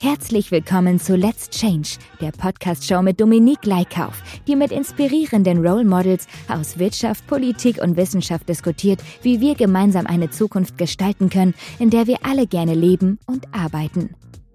Herzlich 0.00 0.52
willkommen 0.52 1.00
zu 1.00 1.16
Let's 1.16 1.50
Change, 1.50 1.98
der 2.20 2.30
Podcast-Show 2.30 3.02
mit 3.02 3.20
Dominique 3.20 3.66
Leikauf, 3.66 4.22
die 4.46 4.54
mit 4.54 4.70
inspirierenden 4.70 5.66
Role 5.66 5.84
Models 5.84 6.28
aus 6.48 6.78
Wirtschaft, 6.78 7.26
Politik 7.26 7.82
und 7.82 7.96
Wissenschaft 7.96 8.48
diskutiert, 8.48 9.00
wie 9.22 9.40
wir 9.40 9.56
gemeinsam 9.56 10.06
eine 10.06 10.30
Zukunft 10.30 10.78
gestalten 10.78 11.30
können, 11.30 11.52
in 11.80 11.90
der 11.90 12.06
wir 12.06 12.18
alle 12.22 12.46
gerne 12.46 12.74
leben 12.74 13.18
und 13.26 13.52
arbeiten. 13.52 14.14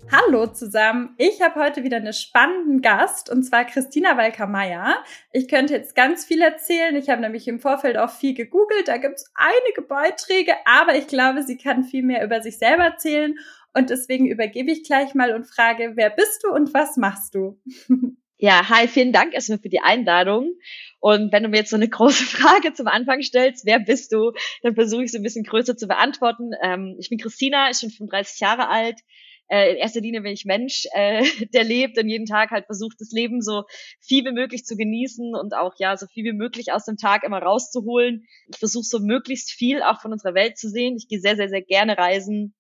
Hallo 0.09 0.48
zusammen. 0.48 1.14
Ich 1.17 1.41
habe 1.41 1.59
heute 1.59 1.84
wieder 1.84 1.98
einen 1.98 2.14
spannenden 2.14 2.81
Gast 2.81 3.30
und 3.30 3.44
zwar 3.44 3.66
Christina 3.66 4.16
Walker-Meyer. 4.16 4.95
Ich 5.34 5.50
könnte 5.50 5.73
jetzt 5.73 5.95
ganz 5.95 6.23
viel 6.23 6.41
erzählen. 6.41 6.95
Ich 6.95 7.09
habe 7.09 7.20
nämlich 7.20 7.50
im 7.50 7.59
Vorfeld 7.59 7.98
auch 7.98 8.12
viel 8.12 8.34
gegoogelt. 8.34 8.88
Da 8.88 8.98
gibt 8.98 9.16
es 9.16 9.31
einige 9.34 9.81
Beiträge, 9.81 10.53
aber 10.66 10.95
ich 10.95 11.08
glaube, 11.08 11.44
sie 11.44 11.58
kann 11.58 11.84
viel 11.84 12.03
mehr 12.03 12.23
über 12.23 12.41
sich 12.41 12.58
selber 12.59 12.84
erzählen 12.84 13.36
und 13.73 13.90
deswegen 13.90 14.27
übergebe 14.27 14.72
ich 14.72 14.84
gleich 14.84 15.13
mal 15.16 15.34
und 15.34 15.45
frage, 15.45 15.94
wer 15.95 16.09
bist 16.09 16.44
du 16.44 16.54
und 16.54 16.73
was 16.73 16.98
machst 16.98 17.36
du? 17.36 17.59
Ja, 18.40 18.68
hi, 18.68 18.90
vielen 18.90 19.14
Dank 19.14 19.34
erstmal 19.34 19.59
für 19.59 19.70
die 19.70 19.80
Einladung. 19.80 20.52
Und 21.00 21.31
wenn 21.31 21.44
du 21.44 21.50
mir 21.50 21.59
jetzt 21.59 21.70
so 21.70 21.78
eine 21.78 21.88
große 21.88 22.26
Frage 22.26 22.73
zum 22.73 22.88
Anfang 22.88 23.22
stellst, 23.22 23.66
wer 23.66 23.80
bist 23.80 24.12
du, 24.12 24.34
dann 24.64 24.76
versuche 24.76 25.05
ich 25.05 25.14
so 25.14 25.17
ein 25.17 25.23
bisschen 25.23 25.45
größer 25.45 25.78
zu 25.78 25.88
beantworten. 25.88 26.52
Ähm, 26.62 26.98
ich 27.00 27.08
bin 27.08 27.20
Christina, 27.20 27.70
ich 27.72 27.80
bin 27.80 27.89
35 27.89 28.42
Jahre 28.42 28.67
alt. 28.67 29.00
Äh, 29.47 29.72
in 29.72 29.78
erster 29.78 30.02
Linie 30.02 30.23
bin 30.23 30.34
ich 30.34 30.44
Mensch, 30.44 30.88
äh, 30.94 31.23
der 31.53 31.64
lebt 31.64 31.97
und 31.97 32.09
jeden 32.09 32.25
Tag 32.25 32.52
halt 32.52 32.66
versucht, 32.66 33.00
das 33.00 33.12
Leben 33.12 33.42
so 33.42 33.64
viel 34.02 34.25
wie 34.25 34.34
möglich 34.34 34.66
zu 34.66 34.75
genießen 34.75 35.36
und 35.36 35.53
auch 35.53 35.75
ja 35.78 35.95
so 35.95 36.08
viel 36.08 36.25
wie 36.25 36.34
möglich 36.34 36.73
aus 36.73 36.84
dem 36.84 36.97
Tag 36.97 37.23
immer 37.23 37.40
rauszuholen. 37.40 38.25
Ich 38.50 38.58
versuche 38.58 38.84
so 38.84 39.00
möglichst 39.00 39.52
viel 39.52 39.81
auch 39.84 40.02
von 40.02 40.12
unserer 40.12 40.34
Welt 40.34 40.58
zu 40.58 40.67
sehen. 40.67 40.97
Ich 40.97 41.08
gehe 41.08 41.22
sehr, 41.22 41.38
sehr, 41.38 41.47
sehr 41.47 41.62
gerne 41.62 41.97
reisen 41.97 42.53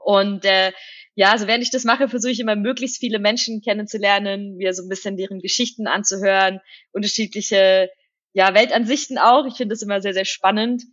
und 0.00 0.44
äh, 0.44 0.72
ja, 1.14 1.32
also 1.32 1.46
während 1.46 1.62
ich 1.62 1.70
das 1.70 1.84
mache, 1.84 2.08
versuche 2.08 2.32
ich 2.32 2.40
immer 2.40 2.56
möglichst 2.56 2.98
viele 2.98 3.18
Menschen 3.18 3.60
kennenzulernen, 3.60 4.56
mir 4.56 4.72
so 4.72 4.82
ein 4.82 4.88
bisschen 4.88 5.16
deren 5.16 5.40
Geschichten 5.40 5.86
anzuhören, 5.86 6.60
unterschiedliche 6.92 7.90
ja, 8.32 8.54
Weltansichten 8.54 9.18
auch. 9.18 9.46
Ich 9.46 9.54
finde 9.54 9.74
das 9.74 9.82
immer 9.82 10.00
sehr, 10.00 10.14
sehr 10.14 10.24
spannend. 10.24 10.84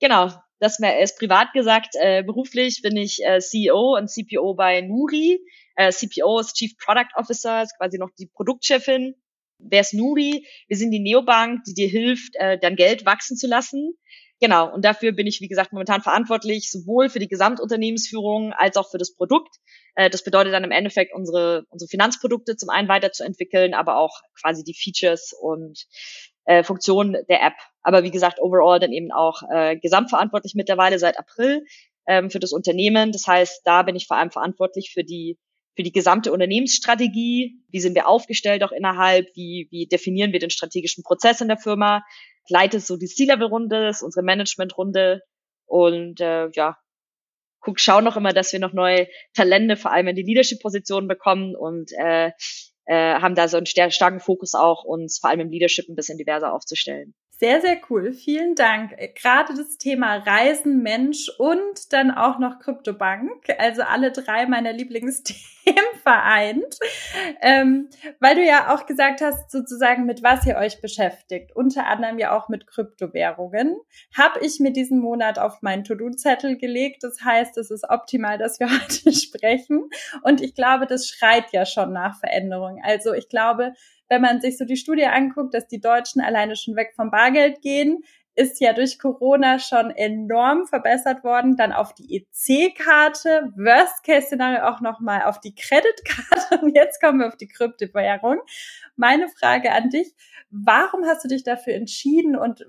Genau, 0.00 0.30
das 0.58 0.78
mir 0.78 0.94
erst 0.94 1.18
privat 1.18 1.52
gesagt. 1.52 1.94
Äh, 1.94 2.22
beruflich 2.22 2.82
bin 2.82 2.96
ich 2.96 3.24
äh, 3.24 3.40
CEO 3.40 3.96
und 3.96 4.08
CPO 4.08 4.54
bei 4.54 4.80
Nuri. 4.82 5.40
Äh, 5.74 5.90
CPO 5.90 6.38
ist 6.40 6.54
Chief 6.54 6.76
Product 6.76 7.08
Officer, 7.16 7.62
ist 7.62 7.76
quasi 7.78 7.98
noch 7.98 8.10
die 8.18 8.26
Produktchefin. 8.26 9.14
Wer 9.58 9.80
ist 9.80 9.94
Nuri? 9.94 10.46
Wir 10.68 10.76
sind 10.76 10.90
die 10.90 11.00
Neobank, 11.00 11.64
die 11.64 11.74
dir 11.74 11.88
hilft, 11.88 12.36
äh, 12.36 12.58
dein 12.58 12.76
Geld 12.76 13.06
wachsen 13.06 13.36
zu 13.36 13.46
lassen. 13.46 13.96
Genau, 14.42 14.74
und 14.74 14.84
dafür 14.84 15.12
bin 15.12 15.28
ich, 15.28 15.40
wie 15.40 15.46
gesagt, 15.46 15.72
momentan 15.72 16.00
verantwortlich, 16.00 16.68
sowohl 16.68 17.08
für 17.08 17.20
die 17.20 17.28
Gesamtunternehmensführung 17.28 18.52
als 18.52 18.76
auch 18.76 18.90
für 18.90 18.98
das 18.98 19.14
Produkt. 19.14 19.54
Äh, 19.94 20.10
das 20.10 20.24
bedeutet 20.24 20.52
dann 20.52 20.64
im 20.64 20.72
Endeffekt, 20.72 21.14
unsere, 21.14 21.64
unsere 21.68 21.88
Finanzprodukte 21.88 22.56
zum 22.56 22.68
einen 22.68 22.88
weiterzuentwickeln, 22.88 23.72
aber 23.72 23.98
auch 23.98 24.20
quasi 24.40 24.64
die 24.64 24.74
Features 24.74 25.32
und 25.32 25.86
äh, 26.44 26.64
Funktionen 26.64 27.18
der 27.28 27.40
App. 27.40 27.54
Aber 27.84 28.02
wie 28.02 28.10
gesagt, 28.10 28.40
overall 28.40 28.80
dann 28.80 28.90
eben 28.90 29.12
auch 29.12 29.42
äh, 29.48 29.76
gesamtverantwortlich 29.76 30.56
mittlerweile 30.56 30.98
seit 30.98 31.20
April 31.20 31.64
ähm, 32.08 32.28
für 32.28 32.40
das 32.40 32.50
Unternehmen. 32.52 33.12
Das 33.12 33.28
heißt, 33.28 33.62
da 33.64 33.84
bin 33.84 33.94
ich 33.94 34.08
vor 34.08 34.16
allem 34.16 34.32
verantwortlich 34.32 34.90
für 34.92 35.04
die 35.04 35.38
für 35.74 35.84
die 35.84 35.92
gesamte 35.92 36.32
Unternehmensstrategie. 36.32 37.62
Wie 37.70 37.80
sind 37.80 37.94
wir 37.94 38.06
aufgestellt 38.06 38.62
auch 38.62 38.72
innerhalb? 38.72 39.28
Wie, 39.34 39.68
wie 39.70 39.86
definieren 39.86 40.32
wir 40.32 40.38
den 40.38 40.50
strategischen 40.50 41.02
Prozess 41.02 41.40
in 41.40 41.48
der 41.48 41.56
Firma? 41.56 42.02
Leite 42.48 42.80
so 42.80 42.96
die 42.96 43.06
C-Level-Runde, 43.06 43.92
unsere 44.02 44.24
Management-Runde 44.24 45.22
und 45.66 46.20
äh, 46.20 46.48
ja, 46.52 46.76
guck, 47.60 47.80
schau 47.80 48.00
noch 48.00 48.16
immer, 48.16 48.32
dass 48.32 48.52
wir 48.52 48.60
noch 48.60 48.72
neue 48.72 49.08
Talente, 49.34 49.76
vor 49.76 49.92
allem 49.92 50.08
in 50.08 50.16
die 50.16 50.22
Leadership-Positionen 50.22 51.08
bekommen 51.08 51.54
und 51.56 51.90
äh, 51.92 52.32
äh, 52.86 53.14
haben 53.14 53.34
da 53.34 53.48
so 53.48 53.56
einen 53.56 53.66
starken 53.66 54.20
Fokus 54.20 54.54
auch, 54.54 54.84
uns 54.84 55.18
vor 55.20 55.30
allem 55.30 55.40
im 55.40 55.50
Leadership 55.50 55.88
ein 55.88 55.94
bisschen 55.94 56.18
diverser 56.18 56.52
aufzustellen. 56.52 57.14
Sehr, 57.30 57.60
sehr 57.60 57.80
cool. 57.90 58.12
Vielen 58.12 58.54
Dank. 58.54 58.96
Gerade 59.20 59.54
das 59.56 59.76
Thema 59.76 60.18
Reisen, 60.18 60.82
Mensch 60.82 61.28
und 61.38 61.92
dann 61.92 62.12
auch 62.12 62.38
noch 62.38 62.60
Kryptobank. 62.60 63.48
Also 63.58 63.82
alle 63.82 64.12
drei 64.12 64.46
meiner 64.46 64.72
Lieblingsthemen 64.72 65.91
vereint. 66.02 66.78
Ähm, 67.40 67.88
weil 68.20 68.34
du 68.34 68.44
ja 68.44 68.74
auch 68.74 68.86
gesagt 68.86 69.20
hast, 69.20 69.50
sozusagen, 69.50 70.04
mit 70.06 70.22
was 70.22 70.46
ihr 70.46 70.56
euch 70.56 70.80
beschäftigt. 70.80 71.54
Unter 71.54 71.86
anderem 71.86 72.18
ja 72.18 72.36
auch 72.36 72.48
mit 72.48 72.66
Kryptowährungen. 72.66 73.76
Habe 74.16 74.40
ich 74.40 74.60
mir 74.60 74.72
diesen 74.72 74.98
Monat 74.98 75.38
auf 75.38 75.62
meinen 75.62 75.84
To-Do-Zettel 75.84 76.58
gelegt. 76.58 77.04
Das 77.04 77.22
heißt, 77.24 77.56
es 77.58 77.70
ist 77.70 77.88
optimal, 77.88 78.38
dass 78.38 78.60
wir 78.60 78.68
heute 78.82 79.12
sprechen. 79.12 79.88
Und 80.22 80.40
ich 80.40 80.54
glaube, 80.54 80.86
das 80.86 81.08
schreit 81.08 81.52
ja 81.52 81.66
schon 81.66 81.92
nach 81.92 82.18
Veränderung. 82.18 82.80
Also 82.82 83.12
ich 83.12 83.28
glaube, 83.28 83.72
wenn 84.08 84.20
man 84.20 84.42
sich 84.42 84.58
so 84.58 84.66
die 84.66 84.76
Studie 84.76 85.06
anguckt, 85.06 85.54
dass 85.54 85.66
die 85.68 85.80
Deutschen 85.80 86.20
alleine 86.20 86.54
schon 86.54 86.76
weg 86.76 86.92
vom 86.96 87.10
Bargeld 87.10 87.62
gehen, 87.62 88.04
ist 88.34 88.60
ja 88.60 88.72
durch 88.72 88.98
Corona 88.98 89.58
schon 89.58 89.90
enorm 89.90 90.66
verbessert 90.66 91.22
worden. 91.24 91.56
Dann 91.56 91.72
auf 91.72 91.94
die 91.94 92.16
EC-Karte, 92.16 93.52
Worst-Case-Szenario 93.56 94.64
auch 94.64 94.80
nochmal 94.80 95.22
auf 95.22 95.40
die 95.40 95.54
Kreditkarte 95.54 96.60
und 96.62 96.74
jetzt 96.74 97.00
kommen 97.00 97.20
wir 97.20 97.28
auf 97.28 97.36
die 97.36 97.48
Kryptowährung. 97.48 98.38
Meine 98.96 99.28
Frage 99.28 99.72
an 99.72 99.90
dich, 99.90 100.14
warum 100.50 101.04
hast 101.04 101.24
du 101.24 101.28
dich 101.28 101.44
dafür 101.44 101.74
entschieden 101.74 102.36
und 102.36 102.64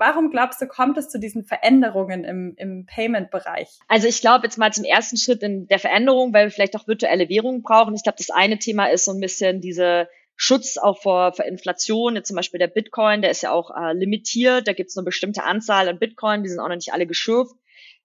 Warum 0.00 0.30
glaubst 0.30 0.62
du, 0.62 0.66
kommt 0.66 0.96
es 0.96 1.10
zu 1.10 1.20
diesen 1.20 1.44
Veränderungen 1.44 2.24
im, 2.24 2.54
im 2.56 2.86
Payment-Bereich? 2.86 3.68
Also 3.86 4.08
ich 4.08 4.22
glaube 4.22 4.46
jetzt 4.46 4.56
mal 4.56 4.72
zum 4.72 4.84
ersten 4.84 5.18
Schritt 5.18 5.42
in 5.42 5.66
der 5.66 5.78
Veränderung, 5.78 6.32
weil 6.32 6.46
wir 6.46 6.50
vielleicht 6.50 6.74
auch 6.74 6.88
virtuelle 6.88 7.28
Währungen 7.28 7.60
brauchen. 7.60 7.94
Ich 7.94 8.02
glaube, 8.02 8.16
das 8.16 8.30
eine 8.30 8.58
Thema 8.58 8.86
ist 8.86 9.04
so 9.04 9.12
ein 9.12 9.20
bisschen 9.20 9.60
diese 9.60 10.08
Schutz 10.42 10.78
auch 10.78 11.02
vor, 11.02 11.34
vor 11.34 11.44
Inflation. 11.44 12.16
Jetzt 12.16 12.28
zum 12.28 12.36
Beispiel 12.36 12.58
der 12.58 12.66
Bitcoin, 12.66 13.20
der 13.20 13.30
ist 13.30 13.42
ja 13.42 13.52
auch 13.52 13.70
äh, 13.76 13.92
limitiert. 13.92 14.66
Da 14.66 14.72
gibt 14.72 14.88
es 14.88 14.96
eine 14.96 15.04
bestimmte 15.04 15.44
Anzahl 15.44 15.86
an 15.86 15.98
Bitcoin, 15.98 16.42
die 16.42 16.48
sind 16.48 16.60
auch 16.60 16.68
noch 16.68 16.76
nicht 16.76 16.94
alle 16.94 17.06
geschürft. 17.06 17.54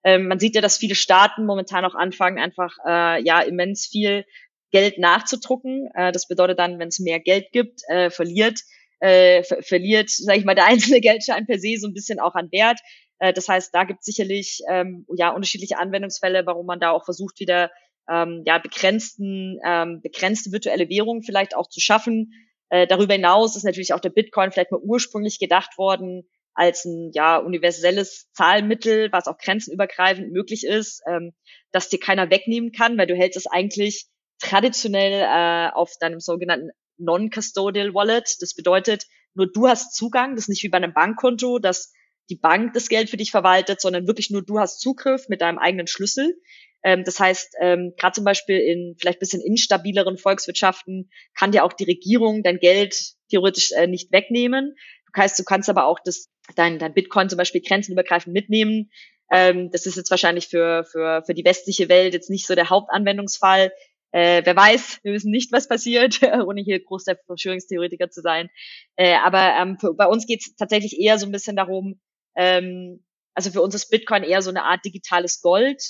Ähm, 0.04 0.28
man 0.28 0.38
sieht 0.38 0.54
ja, 0.54 0.60
dass 0.60 0.78
viele 0.78 0.96
Staaten 0.96 1.46
momentan 1.46 1.86
auch 1.86 1.96
anfangen, 1.96 2.38
einfach 2.38 2.76
äh, 2.86 3.24
ja 3.24 3.40
immens 3.40 3.88
viel 3.88 4.26
Geld 4.72 4.98
nachzudrucken. 4.98 5.88
Äh, 5.94 6.12
das 6.12 6.28
bedeutet 6.28 6.60
dann, 6.60 6.78
wenn 6.78 6.90
es 6.90 7.00
mehr 7.00 7.22
Geld 7.22 7.54
gibt, 7.54 7.80
äh, 7.88 8.10
verliert 8.10 8.60
äh, 9.00 9.44
ver 9.44 9.62
verliert, 9.62 10.10
sage 10.10 10.40
ich 10.40 10.46
mal, 10.46 10.56
der 10.56 10.66
einzelne 10.68 11.00
Geldschein 11.00 11.46
per 11.46 11.58
se 11.58 11.78
so 11.80 11.88
ein 11.88 11.94
bisschen 11.94 12.20
auch 12.20 12.36
an 12.36 12.52
Wert. 12.52 12.82
Äh, 13.20 13.32
das 13.32 13.48
heißt, 13.48 13.74
da 13.74 13.86
gibt 13.86 14.00
es 14.00 14.06
sicherlich 14.06 14.60
ähm, 14.70 15.06
ja 15.16 15.30
unterschiedliche 15.30 15.78
Anwendungsfälle, 15.78 16.46
warum 16.46 16.66
man 16.66 16.82
da 16.82 16.92
auch 16.92 17.06
versucht, 17.06 17.40
wieder 17.40 17.72
ähm, 18.10 18.44
ja, 18.46 18.58
begrenzten, 18.58 19.60
ähm, 19.66 20.02
begrenzte 20.02 20.52
virtuelle 20.52 20.90
Währung 20.90 21.24
vielleicht 21.24 21.56
auch 21.56 21.68
zu 21.68 21.80
schaffen. 21.80 22.32
Äh, 22.70 22.88
darüber 22.88 23.14
hinaus 23.14 23.56
ist 23.56 23.64
natürlich 23.64 23.94
auch 23.94 24.00
der 24.00 24.10
Bitcoin 24.10 24.52
vielleicht 24.52 24.72
mal 24.72 24.82
ursprünglich 24.82 25.40
gedacht 25.40 25.78
worden 25.78 26.28
als 26.54 26.86
ein 26.86 27.12
ja 27.14 27.38
universelles 27.38 28.32
Zahlmittel, 28.32 29.12
was 29.12 29.28
auch 29.28 29.38
grenzenübergreifend 29.38 30.32
möglich 30.32 30.66
ist, 30.66 31.02
ähm, 31.08 31.34
dass 31.72 31.90
dir 31.90 32.00
keiner 32.00 32.30
wegnehmen 32.30 32.72
kann, 32.72 32.98
weil 32.98 33.08
du 33.08 33.16
hältst 33.16 33.38
es 33.38 33.48
eigentlich 33.48 34.08
traditionell 34.40 35.22
äh, 35.22 35.72
auf 35.74 35.92
deinem 36.00 36.20
sogenannten 36.20 36.70
Non-Custodial 36.98 37.94
Wallet. 37.94 38.38
Das 38.40 38.54
bedeutet, 38.54 39.06
nur 39.34 39.52
du 39.52 39.68
hast 39.68 39.94
Zugang, 39.96 40.36
das 40.36 40.46
ist 40.46 40.50
nicht 40.50 40.64
wie 40.64 40.70
bei 40.70 40.78
einem 40.78 40.94
Bankkonto, 40.94 41.60
dass 41.60 41.92
die 42.30 42.38
Bank 42.38 42.74
das 42.74 42.90
Geld 42.90 43.10
für 43.10 43.18
dich 43.18 43.32
verwaltet, 43.32 43.82
sondern 43.82 44.08
wirklich 44.08 44.32
nur 44.32 44.42
du 44.42 44.60
hast 44.60 44.80
Zugriff 44.80 45.28
mit 45.30 45.42
deinem 45.42 45.60
eigenen 45.60 45.88
Schlüssel. 45.88 46.40
Ähm, 46.86 47.04
das 47.04 47.20
heißt, 47.20 47.56
ähm, 47.60 47.94
gerade 47.98 48.14
zum 48.14 48.24
Beispiel 48.24 48.60
in 48.60 48.96
vielleicht 49.00 49.20
bisschen 49.20 49.42
instabileren 49.42 50.20
Volkswirtschaften 50.20 51.10
kann 51.34 51.52
dir 51.52 51.64
auch 51.64 51.74
die 51.74 51.84
Regierung 51.84 52.44
dein 52.44 52.60
Geld 52.60 53.16
theoretisch 53.32 53.72
äh, 53.72 53.88
nicht 53.88 54.12
wegnehmen. 54.12 54.76
Du 55.12 55.20
heißt, 55.20 55.40
du 55.40 55.44
kannst 55.44 55.68
aber 55.68 55.88
auch 55.88 56.00
das, 56.06 56.30
dein, 56.56 56.78
dein 56.78 56.94
Bitcoin 56.94 57.28
zum 57.28 57.38
Beispiel 57.38 57.62
grenzenübergreifend 57.62 58.34
mitnehmen. 58.34 58.92
Ähm, 59.32 59.72
das 59.72 59.88
ist 59.88 59.98
jetzt 59.98 60.12
wahrscheinlich 60.12 60.48
für, 60.48 60.86
für, 60.86 61.24
für 61.26 61.34
die 61.34 61.44
westliche 61.44 61.90
Welt 61.90 62.14
jetzt 62.14 62.30
nicht 62.30 62.46
so 62.46 62.54
der 62.54 62.70
Hauptanwendungsfall. 62.70 63.72
Äh, 64.12 64.44
wer 64.46 64.56
weiß, 64.56 65.00
wir 65.02 65.14
wissen 65.14 65.32
nicht, 65.32 65.52
was 65.52 65.68
passiert, 65.68 66.22
ohne 66.46 66.62
hier 66.62 66.84
groß 66.84 67.06
der 67.06 67.18
Verschwörungstheoretiker 67.26 68.12
zu 68.12 68.22
sein. 68.22 68.52
Äh, 68.96 69.16
aber 69.16 69.56
ähm, 69.60 69.80
für, 69.80 69.96
bei 69.96 70.06
uns 70.06 70.28
geht 70.28 70.42
es 70.42 70.56
tatsächlich 70.56 71.00
eher 71.00 71.18
so 71.18 71.26
ein 71.26 71.32
bisschen 71.32 71.56
darum, 71.56 72.00
ähm, 72.36 73.04
also 73.34 73.50
für 73.50 73.64
uns 73.64 73.74
ist 73.74 73.90
Bitcoin 73.90 74.22
eher 74.22 74.44
so 74.44 74.52
eine 74.52 74.66
Art 74.66 74.86
digitales 74.86 75.42
Gold 75.42 75.82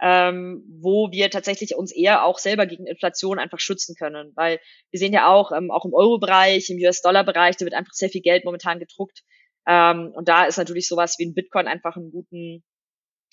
ähm, 0.00 0.62
wo 0.80 1.10
wir 1.10 1.30
tatsächlich 1.30 1.74
uns 1.74 1.92
eher 1.92 2.24
auch 2.24 2.38
selber 2.38 2.66
gegen 2.66 2.86
Inflation 2.86 3.38
einfach 3.38 3.60
schützen 3.60 3.94
können. 3.96 4.32
Weil 4.34 4.60
wir 4.90 4.98
sehen 4.98 5.12
ja 5.12 5.28
auch, 5.28 5.52
ähm, 5.52 5.70
auch 5.70 5.84
im 5.84 5.94
Euro-Bereich, 5.94 6.68
im 6.70 6.78
US-Dollar-Bereich, 6.78 7.56
da 7.56 7.64
wird 7.64 7.74
einfach 7.74 7.94
sehr 7.94 8.10
viel 8.10 8.20
Geld 8.20 8.44
momentan 8.44 8.78
gedruckt. 8.78 9.22
Ähm, 9.66 10.12
und 10.14 10.28
da 10.28 10.44
ist 10.44 10.58
natürlich 10.58 10.86
sowas 10.88 11.16
wie 11.18 11.26
ein 11.26 11.34
Bitcoin 11.34 11.66
einfach 11.66 11.96
einen 11.96 12.10
guten, 12.10 12.62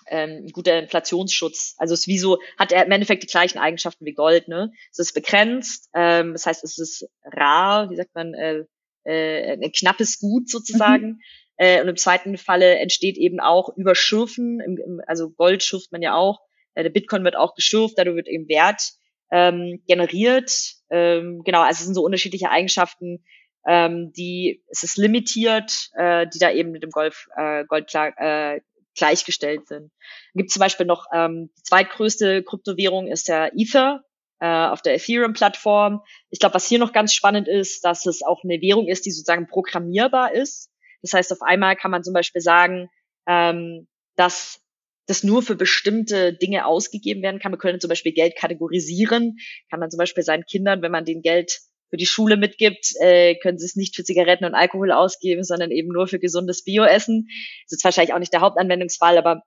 ähm, 0.07 0.47
guter 0.51 0.79
Inflationsschutz. 0.79 1.75
Also 1.77 1.93
es 1.93 2.01
ist 2.01 2.07
wie 2.07 2.17
so, 2.17 2.39
hat 2.57 2.71
er 2.71 2.85
im 2.85 2.91
Endeffekt 2.91 3.23
die 3.23 3.27
gleichen 3.27 3.59
Eigenschaften 3.59 4.05
wie 4.05 4.13
Gold, 4.13 4.47
ne? 4.47 4.71
Es 4.91 4.99
ist 4.99 5.13
begrenzt, 5.13 5.89
ähm, 5.93 6.33
das 6.33 6.45
heißt, 6.45 6.63
es 6.63 6.77
ist 6.77 7.07
rar, 7.23 7.89
wie 7.89 7.95
sagt 7.95 8.15
man, 8.15 8.33
äh, 8.33 8.63
äh, 9.03 9.53
ein 9.53 9.71
knappes 9.71 10.19
Gut 10.19 10.49
sozusagen. 10.49 11.07
Mhm. 11.07 11.19
Äh, 11.57 11.81
und 11.81 11.87
im 11.87 11.97
zweiten 11.97 12.37
Falle 12.37 12.79
entsteht 12.79 13.17
eben 13.17 13.39
auch 13.39 13.75
über 13.77 13.95
Schürfen, 13.95 14.59
im, 14.59 14.77
im, 14.77 15.01
also 15.05 15.29
Gold 15.29 15.61
schürft 15.61 15.91
man 15.91 16.01
ja 16.01 16.15
auch, 16.15 16.39
der 16.81 16.89
Bitcoin 16.89 17.23
wird 17.23 17.35
auch 17.35 17.53
geschürft, 17.55 17.97
dadurch 17.97 18.15
wird 18.15 18.27
eben 18.27 18.47
Wert 18.47 18.93
ähm, 19.31 19.83
generiert. 19.87 20.51
Ähm, 20.89 21.43
genau, 21.43 21.61
also 21.61 21.79
es 21.79 21.85
sind 21.85 21.93
so 21.93 22.03
unterschiedliche 22.03 22.49
Eigenschaften, 22.49 23.23
ähm, 23.67 24.11
die 24.13 24.63
es 24.69 24.83
ist 24.83 24.97
limitiert, 24.97 25.89
äh, 25.95 26.27
die 26.27 26.39
da 26.39 26.51
eben 26.51 26.71
mit 26.71 26.83
dem 26.83 26.91
Golf, 26.91 27.27
äh, 27.35 27.65
Gold 27.65 27.89
klar, 27.89 28.13
äh, 28.17 28.61
gleichgestellt 28.95 29.67
sind. 29.67 29.91
Gibt 30.33 30.51
zum 30.51 30.59
Beispiel 30.59 30.85
noch 30.85 31.07
ähm, 31.13 31.49
die 31.57 31.63
zweitgrößte 31.63 32.43
Kryptowährung 32.43 33.07
ist 33.07 33.27
der 33.27 33.51
Ether 33.55 34.03
äh, 34.39 34.67
auf 34.67 34.81
der 34.81 34.95
Ethereum-Plattform. 34.95 36.01
Ich 36.29 36.39
glaube, 36.39 36.55
was 36.55 36.67
hier 36.67 36.79
noch 36.79 36.93
ganz 36.93 37.13
spannend 37.13 37.47
ist, 37.47 37.85
dass 37.85 38.05
es 38.05 38.21
auch 38.23 38.43
eine 38.43 38.61
Währung 38.61 38.87
ist, 38.87 39.05
die 39.05 39.11
sozusagen 39.11 39.47
programmierbar 39.47 40.33
ist. 40.33 40.69
Das 41.01 41.13
heißt, 41.13 41.31
auf 41.31 41.41
einmal 41.41 41.75
kann 41.75 41.91
man 41.91 42.03
zum 42.03 42.13
Beispiel 42.13 42.41
sagen, 42.41 42.89
ähm, 43.27 43.87
dass 44.15 44.62
das 45.05 45.23
nur 45.23 45.41
für 45.43 45.55
bestimmte 45.55 46.33
Dinge 46.33 46.65
ausgegeben 46.65 47.21
werden 47.21 47.39
kann. 47.39 47.51
Man 47.51 47.59
könnte 47.59 47.79
zum 47.79 47.89
Beispiel 47.89 48.13
Geld 48.13 48.35
kategorisieren. 48.35 49.37
Kann 49.69 49.79
man 49.79 49.91
zum 49.91 49.97
Beispiel 49.97 50.23
seinen 50.23 50.45
Kindern, 50.45 50.81
wenn 50.81 50.91
man 50.91 51.05
den 51.05 51.21
Geld 51.21 51.59
für 51.89 51.97
die 51.97 52.07
Schule 52.07 52.37
mitgibt, 52.37 52.95
äh, 53.01 53.35
können 53.35 53.59
sie 53.59 53.67
es 53.67 53.75
nicht 53.75 53.95
für 53.95 54.03
Zigaretten 54.03 54.45
und 54.45 54.55
Alkohol 54.55 54.91
ausgeben, 54.91 55.43
sondern 55.43 55.69
eben 55.69 55.89
nur 55.89 56.07
für 56.07 56.17
gesundes 56.17 56.63
Bioessen. 56.63 57.27
Das 57.65 57.77
ist 57.77 57.83
wahrscheinlich 57.83 58.15
auch 58.15 58.19
nicht 58.19 58.33
der 58.33 58.41
Hauptanwendungsfall, 58.41 59.15
aber, 59.15 59.43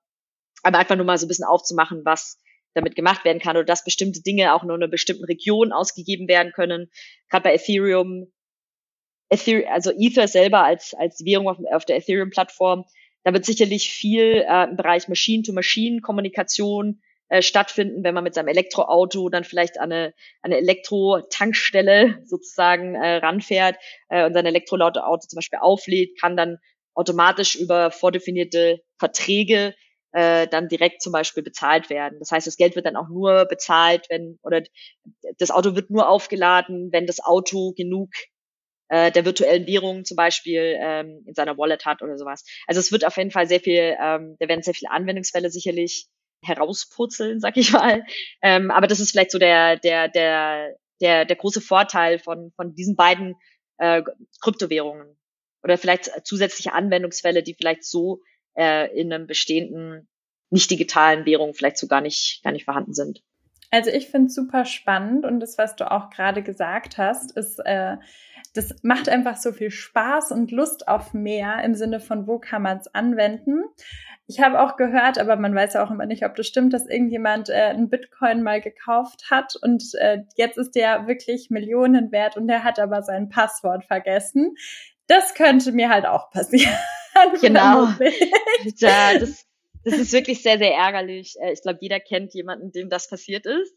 aber 0.63 0.79
einfach 0.79 0.95
nur 0.95 1.07
mal 1.07 1.19
so 1.19 1.27
ein 1.27 1.29
bisschen 1.29 1.45
aufzumachen, 1.45 2.03
was 2.05 2.39
damit 2.75 2.95
gemacht 2.95 3.25
werden 3.25 3.41
kann 3.41 3.57
oder 3.57 3.65
dass 3.65 3.83
bestimmte 3.83 4.23
Dinge 4.23 4.55
auch 4.55 4.63
nur 4.63 4.77
in 4.77 4.83
einer 4.83 4.91
bestimmten 4.91 5.25
Region 5.25 5.73
ausgegeben 5.73 6.29
werden 6.29 6.53
können. 6.53 6.89
Gerade 7.31 7.43
bei 7.43 7.55
Ethereum, 7.55 8.31
Ether, 9.29 9.69
also 9.73 9.91
Ether 9.91 10.29
selber 10.29 10.63
als, 10.63 10.95
als 10.95 11.25
Währung 11.25 11.49
auf, 11.49 11.59
auf 11.73 11.85
der 11.85 11.97
Ethereum-Plattform, 11.97 12.85
da 13.27 13.33
wird 13.33 13.45
sicherlich 13.45 13.91
viel 13.91 14.45
äh, 14.49 14.69
im 14.69 14.77
Bereich 14.77 15.09
Machine-to-Machine-Kommunikation 15.09 17.03
äh, 17.29 17.43
stattfinden, 17.43 18.05
wenn 18.05 18.15
man 18.15 18.23
mit 18.23 18.35
seinem 18.35 18.47
Elektroauto 18.47 19.29
dann 19.31 19.43
vielleicht 19.43 19.81
an 19.81 19.91
eine, 19.91 20.15
eine 20.43 20.59
Elektro-Tankstelle 20.59 22.21
sozusagen 22.25 22.95
äh, 22.95 23.17
ranfährt 23.17 23.79
äh, 24.11 24.25
und 24.27 24.33
sein 24.33 24.47
Elektroauto 24.47 25.01
zum 25.27 25.39
Beispiel 25.39 25.59
auflädt, 25.61 26.21
kann 26.21 26.37
dann 26.37 26.59
automatisch 26.95 27.57
über 27.57 27.91
vordefinierte 27.91 28.81
Verträge 28.97 29.75
äh, 30.13 30.47
dann 30.47 30.69
direkt 30.69 31.03
zum 31.03 31.13
Beispiel 31.13 31.43
bezahlt 31.43 31.91
werden. 31.91 32.21
Das 32.21 32.31
heißt, 32.31 32.47
das 32.47 32.57
Geld 32.57 32.77
wird 32.77 32.87
dann 32.87 32.95
auch 32.95 33.09
nur 33.09 33.47
bezahlt, 33.47 34.07
wenn 34.09 34.39
oder 34.45 34.63
das 35.39 35.51
Auto 35.51 35.75
wird 35.75 35.91
nur 35.91 36.09
aufgeladen, 36.09 36.91
wenn 36.93 37.09
das 37.09 37.19
Auto 37.19 37.73
genug 37.73 38.11
äh, 38.89 39.11
der 39.11 39.25
virtuellen 39.25 39.67
Währung 39.67 40.05
zum 40.05 40.17
Beispiel 40.17 40.77
ähm, 40.79 41.23
in 41.27 41.35
seiner 41.35 41.59
Wallet 41.59 41.85
hat 41.87 42.03
oder 42.03 42.17
sowas. 42.19 42.45
Also 42.67 42.81
es 42.81 42.93
wird 42.93 43.05
auf 43.05 43.17
jeden 43.17 43.31
Fall 43.31 43.49
sehr 43.49 43.61
viel, 43.61 43.97
ähm, 44.01 44.37
da 44.39 44.49
werden 44.49 44.63
sehr 44.63 44.75
viele 44.75 44.91
Anwendungsfälle 44.91 45.51
sicherlich 45.51 46.07
herausputzeln, 46.43 47.41
sag 47.41 47.57
ich 47.57 47.73
mal. 47.73 48.05
Ähm, 48.43 48.71
aber 48.71 48.87
das 48.87 49.01
ist 49.01 49.11
vielleicht 49.11 49.31
so 49.31 49.39
der, 49.39 49.77
der, 49.77 50.09
der, 50.09 50.77
der, 51.01 51.25
der 51.25 51.37
große 51.37 51.61
Vorteil 51.61 52.19
von, 52.19 52.53
von 52.57 52.75
diesen 52.75 52.97
beiden 52.97 53.35
äh, 53.79 54.03
Kryptowährungen. 54.41 55.17
Oder 55.63 55.79
vielleicht 55.79 56.11
zusätzliche 56.25 56.73
Anwendungsfälle, 56.73 57.43
die 57.43 57.55
vielleicht 57.55 57.85
so 57.85 58.21
äh, 58.57 58.89
in 58.97 59.13
einem 59.13 59.27
bestehenden 59.27 60.09
nicht 60.51 60.71
digitalen 60.71 61.27
Währung 61.27 61.55
vielleicht 61.55 61.79
so 61.79 61.89
gar 61.89 62.01
nicht, 62.01 62.41
gar 62.45 62.53
nicht 62.53 62.65
vorhanden 62.65 62.95
sind. 62.95 63.21
Also 63.71 63.91
ich 63.91 64.07
finde 64.07 64.29
es 64.29 64.35
super 64.35 64.65
spannend 64.65 65.25
und 65.25 65.41
das, 65.41 65.59
was 65.59 65.75
du 65.75 65.91
auch 65.91 66.11
gerade 66.11 66.43
gesagt 66.43 66.99
hast, 66.99 67.37
ist, 67.37 67.59
äh, 67.59 67.97
das 68.57 68.75
macht 68.83 69.09
einfach 69.09 69.37
so 69.37 69.53
viel 69.53 69.71
Spaß 69.71 70.33
und 70.33 70.51
Lust 70.51 70.89
auf 70.89 71.15
mehr 71.15 71.63
im 71.65 71.75
Sinne 71.75 72.01
von, 72.01 72.27
wo 72.27 72.39
kann 72.39 72.63
man 72.63 72.79
es 72.79 72.89
anwenden. 72.89 73.65
Ich 74.29 74.41
habe 74.41 74.61
auch 74.61 74.77
gehört, 74.77 75.19
aber 75.19 75.37
man 75.37 75.55
weiß 75.55 75.75
ja 75.75 75.85
auch 75.85 75.91
immer 75.91 76.07
nicht, 76.07 76.25
ob 76.25 76.35
das 76.35 76.47
stimmt, 76.47 76.73
dass 76.73 76.87
irgendjemand 76.87 77.49
äh, 77.49 77.55
einen 77.55 77.89
Bitcoin 77.89 78.43
mal 78.43 78.61
gekauft 78.61 79.31
hat 79.31 79.55
und 79.61 79.85
äh, 80.01 80.23
jetzt 80.37 80.59
ist 80.59 80.75
der 80.75 81.07
wirklich 81.07 81.51
Millionen 81.51 82.11
wert 82.11 82.37
und 82.37 82.49
der 82.49 82.65
hat 82.65 82.81
aber 82.81 83.03
sein 83.03 83.29
Passwort 83.29 83.85
vergessen. 83.85 84.57
Das 85.07 85.35
könnte 85.35 85.71
mir 85.73 85.91
halt 85.91 86.07
auch 86.07 86.31
passieren. 86.31 86.75
Genau. 87.41 87.87
ja, 88.77 89.19
das, 89.19 89.47
das 89.85 89.95
ist 89.95 90.13
wirklich 90.13 90.43
sehr, 90.43 90.59
sehr 90.59 90.75
ärgerlich. 90.75 91.37
Äh, 91.41 91.55
ich 91.55 91.63
glaube, 91.63 91.79
jeder 91.81 91.99
kennt 91.99 92.35
jemanden, 92.35 92.73
dem 92.73 92.91
das 92.91 93.09
passiert 93.09 93.47
ist. 93.47 93.75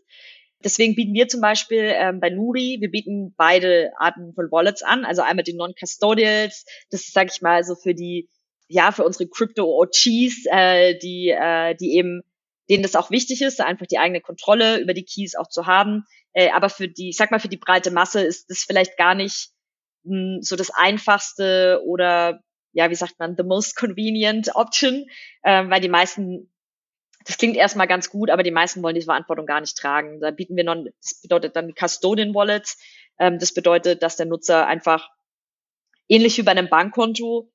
Deswegen 0.64 0.96
bieten 0.96 1.14
wir 1.14 1.28
zum 1.28 1.42
Beispiel 1.42 1.92
ähm, 1.96 2.20
bei 2.20 2.30
Nuri, 2.30 2.78
wir 2.80 2.92
bieten 2.92 3.34
beide 3.38 3.92
Arten 3.98 4.34
von 4.34 4.52
Wallets 4.52 4.84
an. 4.84 5.06
Also 5.06 5.22
einmal 5.22 5.44
die 5.44 5.54
Non-Custodials, 5.54 6.66
das 6.90 7.02
ist, 7.02 7.14
sage 7.14 7.30
ich 7.34 7.42
mal, 7.42 7.64
so 7.64 7.76
für 7.76 7.94
die 7.94 8.30
ja, 8.70 8.92
für 8.92 9.04
unsere 9.04 9.28
Crypto-OGs, 9.28 10.46
äh, 10.46 10.98
die, 11.00 11.30
äh, 11.30 11.76
die 11.76 11.96
eben, 11.96 12.22
denen 12.70 12.84
das 12.84 12.96
auch 12.96 13.10
wichtig 13.10 13.42
ist, 13.42 13.60
einfach 13.62 13.88
die 13.88 13.98
eigene 13.98 14.22
Kontrolle 14.22 14.80
über 14.80 14.94
die 14.94 15.04
Keys 15.04 15.36
auch 15.36 15.50
zu 15.50 15.66
haben. 15.66 16.06
Äh, 16.34 16.52
aber 16.52 16.70
für 16.70 16.88
die, 16.88 17.10
ich 17.10 17.18
sag 17.18 17.32
mal, 17.32 17.40
für 17.40 17.50
die 17.50 17.58
breite 17.58 17.90
Masse 17.90 18.22
ist 18.22 18.50
das 18.50 18.60
vielleicht 18.60 18.96
gar 18.96 19.16
nicht 19.16 19.50
mh, 20.04 20.36
hm, 20.36 20.42
so 20.44 20.56
das 20.56 20.70
einfachste 20.70 21.82
oder 21.84 22.42
ja, 22.72 22.92
wie 22.92 22.96
sagt 22.96 23.18
man, 23.18 23.36
the 23.36 23.44
most 23.44 23.76
convenient 23.76 24.56
option, 24.56 25.08
äh, 25.42 25.68
weil 25.68 25.82
die 25.82 25.90
meisten, 25.90 26.52
das 27.26 27.38
klingt 27.38 27.58
erstmal 27.58 27.88
ganz 27.88 28.10
gut, 28.10 28.30
aber 28.30 28.44
die 28.44 28.52
meisten 28.52 28.82
wollen 28.82 28.96
diese 28.96 29.06
Verantwortung 29.06 29.46
gar 29.46 29.62
nicht 29.62 29.78
tragen. 29.78 30.20
Da 30.20 30.32
bieten 30.32 30.56
wir 30.56 30.64
noch, 30.64 30.76
das 31.02 31.22
bedeutet 31.22 31.56
dann 31.56 31.74
Custodian 31.76 32.34
Wallets. 32.34 32.78
Ähm, 33.20 33.40
das 33.40 33.54
bedeutet, 33.54 34.02
dass 34.04 34.16
der 34.16 34.26
Nutzer 34.26 34.68
einfach 34.68 35.10
ähnlich 36.08 36.38
wie 36.38 36.44
bei 36.44 36.52
einem 36.52 36.70
Bankkonto 36.70 37.52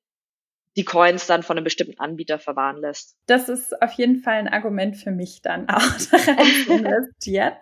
die 0.77 0.83
Coins 0.83 1.25
dann 1.25 1.41
von 1.41 1.57
einem 1.57 1.63
bestimmten 1.63 1.99
Anbieter 1.99 2.37
verwahren 2.37 2.77
lässt. 2.77 3.15
Das 3.27 3.47
ist 3.47 3.81
auf 3.81 3.93
jeden 3.93 4.17
Fall 4.17 4.35
ein 4.35 4.49
Argument 4.49 4.97
für 4.97 5.11
mich 5.11 5.41
dann 5.41 5.69
auch 5.69 5.79
daran 6.11 6.45
zu 6.65 6.73
investieren. 6.73 7.53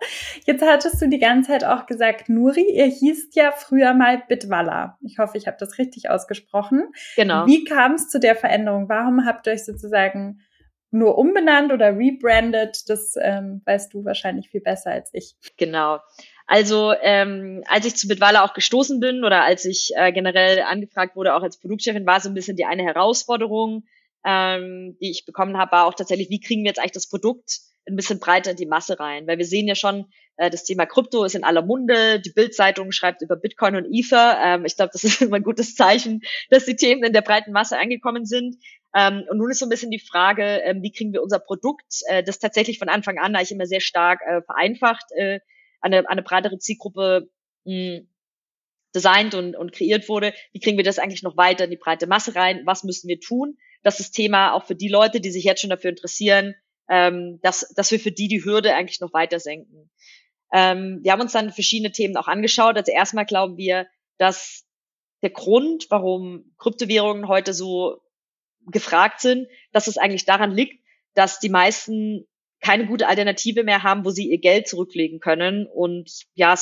Jetzt 0.44 0.62
hattest 0.62 1.00
du 1.00 1.08
die 1.08 1.18
ganze 1.18 1.52
Zeit 1.52 1.64
auch 1.64 1.86
gesagt, 1.86 2.28
Nuri, 2.28 2.66
ihr 2.72 2.86
hießt 2.86 3.36
ja 3.36 3.52
früher 3.52 3.94
mal 3.94 4.22
Bitwalla. 4.28 4.98
Ich 5.00 5.18
hoffe, 5.18 5.38
ich 5.38 5.46
habe 5.46 5.56
das 5.60 5.78
richtig 5.78 6.10
ausgesprochen. 6.10 6.88
Genau. 7.16 7.46
Wie 7.46 7.64
kam 7.64 7.92
es 7.92 8.08
zu 8.08 8.18
der 8.18 8.34
Veränderung? 8.34 8.88
Warum 8.88 9.24
habt 9.24 9.46
ihr 9.46 9.52
euch 9.52 9.64
sozusagen 9.64 10.40
nur 10.94 11.18
umbenannt 11.18 11.72
oder 11.72 11.96
rebrandet? 11.96 12.88
Das 12.88 13.14
ähm, 13.20 13.62
weißt 13.64 13.92
du 13.92 14.04
wahrscheinlich 14.04 14.48
viel 14.48 14.60
besser 14.60 14.90
als 14.90 15.10
ich. 15.12 15.34
Genau. 15.56 15.98
Also 16.46 16.92
ähm, 17.02 17.62
als 17.66 17.86
ich 17.86 17.96
zu 17.96 18.06
Bitwala 18.06 18.44
auch 18.44 18.54
gestoßen 18.54 19.00
bin 19.00 19.24
oder 19.24 19.44
als 19.44 19.64
ich 19.64 19.90
äh, 19.96 20.12
generell 20.12 20.62
angefragt 20.62 21.16
wurde, 21.16 21.34
auch 21.34 21.42
als 21.42 21.58
Produktchefin, 21.58 22.06
war 22.06 22.20
so 22.20 22.28
ein 22.28 22.34
bisschen 22.34 22.56
die 22.56 22.64
eine 22.64 22.84
Herausforderung, 22.84 23.84
ähm, 24.24 24.96
die 25.00 25.10
ich 25.10 25.24
bekommen 25.26 25.56
habe, 25.56 25.72
war 25.72 25.86
auch 25.86 25.94
tatsächlich, 25.94 26.30
wie 26.30 26.40
kriegen 26.40 26.62
wir 26.62 26.68
jetzt 26.68 26.78
eigentlich 26.78 26.92
das 26.92 27.08
Produkt 27.08 27.60
ein 27.86 27.96
bisschen 27.96 28.20
breiter 28.20 28.52
in 28.52 28.56
die 28.56 28.66
Masse 28.66 28.98
rein? 28.98 29.26
Weil 29.26 29.38
wir 29.38 29.46
sehen 29.46 29.66
ja 29.66 29.74
schon, 29.74 30.06
äh, 30.36 30.50
das 30.50 30.64
Thema 30.64 30.86
Krypto 30.86 31.24
ist 31.24 31.34
in 31.34 31.44
aller 31.44 31.62
Munde, 31.62 32.20
die 32.20 32.30
Bildzeitung 32.30 32.92
schreibt 32.92 33.22
über 33.22 33.36
Bitcoin 33.36 33.76
und 33.76 33.86
Ether. 33.90 34.38
Ähm, 34.42 34.64
ich 34.64 34.76
glaube, 34.76 34.90
das 34.92 35.04
ist 35.04 35.20
immer 35.22 35.36
ein 35.36 35.42
gutes 35.42 35.74
Zeichen, 35.74 36.22
dass 36.50 36.66
die 36.66 36.76
Themen 36.76 37.04
in 37.04 37.12
der 37.12 37.22
breiten 37.22 37.52
Masse 37.52 37.78
angekommen 37.78 38.26
sind. 38.26 38.56
Ähm, 38.94 39.24
und 39.28 39.38
nun 39.38 39.50
ist 39.50 39.58
so 39.58 39.66
ein 39.66 39.70
bisschen 39.70 39.90
die 39.90 39.98
Frage, 39.98 40.62
ähm, 40.64 40.82
wie 40.82 40.92
kriegen 40.92 41.12
wir 41.12 41.22
unser 41.22 41.40
Produkt, 41.40 42.02
äh, 42.08 42.22
das 42.22 42.38
tatsächlich 42.38 42.78
von 42.78 42.88
Anfang 42.88 43.18
an 43.18 43.34
eigentlich 43.34 43.50
immer 43.50 43.66
sehr 43.66 43.80
stark 43.80 44.20
äh, 44.22 44.42
vereinfacht, 44.42 45.06
äh, 45.16 45.40
eine, 45.80 46.08
eine 46.08 46.22
breitere 46.22 46.58
Zielgruppe 46.58 47.28
mh, 47.64 47.96
hm, 47.96 48.08
designt 48.94 49.34
und, 49.34 49.56
und 49.56 49.72
kreiert 49.72 50.08
wurde. 50.08 50.32
Wie 50.52 50.60
kriegen 50.60 50.76
wir 50.76 50.84
das 50.84 51.00
eigentlich 51.00 51.24
noch 51.24 51.36
weiter 51.36 51.64
in 51.64 51.70
die 51.70 51.76
breite 51.76 52.06
Masse 52.06 52.36
rein? 52.36 52.62
Was 52.64 52.84
müssen 52.84 53.08
wir 53.08 53.18
tun? 53.18 53.58
Das 53.82 53.98
ist 53.98 54.12
Thema 54.12 54.52
auch 54.52 54.64
für 54.64 54.76
die 54.76 54.88
Leute, 54.88 55.20
die 55.20 55.32
sich 55.32 55.44
jetzt 55.44 55.60
schon 55.60 55.70
dafür 55.70 55.90
interessieren, 55.90 56.54
ähm, 56.88 57.40
dass, 57.42 57.72
dass 57.74 57.90
wir 57.90 57.98
für 57.98 58.12
die 58.12 58.28
die 58.28 58.44
Hürde 58.44 58.74
eigentlich 58.74 59.00
noch 59.00 59.12
weiter 59.12 59.40
senken. 59.40 59.90
Ähm, 60.52 61.00
wir 61.02 61.10
haben 61.10 61.20
uns 61.20 61.32
dann 61.32 61.50
verschiedene 61.50 61.90
Themen 61.90 62.16
auch 62.16 62.28
angeschaut. 62.28 62.76
Also 62.76 62.92
erstmal 62.92 63.26
glauben 63.26 63.56
wir, 63.56 63.88
dass 64.18 64.64
der 65.22 65.30
Grund, 65.30 65.86
warum 65.90 66.54
Kryptowährungen 66.58 67.26
heute 67.26 67.52
so 67.52 68.03
gefragt 68.66 69.20
sind, 69.20 69.48
dass 69.72 69.86
es 69.86 69.98
eigentlich 69.98 70.24
daran 70.24 70.52
liegt, 70.52 70.82
dass 71.14 71.40
die 71.40 71.48
meisten 71.48 72.26
keine 72.60 72.86
gute 72.86 73.08
Alternative 73.08 73.62
mehr 73.62 73.82
haben, 73.82 74.04
wo 74.04 74.10
sie 74.10 74.30
ihr 74.30 74.38
Geld 74.38 74.68
zurücklegen 74.68 75.20
können 75.20 75.66
und 75.66 76.10
ja, 76.34 76.56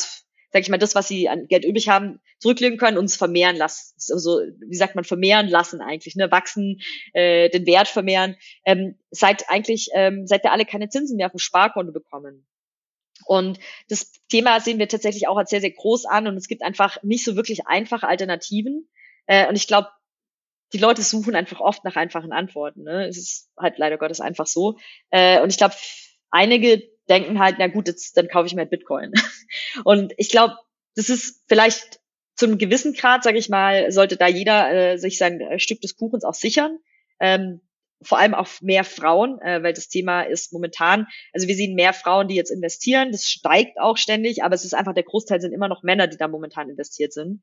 sag 0.52 0.60
ich 0.60 0.68
mal, 0.68 0.78
das, 0.78 0.94
was 0.94 1.08
sie 1.08 1.28
an 1.28 1.46
Geld 1.46 1.64
übrig 1.64 1.88
haben, 1.88 2.20
zurücklegen 2.38 2.76
können 2.76 2.98
und 2.98 3.06
es 3.06 3.16
vermehren 3.16 3.56
lassen. 3.56 3.94
Also, 4.10 4.40
wie 4.68 4.76
sagt 4.76 4.94
man, 4.94 5.04
vermehren 5.04 5.48
lassen 5.48 5.80
eigentlich, 5.80 6.14
ne? 6.16 6.30
Wachsen, 6.30 6.80
äh, 7.14 7.48
den 7.48 7.66
Wert 7.66 7.88
vermehren. 7.88 8.36
Ähm, 8.66 8.98
seit 9.10 9.48
eigentlich, 9.48 9.88
ähm, 9.94 10.26
seit 10.26 10.42
wir 10.42 10.52
alle 10.52 10.66
keine 10.66 10.88
Zinsen 10.88 11.16
mehr 11.16 11.26
auf 11.26 11.32
dem 11.32 11.38
Sparkonto 11.38 11.92
bekommen. 11.92 12.46
Und 13.24 13.58
das 13.88 14.12
Thema 14.28 14.60
sehen 14.60 14.78
wir 14.78 14.88
tatsächlich 14.88 15.28
auch 15.28 15.36
als 15.36 15.50
sehr, 15.50 15.60
sehr 15.60 15.70
groß 15.70 16.06
an 16.06 16.26
und 16.26 16.36
es 16.36 16.48
gibt 16.48 16.62
einfach 16.62 17.02
nicht 17.02 17.24
so 17.24 17.36
wirklich 17.36 17.66
einfache 17.66 18.08
Alternativen. 18.08 18.88
Äh, 19.26 19.48
und 19.48 19.56
ich 19.56 19.68
glaube, 19.68 19.88
die 20.72 20.78
Leute 20.78 21.02
suchen 21.02 21.34
einfach 21.34 21.60
oft 21.60 21.84
nach 21.84 21.96
einfachen 21.96 22.32
Antworten. 22.32 22.82
Ne? 22.84 23.06
Es 23.06 23.18
ist 23.18 23.50
halt 23.58 23.78
leider 23.78 23.98
Gottes 23.98 24.20
einfach 24.20 24.46
so. 24.46 24.78
Äh, 25.10 25.40
und 25.40 25.50
ich 25.50 25.58
glaube, 25.58 25.74
einige 26.30 26.82
denken 27.08 27.38
halt, 27.38 27.56
na 27.58 27.66
gut, 27.68 27.88
jetzt, 27.88 28.16
dann 28.16 28.28
kaufe 28.28 28.46
ich 28.46 28.54
mir 28.54 28.62
halt 28.62 28.70
Bitcoin. 28.70 29.12
und 29.84 30.12
ich 30.16 30.30
glaube, 30.30 30.56
das 30.94 31.08
ist 31.08 31.42
vielleicht 31.48 32.00
zu 32.34 32.46
einem 32.46 32.58
gewissen 32.58 32.94
Grad, 32.94 33.22
sage 33.22 33.38
ich 33.38 33.48
mal, 33.48 33.92
sollte 33.92 34.16
da 34.16 34.26
jeder 34.26 34.72
äh, 34.72 34.98
sich 34.98 35.18
sein 35.18 35.40
äh, 35.40 35.58
Stück 35.58 35.80
des 35.80 35.96
Kuchens 35.96 36.24
auch 36.24 36.34
sichern. 36.34 36.78
Ähm, 37.20 37.60
vor 38.04 38.18
allem 38.18 38.34
auch 38.34 38.48
mehr 38.60 38.84
Frauen, 38.84 39.40
äh, 39.40 39.62
weil 39.62 39.72
das 39.72 39.88
Thema 39.88 40.22
ist 40.22 40.52
momentan, 40.52 41.06
also 41.32 41.46
wir 41.46 41.54
sehen 41.54 41.74
mehr 41.74 41.92
Frauen, 41.92 42.28
die 42.28 42.34
jetzt 42.34 42.50
investieren, 42.50 43.12
das 43.12 43.28
steigt 43.28 43.78
auch 43.78 43.96
ständig, 43.96 44.42
aber 44.42 44.54
es 44.54 44.64
ist 44.64 44.74
einfach, 44.74 44.94
der 44.94 45.04
Großteil 45.04 45.40
sind 45.40 45.52
immer 45.52 45.68
noch 45.68 45.82
Männer, 45.82 46.08
die 46.08 46.16
da 46.16 46.26
momentan 46.26 46.68
investiert 46.68 47.12
sind. 47.12 47.42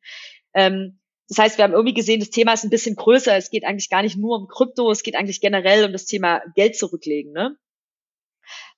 Ähm, 0.53 0.98
das 1.29 1.37
heißt, 1.37 1.57
wir 1.57 1.63
haben 1.63 1.73
irgendwie 1.73 1.93
gesehen, 1.93 2.19
das 2.19 2.31
Thema 2.31 2.53
ist 2.53 2.63
ein 2.63 2.71
bisschen 2.71 2.95
größer. 2.95 3.37
Es 3.37 3.51
geht 3.51 3.63
eigentlich 3.63 3.89
gar 3.89 4.01
nicht 4.01 4.17
nur 4.17 4.35
um 4.35 4.47
Krypto, 4.47 4.91
es 4.91 5.03
geht 5.03 5.15
eigentlich 5.15 5.41
generell 5.41 5.85
um 5.85 5.91
das 5.91 6.05
Thema 6.05 6.41
Geld 6.55 6.75
zurücklegen. 6.75 7.31
Ne? 7.31 7.55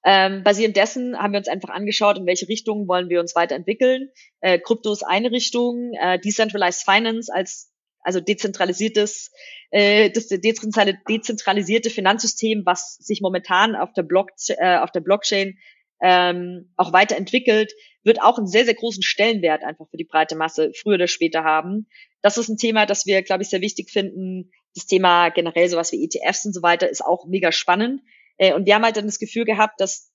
Ähm, 0.03 0.43
basierend 0.43 0.75
dessen 0.75 1.17
haben 1.17 1.31
wir 1.31 1.37
uns 1.37 1.47
einfach 1.47 1.69
angeschaut, 1.69 2.17
in 2.17 2.25
welche 2.25 2.49
Richtung 2.49 2.89
wollen 2.89 3.09
wir 3.09 3.21
uns 3.21 3.35
weiterentwickeln. 3.35 4.09
Äh, 4.41 4.59
Krypto 4.59 4.91
ist 4.91 5.03
eine 5.03 5.31
Richtung, 5.31 5.93
äh, 5.93 6.19
Decentralized 6.19 6.83
Finance 6.83 7.33
als 7.33 7.71
also 8.03 8.19
dezentralisiertes, 8.19 9.31
äh, 9.69 10.09
das 10.09 10.27
dezentralisierte 10.27 11.89
Finanzsystem, 11.89 12.63
was 12.65 12.95
sich 12.97 13.21
momentan 13.21 13.75
auf 13.75 13.93
der, 13.93 14.03
Block, 14.03 14.29
äh, 14.47 14.77
auf 14.77 14.91
der 14.91 15.01
Blockchain 15.01 15.57
ähm, 16.01 16.73
auch 16.77 16.93
weiterentwickelt, 16.93 17.73
wird 18.03 18.21
auch 18.21 18.37
einen 18.37 18.47
sehr, 18.47 18.65
sehr 18.65 18.73
großen 18.73 19.03
Stellenwert 19.03 19.63
einfach 19.63 19.87
für 19.89 19.97
die 19.97 20.05
breite 20.05 20.35
Masse 20.35 20.71
früher 20.73 20.95
oder 20.95 21.07
später 21.07 21.43
haben. 21.43 21.87
Das 22.21 22.37
ist 22.37 22.49
ein 22.49 22.57
Thema, 22.57 22.85
das 22.85 23.05
wir, 23.05 23.21
glaube 23.21 23.43
ich, 23.43 23.49
sehr 23.49 23.61
wichtig 23.61 23.91
finden. 23.91 24.51
Das 24.75 24.87
Thema 24.87 25.29
generell 25.29 25.69
sowas 25.69 25.91
wie 25.91 26.03
ETFs 26.03 26.45
und 26.45 26.53
so 26.53 26.61
weiter 26.61 26.89
ist 26.89 27.05
auch 27.05 27.25
mega 27.25 27.51
spannend. 27.51 28.01
Äh, 28.37 28.53
und 28.53 28.65
wir 28.65 28.75
haben 28.75 28.83
halt 28.83 28.97
dann 28.97 29.05
das 29.05 29.19
Gefühl 29.19 29.45
gehabt, 29.45 29.79
dass 29.79 30.11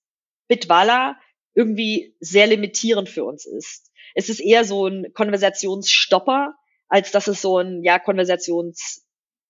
Bitwala 0.47 1.17
irgendwie 1.53 2.15
sehr 2.19 2.47
limitierend 2.47 3.09
für 3.09 3.23
uns 3.23 3.45
ist. 3.45 3.91
Es 4.13 4.29
ist 4.29 4.39
eher 4.39 4.63
so 4.65 4.87
ein 4.87 5.13
Konversationsstopper, 5.13 6.53
als 6.87 7.11
dass 7.11 7.27
es 7.27 7.41
so 7.41 7.57
ein 7.57 7.83
ja 7.83 7.99
Konversations 7.99 9.06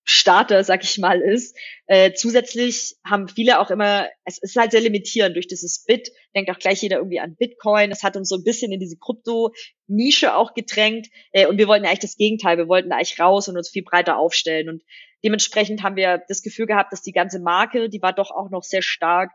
Starter, 0.10 0.64
sag 0.64 0.86
ich 0.86 0.98
mal, 1.00 1.20
ist. 1.20 1.58
Äh, 1.86 2.14
zusätzlich 2.14 2.96
haben 3.06 3.28
viele 3.28 3.60
auch 3.60 3.70
immer, 3.70 4.08
es 4.24 4.38
ist 4.42 4.56
halt 4.56 4.72
sehr 4.72 4.80
limitierend 4.80 5.36
durch 5.36 5.48
dieses 5.48 5.84
Bit, 5.84 6.12
denkt 6.34 6.50
auch 6.50 6.60
gleich 6.60 6.82
jeder 6.82 6.98
irgendwie 6.98 7.20
an 7.20 7.36
Bitcoin. 7.36 7.92
Es 7.92 8.04
hat 8.04 8.16
uns 8.16 8.30
so 8.30 8.38
ein 8.38 8.44
bisschen 8.46 8.72
in 8.72 8.80
diese 8.80 8.96
Krypto-Nische 8.98 10.34
auch 10.34 10.54
gedrängt. 10.54 11.08
Äh, 11.34 11.48
und 11.48 11.58
wir 11.58 11.68
wollten 11.68 11.86
eigentlich 11.86 12.00
das 12.00 12.16
Gegenteil. 12.16 12.58
Wir 12.58 12.70
wollten 12.70 12.94
eigentlich 12.94 13.20
raus 13.20 13.50
und 13.50 13.58
uns 13.58 13.70
viel 13.70 13.84
breiter 13.84 14.18
aufstellen. 14.18 14.70
Und 14.70 14.82
dementsprechend 15.26 15.84
haben 15.84 15.98
wir 15.98 16.24
das 16.30 16.42
Gefühl 16.42 16.68
gehabt, 16.68 16.94
dass 16.94 17.02
die 17.02 17.12
ganze 17.12 17.40
Marke, 17.40 17.90
die 17.90 18.02
war 18.02 18.14
doch 18.14 18.32
auch 18.32 18.50
noch 18.50 18.64
sehr 18.64 18.82
stark, 18.82 19.32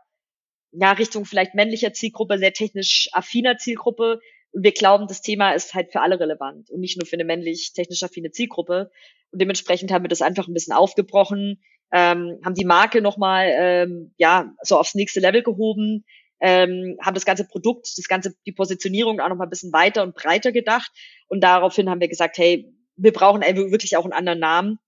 ja, 0.71 0.91
Richtung 0.93 1.25
vielleicht 1.25 1.53
männlicher 1.53 1.93
Zielgruppe, 1.93 2.39
sehr 2.39 2.53
technisch 2.53 3.09
affiner 3.11 3.57
Zielgruppe. 3.57 4.19
Und 4.53 4.63
wir 4.63 4.71
glauben, 4.71 5.07
das 5.07 5.21
Thema 5.21 5.51
ist 5.51 5.73
halt 5.73 5.91
für 5.91 6.01
alle 6.01 6.19
relevant 6.19 6.69
und 6.69 6.79
nicht 6.79 6.97
nur 6.97 7.05
für 7.05 7.15
eine 7.15 7.25
männlich 7.25 7.73
technisch 7.73 8.03
affine 8.03 8.31
Zielgruppe. 8.31 8.91
Und 9.31 9.41
dementsprechend 9.41 9.91
haben 9.91 10.03
wir 10.03 10.09
das 10.09 10.21
einfach 10.21 10.47
ein 10.47 10.53
bisschen 10.53 10.73
aufgebrochen, 10.73 11.59
ähm, 11.91 12.39
haben 12.43 12.55
die 12.55 12.65
Marke 12.65 13.01
nochmal 13.01 13.51
ähm, 13.55 14.13
ja, 14.17 14.53
so 14.61 14.77
aufs 14.77 14.95
nächste 14.95 15.19
Level 15.19 15.43
gehoben, 15.43 16.05
ähm, 16.39 16.97
haben 17.01 17.13
das 17.13 17.25
ganze 17.25 17.47
Produkt, 17.47 17.87
das 17.97 18.07
ganze, 18.07 18.35
die 18.45 18.51
Positionierung 18.51 19.19
auch 19.19 19.29
nochmal 19.29 19.47
ein 19.47 19.51
bisschen 19.51 19.73
weiter 19.73 20.03
und 20.03 20.15
breiter 20.15 20.51
gedacht. 20.51 20.91
Und 21.27 21.41
daraufhin 21.41 21.89
haben 21.89 22.01
wir 22.01 22.07
gesagt, 22.07 22.37
hey, 22.37 22.73
wir 22.95 23.13
brauchen 23.13 23.41
wirklich 23.41 23.97
auch 23.97 24.03
einen 24.03 24.13
anderen 24.13 24.39
Namen, 24.39 24.79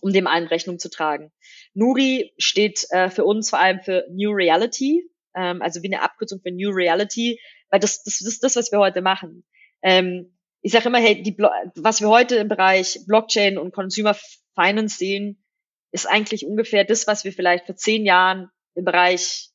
um 0.00 0.12
dem 0.12 0.26
allen 0.26 0.46
Rechnung 0.46 0.78
zu 0.78 0.90
tragen. 0.90 1.32
Nuri 1.74 2.32
steht 2.38 2.86
äh, 2.90 3.10
für 3.10 3.24
uns 3.24 3.50
vor 3.50 3.60
allem 3.60 3.80
für 3.80 4.06
New 4.10 4.30
Reality, 4.30 5.08
ähm, 5.34 5.62
also 5.62 5.82
wie 5.82 5.92
eine 5.92 6.02
Abkürzung 6.02 6.40
für 6.40 6.50
New 6.50 6.70
Reality, 6.70 7.38
weil 7.76 7.80
das, 7.80 8.02
das, 8.04 8.20
das 8.20 8.26
ist 8.28 8.42
das, 8.42 8.56
was 8.56 8.72
wir 8.72 8.78
heute 8.78 9.02
machen. 9.02 9.44
Ähm, 9.82 10.34
ich 10.62 10.72
sage 10.72 10.88
immer, 10.88 10.98
hey, 10.98 11.22
die, 11.22 11.36
was 11.36 12.00
wir 12.00 12.08
heute 12.08 12.36
im 12.36 12.48
Bereich 12.48 13.00
Blockchain 13.06 13.58
und 13.58 13.74
Consumer 13.74 14.16
Finance 14.54 14.96
sehen, 14.96 15.44
ist 15.92 16.06
eigentlich 16.06 16.46
ungefähr 16.46 16.84
das, 16.84 17.06
was 17.06 17.24
wir 17.24 17.34
vielleicht 17.34 17.66
vor 17.66 17.76
zehn 17.76 18.06
Jahren 18.06 18.48
im 18.74 18.86
Bereich 18.86 19.50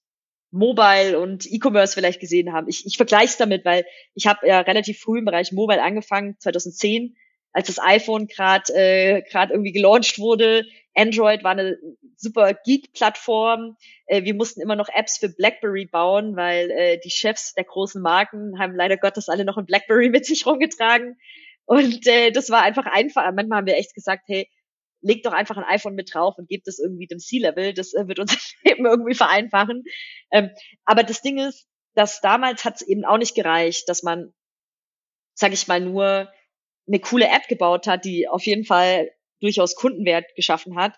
Mobile 0.52 1.20
und 1.20 1.52
E-Commerce 1.52 1.96
vielleicht 1.96 2.20
gesehen 2.20 2.54
haben. 2.54 2.70
Ich, 2.70 2.86
ich 2.86 2.96
vergleiche 2.96 3.26
es 3.26 3.38
damit, 3.38 3.66
weil 3.66 3.86
ich 4.14 4.28
habe 4.28 4.48
ja 4.48 4.60
relativ 4.60 5.00
früh 5.00 5.18
im 5.18 5.26
Bereich 5.26 5.52
Mobile 5.52 5.82
angefangen, 5.82 6.36
2010, 6.38 7.16
als 7.54 7.68
das 7.68 7.80
iPhone 7.80 8.28
gerade 8.28 8.72
äh, 8.76 9.24
grad 9.24 9.50
irgendwie 9.50 9.72
gelauncht 9.72 10.20
wurde. 10.20 10.68
Android 10.96 11.44
war 11.44 11.52
eine 11.52 11.78
super 12.18 12.54
Geek-Plattform. 12.54 13.78
Äh, 14.06 14.24
wir 14.24 14.34
mussten 14.34 14.62
immer 14.62 14.76
noch 14.76 14.90
Apps 14.90 15.18
für 15.18 15.30
BlackBerry 15.30 15.86
bauen, 15.86 16.36
weil 16.36 16.70
äh, 16.72 17.00
die 17.00 17.10
Chefs 17.10 17.54
der 17.54 17.64
großen 17.64 18.02
Marken 18.02 18.60
haben 18.60 18.76
leider 18.76 18.98
Gottes 18.98 19.30
alle 19.30 19.46
noch 19.46 19.58
ein 19.58 19.66
BlackBerry 19.66 20.10
mit 20.10 20.26
sich 20.26 20.46
rumgetragen. 20.46 21.18
Und 21.66 22.06
äh, 22.08 22.32
das 22.32 22.50
war 22.50 22.62
einfach 22.64 22.86
einfach. 22.86 23.24
Manchmal 23.34 23.60
haben 23.60 23.68
wir 23.68 23.78
echt 23.78 23.94
gesagt, 23.94 24.24
hey, 24.28 24.50
leg 25.02 25.24
doch 25.24 25.34
einfach 25.34 25.58
ein 25.58 25.64
iPhone 25.64 25.96
mit 25.96 26.14
drauf 26.14 26.36
und 26.38 26.48
gebt 26.48 26.68
das 26.68 26.80
irgendwie 26.80 27.08
dem 27.08 27.20
C-Level. 27.20 27.74
Das 27.74 27.94
äh, 27.94 28.08
wird 28.08 28.20
unser 28.20 28.38
Leben 28.64 28.86
irgendwie 28.86 29.16
vereinfachen. 29.16 29.84
Ähm, 30.32 30.50
aber 30.86 31.04
das 31.04 31.22
Ding 31.22 31.40
ist, 31.40 31.68
dass 31.94 32.22
damals 32.22 32.66
hat 32.66 32.76
es 32.76 32.82
eben 32.82 33.06
auch 33.06 33.18
nicht 33.18 33.36
gereicht, 33.36 33.90
dass 33.90 34.04
man, 34.04 34.34
sag 35.34 35.54
ich 35.54 35.68
mal, 35.68 35.80
nur 35.80 36.32
eine 36.88 37.00
coole 37.00 37.28
App 37.28 37.48
gebaut 37.48 37.88
hat, 37.88 38.06
die 38.06 38.28
auf 38.28 38.44
jeden 38.46 38.66
Fall 38.66 39.12
durchaus 39.42 39.76
Kundenwert 39.76 40.26
geschaffen 40.36 40.76
hat, 40.76 40.98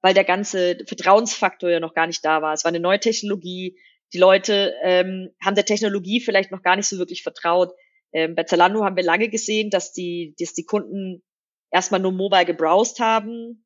weil 0.00 0.14
der 0.14 0.24
ganze 0.24 0.78
Vertrauensfaktor 0.86 1.70
ja 1.70 1.80
noch 1.80 1.94
gar 1.94 2.06
nicht 2.06 2.24
da 2.24 2.42
war. 2.42 2.52
Es 2.52 2.64
war 2.64 2.70
eine 2.70 2.80
neue 2.80 3.00
Technologie. 3.00 3.78
Die 4.12 4.18
Leute 4.18 4.74
ähm, 4.82 5.30
haben 5.44 5.54
der 5.54 5.64
Technologie 5.64 6.20
vielleicht 6.20 6.50
noch 6.50 6.62
gar 6.62 6.76
nicht 6.76 6.88
so 6.88 6.98
wirklich 6.98 7.22
vertraut. 7.22 7.72
Ähm, 8.12 8.34
bei 8.34 8.44
Zalando 8.44 8.84
haben 8.84 8.96
wir 8.96 9.04
lange 9.04 9.28
gesehen, 9.28 9.70
dass 9.70 9.92
die, 9.92 10.34
dass 10.38 10.54
die 10.54 10.64
Kunden 10.64 11.22
erstmal 11.70 12.00
nur 12.00 12.12
mobile 12.12 12.46
gebrowst 12.46 13.00
haben 13.00 13.64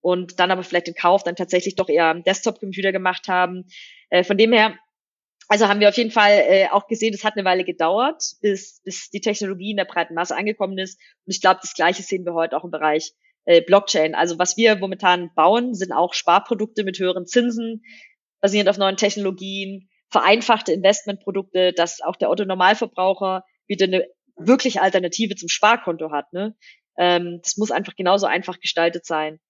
und 0.00 0.40
dann 0.40 0.50
aber 0.50 0.62
vielleicht 0.62 0.88
den 0.88 0.94
Kauf 0.94 1.22
dann 1.22 1.36
tatsächlich 1.36 1.76
doch 1.76 1.88
eher 1.88 2.06
am 2.06 2.24
Desktop-Computer 2.24 2.92
gemacht 2.92 3.28
haben. 3.28 3.66
Äh, 4.10 4.24
von 4.24 4.36
dem 4.36 4.52
her, 4.52 4.76
also 5.48 5.68
haben 5.68 5.80
wir 5.80 5.88
auf 5.88 5.96
jeden 5.96 6.10
Fall 6.10 6.44
äh, 6.46 6.68
auch 6.70 6.86
gesehen, 6.86 7.14
es 7.14 7.24
hat 7.24 7.34
eine 7.36 7.44
Weile 7.44 7.64
gedauert, 7.64 8.22
bis, 8.40 8.80
bis 8.84 9.10
die 9.10 9.20
Technologie 9.20 9.70
in 9.70 9.76
der 9.76 9.84
breiten 9.84 10.14
Masse 10.14 10.36
angekommen 10.36 10.78
ist. 10.78 10.98
Und 11.24 11.34
ich 11.34 11.40
glaube, 11.40 11.60
das 11.62 11.74
Gleiche 11.74 12.02
sehen 12.02 12.24
wir 12.24 12.34
heute 12.34 12.56
auch 12.56 12.64
im 12.64 12.70
Bereich 12.70 13.12
Blockchain. 13.66 14.14
Also 14.14 14.38
was 14.38 14.56
wir 14.56 14.76
momentan 14.76 15.30
bauen, 15.34 15.74
sind 15.74 15.92
auch 15.92 16.14
Sparprodukte 16.14 16.84
mit 16.84 16.98
höheren 16.98 17.26
Zinsen, 17.26 17.82
basierend 18.40 18.68
auf 18.68 18.78
neuen 18.78 18.96
Technologien, 18.96 19.88
vereinfachte 20.10 20.72
Investmentprodukte, 20.72 21.72
dass 21.72 22.00
auch 22.00 22.16
der 22.16 22.30
Otto-Normalverbraucher 22.30 23.44
wieder 23.66 23.86
eine 23.86 24.06
wirklich 24.36 24.80
Alternative 24.80 25.34
zum 25.36 25.48
Sparkonto 25.48 26.10
hat. 26.10 26.32
Ne? 26.32 26.56
Ähm, 26.96 27.40
das 27.42 27.56
muss 27.56 27.70
einfach 27.70 27.96
genauso 27.96 28.26
einfach 28.26 28.60
gestaltet 28.60 29.06
sein. 29.06 29.40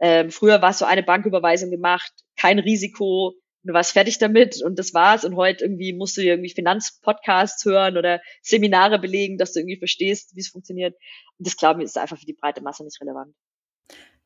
Ähm, 0.00 0.30
früher 0.30 0.62
war 0.62 0.70
es 0.70 0.78
so 0.78 0.86
eine 0.86 1.02
Banküberweisung 1.02 1.70
gemacht, 1.70 2.12
kein 2.36 2.58
Risiko, 2.58 3.34
du 3.62 3.72
warst 3.72 3.92
fertig 3.92 4.18
damit 4.18 4.62
und 4.62 4.78
das 4.78 4.94
war's. 4.94 5.24
Und 5.24 5.36
heute 5.36 5.64
irgendwie 5.64 5.92
musst 5.92 6.16
du 6.16 6.22
dir 6.22 6.34
irgendwie 6.34 6.52
Finanzpodcasts 6.54 7.64
hören 7.64 7.96
oder 7.96 8.20
Seminare 8.42 8.98
belegen, 8.98 9.38
dass 9.38 9.52
du 9.52 9.60
irgendwie 9.60 9.78
verstehst, 9.78 10.34
wie 10.34 10.40
es 10.40 10.48
funktioniert. 10.48 10.94
Und 11.38 11.46
das 11.46 11.56
glaube 11.56 11.80
ich 11.80 11.86
ist 11.86 11.98
einfach 11.98 12.18
für 12.18 12.26
die 12.26 12.34
breite 12.34 12.62
Masse 12.62 12.84
nicht 12.84 13.00
relevant. 13.00 13.34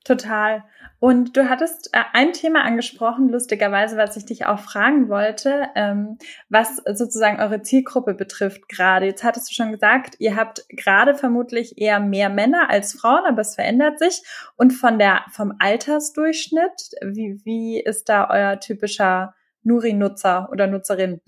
Total. 0.05 0.65
Und 0.99 1.35
du 1.35 1.49
hattest 1.49 1.89
äh, 1.93 2.03
ein 2.13 2.35
Thema 2.35 2.63
angesprochen, 2.63 3.31
lustigerweise, 3.31 3.97
was 3.97 4.19
ich 4.19 4.27
dich 4.27 4.45
auch 4.45 4.59
fragen 4.59 5.09
wollte, 5.09 5.69
ähm, 5.75 6.19
was 6.51 6.77
sozusagen 6.77 7.41
eure 7.41 7.63
Zielgruppe 7.63 8.13
betrifft 8.13 8.69
gerade. 8.69 9.07
Jetzt 9.07 9.25
hattest 9.25 9.49
du 9.49 9.55
schon 9.55 9.73
gesagt, 9.73 10.17
ihr 10.19 10.37
habt 10.37 10.67
gerade 10.69 11.15
vermutlich 11.15 11.79
eher 11.79 12.01
mehr 12.01 12.29
Männer 12.29 12.69
als 12.69 12.93
Frauen, 12.93 13.25
aber 13.27 13.41
es 13.41 13.55
verändert 13.55 13.99
sich. 13.99 14.23
Und 14.57 14.73
von 14.73 14.99
der, 14.99 15.25
vom 15.33 15.55
Altersdurchschnitt, 15.59 16.91
wie, 17.03 17.41
wie 17.45 17.81
ist 17.81 18.11
da 18.11 18.29
euer 18.29 18.61
typischer 18.61 19.35
Nuri-Nutzer 19.63 20.51
oder 20.53 20.67
Nutzerin? 20.67 21.23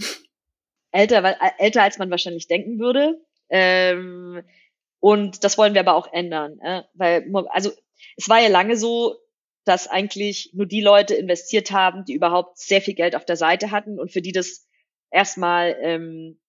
Älter, 0.92 1.24
äh, 1.24 1.34
älter 1.58 1.82
als 1.82 1.98
man 1.98 2.10
wahrscheinlich 2.10 2.46
denken 2.46 2.78
würde. 2.78 3.20
Ähm, 3.48 4.42
und 5.00 5.44
das 5.44 5.56
wollen 5.56 5.74
wir 5.74 5.80
aber 5.80 5.94
auch 5.94 6.12
ändern, 6.12 6.58
äh, 6.60 6.82
weil, 6.94 7.26
also 7.50 7.70
es 8.16 8.28
war 8.28 8.40
ja 8.40 8.48
lange 8.48 8.76
so, 8.76 9.16
dass 9.64 9.88
eigentlich 9.88 10.50
nur 10.54 10.66
die 10.66 10.80
Leute 10.80 11.14
investiert 11.14 11.72
haben, 11.72 12.04
die 12.04 12.14
überhaupt 12.14 12.58
sehr 12.58 12.80
viel 12.80 12.94
Geld 12.94 13.16
auf 13.16 13.24
der 13.24 13.36
Seite 13.36 13.72
hatten 13.72 13.98
und 13.98 14.12
für 14.12 14.22
die 14.22 14.32
das 14.32 14.68
erstmal, 15.10 15.76
ähm, 15.80 16.40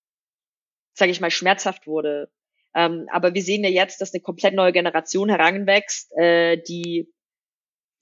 sage 0.93 1.11
ich 1.11 1.19
mal, 1.19 1.31
schmerzhaft 1.31 1.87
wurde. 1.87 2.31
Ähm, 2.75 3.07
aber 3.11 3.33
wir 3.33 3.41
sehen 3.41 3.63
ja 3.63 3.69
jetzt, 3.69 4.01
dass 4.01 4.13
eine 4.13 4.21
komplett 4.21 4.53
neue 4.53 4.71
Generation 4.71 5.29
heranwächst, 5.29 6.11
äh, 6.15 6.57
die, 6.61 7.11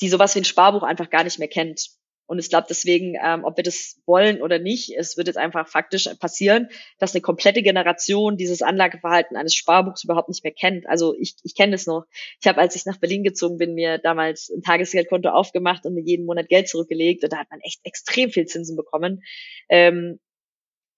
die 0.02 0.10
sowas 0.10 0.36
wie 0.36 0.40
ein 0.40 0.46
Sparbuch 0.46 0.84
einfach 0.84 1.10
gar 1.10 1.24
nicht 1.24 1.40
mehr 1.40 1.48
kennt. 1.48 1.92
Und 2.28 2.40
ich 2.40 2.50
glaube 2.50 2.66
deswegen, 2.70 3.16
ähm, 3.24 3.44
ob 3.44 3.58
wir 3.58 3.64
das 3.64 4.02
wollen 4.06 4.42
oder 4.42 4.58
nicht, 4.58 4.96
es 4.98 5.16
wird 5.16 5.28
jetzt 5.28 5.38
einfach 5.38 5.68
faktisch 5.68 6.10
passieren, 6.20 6.70
dass 6.98 7.14
eine 7.14 7.22
komplette 7.22 7.62
Generation 7.62 8.36
dieses 8.36 8.62
Anlageverhalten 8.62 9.38
eines 9.38 9.54
Sparbuchs 9.54 10.04
überhaupt 10.04 10.30
nicht 10.30 10.44
mehr 10.44 10.54
kennt. 10.54 10.88
Also 10.88 11.16
ich, 11.20 11.36
ich 11.44 11.56
kenne 11.56 11.76
es 11.76 11.86
noch. 11.86 12.06
Ich 12.42 12.48
habe, 12.48 12.60
als 12.60 12.76
ich 12.76 12.86
nach 12.86 12.98
Berlin 12.98 13.24
gezogen 13.24 13.58
bin, 13.58 13.76
mir 13.76 14.00
damals 14.00 14.50
ein 14.50 14.64
Tagesgeldkonto 14.64 15.30
aufgemacht 15.30 15.86
und 15.86 15.94
mir 15.94 16.04
jeden 16.04 16.26
Monat 16.26 16.50
Geld 16.50 16.68
zurückgelegt. 16.68 17.24
Und 17.24 17.32
da 17.32 17.38
hat 17.38 17.52
man 17.52 17.60
echt 17.62 17.82
extrem 17.84 18.32
viel 18.32 18.46
Zinsen 18.46 18.76
bekommen. 18.76 19.24
Ähm, 19.70 20.20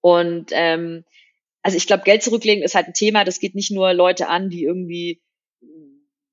und 0.02 0.52
ähm, 0.54 1.04
also 1.62 1.76
ich 1.76 1.88
glaube, 1.88 2.04
Geld 2.04 2.24
zurücklegen 2.24 2.64
ist 2.64 2.76
halt 2.76 2.88
ein 2.88 2.94
Thema, 2.94 3.26
das 3.26 3.40
geht 3.40 3.54
nicht 3.54 3.72
nur 3.72 3.94
Leute 3.94 4.30
an, 4.30 4.50
die 4.50 4.64
irgendwie 4.64 5.22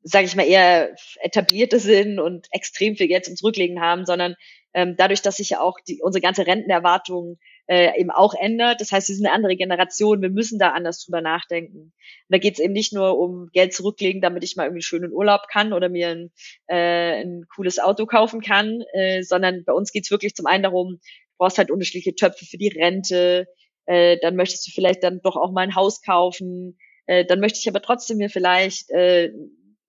sage 0.05 0.27
ich 0.27 0.37
mal, 0.37 0.47
eher 0.47 0.95
etablierte 1.23 1.79
sind 1.79 2.21
und 2.21 2.47
extrem 2.53 2.95
viel 2.95 3.09
Geld 3.09 3.25
zum 3.25 3.37
Zurücklegen 3.37 3.81
haben, 3.81 4.05
sondern 4.05 4.37
ähm, 4.75 4.97
dadurch, 4.99 5.23
dass 5.23 5.37
sich 5.37 5.51
ja 5.51 5.61
auch 5.61 5.79
die, 5.89 6.03
unsere 6.03 6.21
ganze 6.21 6.47
Rentenerwartung 6.47 7.39
äh, 7.67 7.99
eben 7.99 8.11
auch 8.11 8.35
ändert. 8.35 8.81
Das 8.83 8.93
heißt, 8.93 9.09
wir 9.09 9.15
sind 9.15 9.25
eine 9.25 9.35
andere 9.35 9.57
Generation, 9.57 10.21
wir 10.21 10.29
müssen 10.29 10.59
da 10.59 10.71
anders 10.71 11.03
drüber 11.03 11.23
nachdenken. 11.23 11.79
Und 11.79 11.93
da 12.29 12.39
geht 12.39 12.55
es 12.55 12.61
eben 12.61 12.75
nicht 12.75 12.93
nur 12.93 13.19
um 13.19 13.49
Geld 13.53 13.73
zurücklegen, 13.73 14.21
damit 14.21 14.45
ich 14.45 14.57
mal 14.57 14.65
irgendwie 14.65 14.83
schön 14.83 15.05
in 15.05 15.13
Urlaub 15.13 15.43
kann 15.51 15.73
oder 15.73 15.89
mir 15.89 16.09
ein, 16.09 16.33
äh, 16.67 17.23
ein 17.23 17.47
cooles 17.55 17.79
Auto 17.79 18.05
kaufen 18.05 18.43
kann, 18.43 18.83
äh, 18.93 19.23
sondern 19.23 19.65
bei 19.65 19.73
uns 19.73 19.91
geht 19.91 20.05
es 20.05 20.11
wirklich 20.11 20.35
zum 20.35 20.47
einen 20.47 20.65
darum, 20.65 20.99
du 20.99 21.39
brauchst 21.39 21.57
halt 21.57 21.71
unterschiedliche 21.71 22.15
Töpfe 22.15 22.45
für 22.45 22.59
die 22.59 22.69
Rente, 22.69 23.47
äh, 23.87 24.19
dann 24.21 24.37
möchtest 24.37 24.67
du 24.67 24.71
vielleicht 24.71 25.03
dann 25.03 25.21
doch 25.23 25.37
auch 25.37 25.53
mal 25.53 25.63
ein 25.63 25.77
Haus 25.77 26.03
kaufen, 26.03 26.77
äh, 27.07 27.25
dann 27.25 27.41
möchte 27.41 27.59
ich 27.59 27.69
aber 27.69 27.81
trotzdem 27.81 28.19
mir 28.19 28.29
vielleicht 28.29 28.91
äh, 28.91 29.33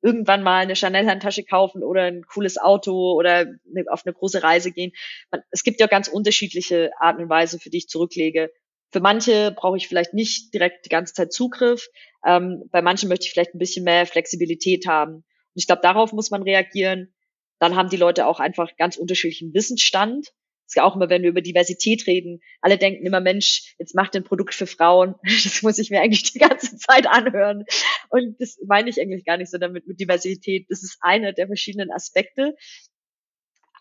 irgendwann 0.05 0.43
mal 0.43 0.59
eine 0.59 0.75
Chanel-Handtasche 0.75 1.43
kaufen 1.43 1.83
oder 1.83 2.03
ein 2.03 2.25
cooles 2.27 2.59
Auto 2.59 3.13
oder 3.13 3.47
auf 3.87 4.05
eine 4.05 4.13
große 4.13 4.43
Reise 4.43 4.71
gehen. 4.71 4.91
Man, 5.31 5.41
es 5.49 5.63
gibt 5.63 5.79
ja 5.79 5.87
ganz 5.87 6.07
unterschiedliche 6.07 6.91
Arten 6.99 7.23
und 7.23 7.29
Weise, 7.29 7.57
für 7.57 7.71
die 7.71 7.77
ich 7.77 7.89
zurücklege. 7.89 8.51
Für 8.91 8.99
manche 8.99 9.51
brauche 9.51 9.77
ich 9.77 9.87
vielleicht 9.87 10.13
nicht 10.13 10.53
direkt 10.53 10.85
die 10.85 10.89
ganze 10.89 11.15
Zeit 11.15 11.33
Zugriff. 11.33 11.87
Ähm, 12.23 12.69
bei 12.71 12.83
manchen 12.83 13.09
möchte 13.09 13.25
ich 13.25 13.31
vielleicht 13.31 13.55
ein 13.55 13.59
bisschen 13.59 13.83
mehr 13.83 14.05
Flexibilität 14.05 14.85
haben. 14.85 15.15
Und 15.15 15.25
ich 15.55 15.65
glaube, 15.65 15.81
darauf 15.81 16.13
muss 16.13 16.29
man 16.29 16.43
reagieren. 16.43 17.11
Dann 17.57 17.75
haben 17.75 17.89
die 17.89 17.97
Leute 17.97 18.27
auch 18.27 18.39
einfach 18.39 18.77
ganz 18.77 18.97
unterschiedlichen 18.97 19.55
Wissensstand 19.55 20.33
ist 20.67 20.75
ja 20.75 20.83
auch 20.83 20.95
immer, 20.95 21.09
wenn 21.09 21.21
wir 21.21 21.29
über 21.29 21.41
Diversität 21.41 22.07
reden, 22.07 22.41
alle 22.61 22.77
denken 22.77 23.05
immer, 23.05 23.21
Mensch, 23.21 23.75
jetzt 23.77 23.95
macht 23.95 24.15
ein 24.15 24.23
Produkt 24.23 24.53
für 24.53 24.67
Frauen. 24.67 25.15
Das 25.23 25.61
muss 25.61 25.77
ich 25.77 25.91
mir 25.91 26.01
eigentlich 26.01 26.23
die 26.31 26.39
ganze 26.39 26.77
Zeit 26.77 27.07
anhören. 27.07 27.65
Und 28.09 28.39
das 28.39 28.57
meine 28.65 28.89
ich 28.89 28.99
eigentlich 28.99 29.25
gar 29.25 29.37
nicht 29.37 29.51
so 29.51 29.57
damit 29.57 29.87
mit 29.87 29.99
Diversität. 29.99 30.65
Das 30.69 30.83
ist 30.83 30.97
einer 31.01 31.33
der 31.33 31.47
verschiedenen 31.47 31.91
Aspekte. 31.91 32.55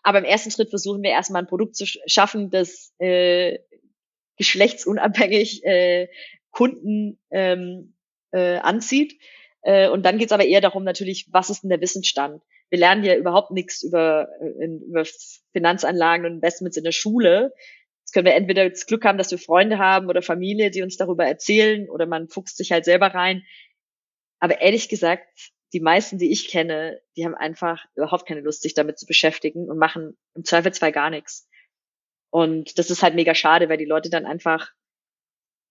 Aber 0.03 0.19
im 0.19 0.25
ersten 0.25 0.51
Schritt 0.51 0.69
versuchen 0.69 1.01
wir 1.01 1.09
erstmal 1.09 1.41
ein 1.41 1.47
Produkt 1.47 1.75
zu 1.75 1.85
schaffen, 1.85 2.51
das 2.51 2.93
äh, 2.99 3.57
geschlechtsunabhängig 4.37 5.63
äh, 5.65 6.07
Kunden 6.51 7.19
ähm, 7.31 7.95
äh, 8.31 8.57
anzieht. 8.57 9.19
Äh, 9.63 9.89
und 9.89 10.03
dann 10.03 10.19
geht 10.19 10.27
es 10.27 10.31
aber 10.31 10.45
eher 10.45 10.61
darum, 10.61 10.83
natürlich, 10.83 11.27
was 11.31 11.49
ist 11.49 11.63
denn 11.63 11.71
der 11.71 11.81
Wissensstand? 11.81 12.43
Wir 12.69 12.79
lernen 12.79 13.03
ja 13.03 13.15
überhaupt 13.15 13.51
nichts 13.51 13.83
über, 13.83 14.27
äh, 14.41 14.65
über 14.65 15.03
Finanzanlagen 15.53 16.25
und 16.25 16.33
Investments 16.33 16.77
in 16.77 16.83
der 16.83 16.91
Schule. 16.91 17.53
Jetzt 18.01 18.13
können 18.13 18.25
wir 18.25 18.35
entweder 18.35 18.69
das 18.69 18.85
Glück 18.85 19.05
haben, 19.05 19.17
dass 19.17 19.31
wir 19.31 19.39
Freunde 19.39 19.77
haben 19.77 20.07
oder 20.07 20.21
Familie, 20.21 20.71
die 20.71 20.81
uns 20.81 20.97
darüber 20.97 21.25
erzählen, 21.25 21.89
oder 21.89 22.05
man 22.05 22.27
fuchst 22.29 22.57
sich 22.57 22.71
halt 22.71 22.85
selber 22.85 23.07
rein. 23.07 23.43
Aber 24.39 24.61
ehrlich 24.61 24.89
gesagt, 24.89 25.27
die 25.73 25.79
meisten, 25.79 26.17
die 26.17 26.31
ich 26.31 26.47
kenne, 26.47 27.01
die 27.17 27.25
haben 27.25 27.35
einfach 27.35 27.83
überhaupt 27.95 28.27
keine 28.27 28.41
Lust, 28.41 28.61
sich 28.61 28.73
damit 28.73 28.99
zu 28.99 29.05
beschäftigen 29.05 29.69
und 29.69 29.77
machen 29.77 30.17
im 30.35 30.43
Zweifelsfall 30.43 30.91
gar 30.91 31.09
nichts. 31.09 31.49
Und 32.29 32.77
das 32.77 32.89
ist 32.89 33.03
halt 33.03 33.15
mega 33.15 33.33
schade, 33.33 33.69
weil 33.69 33.77
die 33.77 33.85
Leute 33.85 34.09
dann 34.09 34.25
einfach 34.25 34.71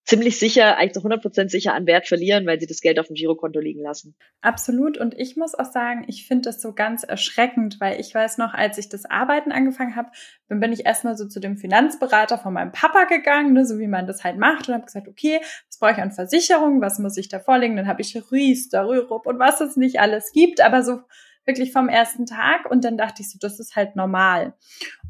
ziemlich 0.04 0.38
sicher, 0.38 0.76
eigentlich 0.76 0.92
zu 0.92 1.00
100% 1.00 1.48
sicher 1.48 1.74
an 1.74 1.86
Wert 1.86 2.06
verlieren, 2.06 2.46
weil 2.46 2.60
sie 2.60 2.66
das 2.66 2.80
Geld 2.80 2.98
auf 2.98 3.06
dem 3.06 3.14
Girokonto 3.14 3.58
liegen 3.58 3.82
lassen. 3.82 4.14
Absolut. 4.42 4.98
Und 4.98 5.18
ich 5.18 5.36
muss 5.36 5.54
auch 5.54 5.70
sagen, 5.70 6.04
ich 6.08 6.26
finde 6.26 6.42
das 6.50 6.60
so 6.60 6.74
ganz 6.74 7.04
erschreckend, 7.04 7.80
weil 7.80 7.98
ich 8.00 8.14
weiß 8.14 8.38
noch, 8.38 8.52
als 8.52 8.76
ich 8.76 8.88
das 8.88 9.06
Arbeiten 9.06 9.50
angefangen 9.50 9.96
habe, 9.96 10.10
dann 10.48 10.60
bin 10.60 10.72
ich 10.72 10.84
erstmal 10.84 11.16
so 11.16 11.26
zu 11.26 11.40
dem 11.40 11.56
Finanzberater 11.56 12.38
von 12.38 12.52
meinem 12.52 12.72
Papa 12.72 13.04
gegangen, 13.04 13.54
ne, 13.54 13.64
so 13.64 13.78
wie 13.78 13.88
man 13.88 14.06
das 14.06 14.24
halt 14.24 14.38
macht 14.38 14.68
und 14.68 14.74
habe 14.74 14.84
gesagt, 14.84 15.08
okay, 15.08 15.40
was 15.68 15.78
brauche 15.78 15.92
ich 15.92 15.98
an 15.98 16.12
Versicherungen, 16.12 16.82
was 16.82 16.98
muss 16.98 17.16
ich 17.16 17.28
da 17.28 17.40
vorlegen? 17.40 17.76
Dann 17.76 17.88
habe 17.88 18.02
ich 18.02 18.14
Riester, 18.30 18.86
Rürup 18.86 19.26
und 19.26 19.38
was 19.38 19.60
es 19.60 19.76
nicht 19.76 20.00
alles 20.00 20.32
gibt, 20.32 20.60
aber 20.60 20.82
so 20.82 21.00
wirklich 21.46 21.72
vom 21.72 21.88
ersten 21.88 22.26
Tag 22.26 22.70
und 22.70 22.84
dann 22.84 22.96
dachte 22.96 23.22
ich 23.22 23.30
so, 23.30 23.38
das 23.40 23.60
ist 23.60 23.76
halt 23.76 23.96
normal. 23.96 24.54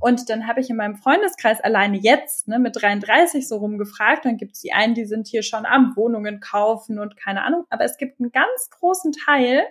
Und 0.00 0.28
dann 0.30 0.46
habe 0.46 0.60
ich 0.60 0.70
in 0.70 0.76
meinem 0.76 0.96
Freundeskreis 0.96 1.60
alleine 1.60 1.98
jetzt 1.98 2.48
ne, 2.48 2.58
mit 2.58 2.80
33 2.80 3.48
so 3.48 3.56
rumgefragt, 3.56 4.24
dann 4.24 4.36
gibt 4.36 4.54
es 4.54 4.60
die 4.60 4.72
einen, 4.72 4.94
die 4.94 5.06
sind 5.06 5.28
hier 5.28 5.42
schon 5.42 5.66
am 5.66 5.94
Wohnungen 5.96 6.40
kaufen 6.40 6.98
und 6.98 7.16
keine 7.16 7.42
Ahnung, 7.42 7.64
aber 7.70 7.84
es 7.84 7.96
gibt 7.96 8.20
einen 8.20 8.32
ganz 8.32 8.70
großen 8.70 9.12
Teil, 9.12 9.62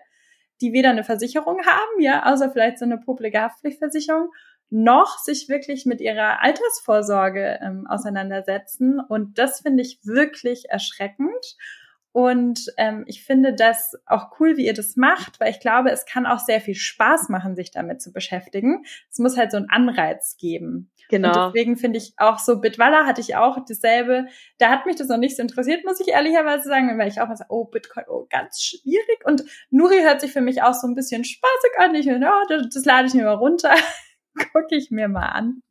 die 0.62 0.74
weder 0.74 0.90
eine 0.90 1.04
Versicherung 1.04 1.60
haben, 1.66 2.02
ja, 2.02 2.32
außer 2.32 2.52
vielleicht 2.52 2.80
so 2.80 2.86
eine 2.86 2.98
publike 2.98 3.42
Haftpflichtversicherung, 3.42 4.30
noch 4.70 5.20
sich 5.20 5.50
wirklich 5.50 5.86
mit 5.86 6.02
ihrer 6.02 6.42
Altersvorsorge 6.42 7.60
ähm, 7.62 7.86
auseinandersetzen. 7.88 9.00
Und 9.00 9.38
das 9.38 9.62
finde 9.62 9.84
ich 9.84 10.00
wirklich 10.04 10.66
erschreckend. 10.70 11.58
Und 12.14 12.72
ähm, 12.78 13.04
ich 13.08 13.26
finde 13.26 13.56
das 13.56 13.96
auch 14.06 14.40
cool, 14.40 14.56
wie 14.56 14.68
ihr 14.68 14.76
das 14.76 14.96
macht, 14.96 15.40
weil 15.40 15.50
ich 15.50 15.60
glaube, 15.60 15.90
es 15.90 16.06
kann 16.06 16.28
auch 16.28 16.38
sehr 16.38 16.62
viel 16.62 16.76
Spaß 16.76 17.28
machen, 17.30 17.56
sich 17.56 17.72
damit 17.72 18.04
zu 18.04 18.14
beschäftigen. 18.14 18.86
Es 19.10 19.18
muss 19.18 19.36
halt 19.36 19.50
so 19.52 19.58
einen 19.58 19.70
Anreiz 19.70 20.38
geben. 20.38 20.92
Genau. 21.10 21.48
Und 21.48 21.56
deswegen 21.56 21.76
finde 21.76 21.98
ich 21.98 22.14
auch 22.18 22.38
so, 22.38 22.62
Bitwalla 22.62 23.08
hatte 23.08 23.20
ich 23.20 23.36
auch 23.36 23.58
dasselbe. 23.68 24.28
Da 24.60 24.70
hat 24.70 24.86
mich 24.86 24.96
das 24.96 25.08
noch 25.08 25.18
nicht 25.18 25.36
so 25.36 25.42
interessiert, 25.42 25.86
muss 25.86 26.00
ich 26.00 26.10
ehrlicherweise 26.10 26.70
sagen, 26.70 26.98
weil 27.00 27.08
ich 27.08 27.20
auch 27.20 27.30
was, 27.30 27.42
oh, 27.50 27.66
Bitcoin, 27.66 28.06
oh, 28.08 28.28
ganz 28.30 28.62
schwierig. 28.62 29.26
Und 29.26 29.44
Nuri 29.72 30.02
hört 30.04 30.22
sich 30.22 30.32
für 30.32 30.42
mich 30.42 30.62
auch 30.62 30.76
so 30.76 30.86
ein 30.88 30.96
bisschen 30.96 31.24
spaßig 31.24 31.72
an. 31.80 31.96
Ich, 31.96 32.08
oh, 32.08 32.46
das, 32.48 32.70
das 32.72 32.86
lade 32.86 33.08
ich 33.08 33.16
mir 33.16 33.26
mal 33.26 33.34
runter. 33.34 33.74
gucke 34.54 34.76
ich 34.76 34.92
mir 34.92 35.08
mal 35.08 35.28
an. 35.28 35.62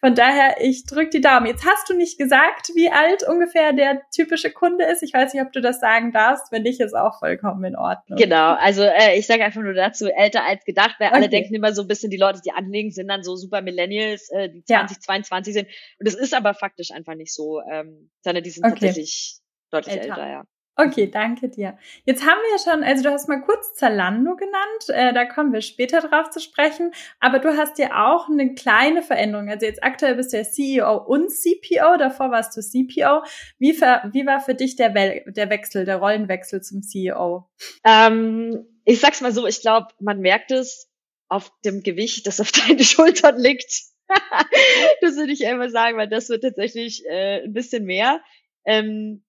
Von 0.00 0.14
daher, 0.14 0.56
ich 0.60 0.84
drücke 0.84 1.10
die 1.10 1.20
Daumen. 1.20 1.46
Jetzt 1.46 1.64
hast 1.64 1.88
du 1.88 1.94
nicht 1.94 2.18
gesagt, 2.18 2.70
wie 2.74 2.90
alt 2.90 3.22
ungefähr 3.26 3.72
der 3.72 4.02
typische 4.14 4.50
Kunde 4.50 4.84
ist. 4.84 5.02
Ich 5.02 5.12
weiß 5.12 5.32
nicht, 5.32 5.42
ob 5.42 5.52
du 5.52 5.60
das 5.60 5.80
sagen 5.80 6.12
darfst. 6.12 6.50
Wenn 6.50 6.62
nicht, 6.62 6.80
ist 6.80 6.94
auch 6.94 7.18
vollkommen 7.18 7.64
in 7.64 7.76
Ordnung. 7.76 8.18
Genau, 8.18 8.54
also 8.54 8.82
äh, 8.82 9.18
ich 9.18 9.26
sage 9.26 9.44
einfach 9.44 9.62
nur 9.62 9.74
dazu, 9.74 10.08
älter 10.08 10.44
als 10.44 10.64
gedacht, 10.64 10.96
weil 10.98 11.08
okay. 11.08 11.16
alle 11.16 11.28
denken 11.28 11.54
immer 11.54 11.72
so 11.72 11.82
ein 11.82 11.88
bisschen, 11.88 12.10
die 12.10 12.16
Leute, 12.16 12.40
die 12.44 12.52
anlegen, 12.52 12.90
sind 12.90 13.08
dann 13.08 13.22
so 13.22 13.36
super 13.36 13.62
Millennials, 13.62 14.30
äh, 14.30 14.48
die 14.50 14.64
20, 14.64 14.96
ja. 14.96 15.00
22 15.00 15.54
sind. 15.54 15.68
Und 15.98 16.08
das 16.08 16.14
ist 16.14 16.34
aber 16.34 16.54
faktisch 16.54 16.90
einfach 16.90 17.14
nicht 17.14 17.32
so, 17.32 17.60
ähm, 17.70 18.10
sondern 18.22 18.42
die 18.42 18.50
sind 18.50 18.64
okay. 18.64 18.74
tatsächlich 18.74 19.38
deutlich 19.70 19.96
älter, 19.96 20.08
älter 20.08 20.30
ja. 20.30 20.44
Okay, 20.76 21.08
danke 21.08 21.48
dir. 21.48 21.78
Jetzt 22.04 22.22
haben 22.22 22.40
wir 22.40 22.50
ja 22.50 22.58
schon, 22.58 22.82
also 22.82 23.04
du 23.04 23.10
hast 23.10 23.28
mal 23.28 23.40
kurz 23.40 23.74
Zalando 23.74 24.34
genannt, 24.34 24.88
äh, 24.88 25.14
da 25.14 25.24
kommen 25.24 25.52
wir 25.52 25.60
später 25.60 26.00
drauf 26.00 26.30
zu 26.30 26.40
sprechen, 26.40 26.92
aber 27.20 27.38
du 27.38 27.56
hast 27.56 27.78
ja 27.78 28.08
auch 28.08 28.28
eine 28.28 28.54
kleine 28.54 29.02
Veränderung. 29.02 29.48
Also 29.48 29.66
jetzt 29.66 29.84
aktuell 29.84 30.16
bist 30.16 30.32
du 30.32 30.38
ja 30.38 30.42
CEO 30.42 30.96
und 30.96 31.30
CPO, 31.30 31.96
davor 31.96 32.32
warst 32.32 32.56
du 32.56 32.60
CPO. 32.60 33.22
Wie, 33.58 33.72
für, 33.72 34.02
wie 34.12 34.26
war 34.26 34.40
für 34.40 34.56
dich 34.56 34.74
der, 34.74 34.94
We 34.94 35.22
der 35.26 35.48
Wechsel, 35.48 35.84
der 35.84 35.98
Rollenwechsel 35.98 36.60
zum 36.60 36.82
CEO? 36.82 37.48
Ähm, 37.84 38.66
ich 38.84 38.98
sag's 38.98 39.20
mal 39.20 39.32
so, 39.32 39.46
ich 39.46 39.60
glaube, 39.60 39.88
man 40.00 40.18
merkt 40.18 40.50
es 40.50 40.90
auf 41.28 41.52
dem 41.64 41.84
Gewicht, 41.84 42.26
das 42.26 42.40
auf 42.40 42.50
deinen 42.66 42.82
Schultern 42.82 43.38
liegt. 43.38 43.84
das 45.00 45.16
würde 45.16 45.32
ich 45.32 45.46
einfach 45.46 45.70
sagen, 45.70 45.96
weil 45.96 46.08
das 46.08 46.28
wird 46.28 46.42
tatsächlich 46.42 47.04
äh, 47.06 47.44
ein 47.44 47.52
bisschen 47.52 47.84
mehr. 47.84 48.20
Ähm, 48.66 49.23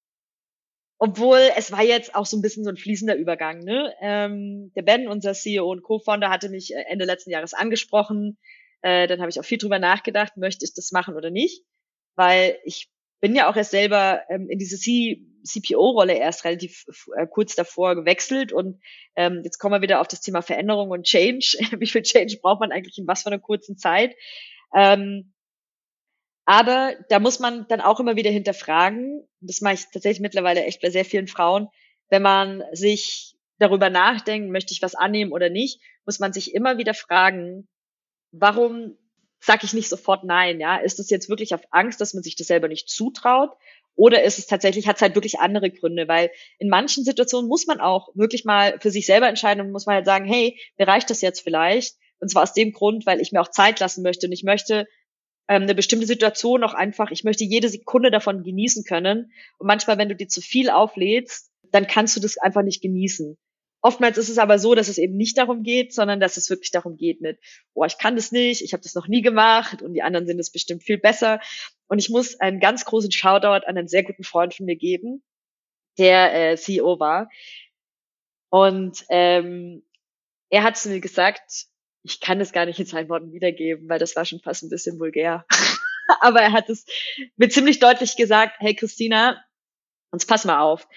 obwohl 0.97 1.39
es 1.57 1.71
war 1.71 1.83
jetzt 1.83 2.15
auch 2.15 2.25
so 2.25 2.37
ein 2.37 2.41
bisschen 2.41 2.63
so 2.63 2.69
ein 2.69 2.77
fließender 2.77 3.15
Übergang. 3.15 3.59
Ne? 3.59 3.93
Ähm, 4.01 4.71
der 4.75 4.81
Ben, 4.81 5.07
unser 5.07 5.33
CEO 5.33 5.69
und 5.69 5.83
Co-Founder, 5.83 6.29
hatte 6.29 6.49
mich 6.49 6.73
äh, 6.73 6.83
Ende 6.87 7.05
letzten 7.05 7.31
Jahres 7.31 7.53
angesprochen. 7.53 8.37
Äh, 8.81 9.07
dann 9.07 9.19
habe 9.19 9.29
ich 9.29 9.39
auch 9.39 9.45
viel 9.45 9.57
drüber 9.57 9.79
nachgedacht, 9.79 10.37
möchte 10.37 10.63
ich 10.63 10.73
das 10.73 10.91
machen 10.91 11.15
oder 11.15 11.31
nicht, 11.31 11.63
weil 12.15 12.57
ich 12.63 12.89
bin 13.19 13.35
ja 13.35 13.49
auch 13.49 13.55
erst 13.55 13.71
selber 13.71 14.21
ähm, 14.29 14.49
in 14.49 14.59
diese 14.59 14.77
CPO-Rolle 14.77 16.13
erst 16.13 16.45
relativ 16.45 16.85
äh, 17.17 17.25
kurz 17.27 17.55
davor 17.55 17.95
gewechselt 17.95 18.53
und 18.53 18.79
ähm, 19.15 19.41
jetzt 19.43 19.57
kommen 19.57 19.73
wir 19.73 19.81
wieder 19.81 20.01
auf 20.01 20.07
das 20.07 20.21
Thema 20.21 20.41
Veränderung 20.41 20.91
und 20.91 21.03
Change. 21.03 21.57
Wie 21.79 21.87
viel 21.87 22.03
Change 22.03 22.37
braucht 22.41 22.59
man 22.59 22.71
eigentlich 22.71 22.97
in 22.97 23.07
was 23.07 23.23
für 23.23 23.27
einer 23.27 23.39
kurzen 23.39 23.77
Zeit? 23.77 24.15
Ähm, 24.75 25.33
aber 26.45 26.93
da 27.09 27.19
muss 27.19 27.39
man 27.39 27.67
dann 27.67 27.81
auch 27.81 27.99
immer 27.99 28.15
wieder 28.15 28.31
hinterfragen, 28.31 29.27
das 29.41 29.61
mache 29.61 29.75
ich 29.75 29.85
tatsächlich 29.91 30.21
mittlerweile 30.21 30.63
echt 30.63 30.81
bei 30.81 30.89
sehr 30.89 31.05
vielen 31.05 31.27
Frauen, 31.27 31.69
wenn 32.09 32.21
man 32.21 32.63
sich 32.71 33.35
darüber 33.57 33.89
nachdenkt, 33.89 34.51
möchte 34.51 34.73
ich 34.73 34.81
was 34.81 34.95
annehmen 34.95 35.31
oder 35.31 35.49
nicht, 35.49 35.81
muss 36.05 36.19
man 36.19 36.33
sich 36.33 36.53
immer 36.53 36.77
wieder 36.77 36.93
fragen, 36.93 37.67
warum 38.31 38.97
sage 39.39 39.65
ich 39.65 39.73
nicht 39.73 39.89
sofort 39.89 40.23
nein, 40.23 40.59
ja? 40.59 40.77
Ist 40.77 40.99
das 40.99 41.09
jetzt 41.09 41.29
wirklich 41.29 41.53
auf 41.53 41.61
Angst, 41.71 42.01
dass 42.01 42.13
man 42.13 42.23
sich 42.23 42.35
das 42.35 42.47
selber 42.47 42.67
nicht 42.67 42.89
zutraut? 42.89 43.51
Oder 43.95 44.23
ist 44.23 44.39
es 44.39 44.47
tatsächlich, 44.47 44.87
hat 44.87 44.97
es 44.97 45.01
halt 45.01 45.15
wirklich 45.15 45.39
andere 45.39 45.69
Gründe? 45.69 46.07
Weil 46.07 46.31
in 46.59 46.67
manchen 46.69 47.05
Situationen 47.05 47.47
muss 47.47 47.65
man 47.65 47.79
auch 47.79 48.09
wirklich 48.13 48.43
mal 48.43 48.77
für 48.79 48.91
sich 48.91 49.05
selber 49.05 49.27
entscheiden 49.29 49.61
und 49.65 49.71
muss 49.71 49.85
man 49.85 49.95
halt 49.95 50.05
sagen, 50.05 50.25
hey, 50.25 50.59
mir 50.77 50.87
reicht 50.87 51.09
das 51.09 51.21
jetzt 51.21 51.41
vielleicht 51.41 51.95
Und 52.19 52.29
zwar 52.29 52.43
aus 52.43 52.53
dem 52.53 52.71
Grund, 52.71 53.05
weil 53.05 53.21
ich 53.21 53.31
mir 53.31 53.41
auch 53.41 53.51
Zeit 53.51 53.79
lassen 53.79 54.03
möchte 54.03 54.27
und 54.27 54.33
ich 54.33 54.43
möchte 54.43 54.87
ähm, 55.47 55.63
eine 55.63 55.75
bestimmte 55.75 56.07
Situation 56.07 56.63
auch 56.63 56.73
einfach, 56.73 57.11
ich 57.11 57.23
möchte 57.23 57.43
jede 57.43 57.69
Sekunde 57.69 58.11
davon 58.11 58.43
genießen 58.43 58.83
können. 58.83 59.31
Und 59.57 59.67
manchmal, 59.67 59.97
wenn 59.97 60.09
du 60.09 60.15
dir 60.15 60.27
zu 60.27 60.41
viel 60.41 60.69
auflädst, 60.69 61.51
dann 61.71 61.87
kannst 61.87 62.15
du 62.15 62.21
das 62.21 62.37
einfach 62.37 62.63
nicht 62.63 62.81
genießen. 62.81 63.37
Oftmals 63.81 64.17
ist 64.17 64.29
es 64.29 64.39
aber 64.39 64.57
so, 64.57 64.73
dass 64.73 64.87
es 64.87 64.97
eben 64.97 65.15
nicht 65.15 65.37
darum 65.37 65.61
geht, 65.61 65.93
sondern 65.93 66.19
dass 66.19 66.37
es 66.37 66.49
wirklich 66.49 66.71
darum 66.71 66.97
geht 66.97 67.21
mit, 67.21 67.37
oh, 67.75 67.85
ich 67.85 67.99
kann 67.99 68.15
das 68.15 68.31
nicht, 68.31 68.63
ich 68.63 68.73
habe 68.73 68.81
das 68.81 68.95
noch 68.95 69.07
nie 69.07 69.21
gemacht 69.21 69.83
und 69.83 69.93
die 69.93 70.01
anderen 70.01 70.25
sind 70.25 70.39
es 70.39 70.51
bestimmt 70.51 70.81
viel 70.81 70.97
besser. 70.97 71.39
Und 71.87 71.99
ich 71.99 72.09
muss 72.09 72.39
einen 72.39 72.59
ganz 72.59 72.85
großen 72.85 73.11
Shoutout 73.11 73.67
an 73.67 73.77
einen 73.77 73.87
sehr 73.87 74.03
guten 74.03 74.23
Freund 74.23 74.55
von 74.55 74.65
mir 74.65 74.75
geben, 74.75 75.23
der 75.99 76.51
äh, 76.53 76.57
CEO 76.57 76.99
war. 76.99 77.29
Und 78.49 79.05
ähm, 79.09 79.83
er 80.49 80.63
hat 80.63 80.77
zu 80.77 80.89
mir 80.89 80.99
gesagt, 80.99 81.67
ich 82.05 82.19
kann 82.19 82.37
das 82.37 82.51
gar 82.51 82.67
nicht 82.67 82.79
in 82.79 82.85
seinen 82.85 83.09
Worten 83.09 83.33
wiedergeben, 83.33 83.89
weil 83.89 83.97
das 83.97 84.15
war 84.15 84.25
schon 84.25 84.39
fast 84.39 84.63
ein 84.63 84.69
bisschen 84.69 84.99
vulgär. 84.99 85.45
Aber 86.21 86.39
er 86.39 86.51
hat 86.51 86.69
es 86.69 86.85
mir 87.35 87.49
ziemlich 87.49 87.79
deutlich 87.79 88.15
gesagt, 88.15 88.57
hey 88.59 88.75
Christina, 88.75 89.43
uns 90.11 90.27
pass 90.27 90.45
mal 90.45 90.59
auf. 90.59 90.87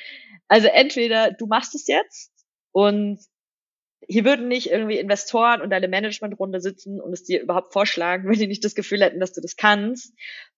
Also 0.49 0.69
entweder 0.69 1.33
du 1.33 1.47
machst 1.47 1.75
es 1.75 1.87
jetzt 1.87 2.31
und 2.73 3.21
hier 4.07 4.27
würden 4.27 4.49
nicht 4.49 4.71
irgendwie 4.71 4.99
Investoren 4.99 5.63
und 5.63 5.71
deine 5.71 5.89
Managementrunde 5.89 6.61
sitzen 6.61 7.01
und 7.01 7.13
es 7.15 7.25
dir 7.25 7.41
überhaupt 7.41 7.73
vorschlagen, 7.73 8.29
wenn 8.29 8.39
die 8.39 8.47
nicht 8.47 8.65
das 8.65 8.75
Gefühl 8.75 9.03
hätten, 9.03 9.21
dass 9.21 9.33
du 9.33 9.41
das 9.41 9.57
kannst. 9.57 10.13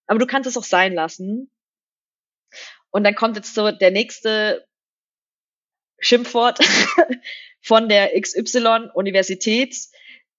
Aber 0.07 0.19
du 0.19 0.27
kannst 0.27 0.49
es 0.49 0.57
auch 0.57 0.65
sein 0.65 0.95
lassen. 0.95 1.49
Und 2.91 3.05
dann 3.05 3.15
kommt 3.15 3.37
jetzt 3.37 3.55
so 3.55 3.71
der 3.71 3.93
nächste 3.93 4.67
Schimpfwort 6.01 6.59
von 7.63 7.89
der 7.89 8.21
XY-Universität, 8.21 9.77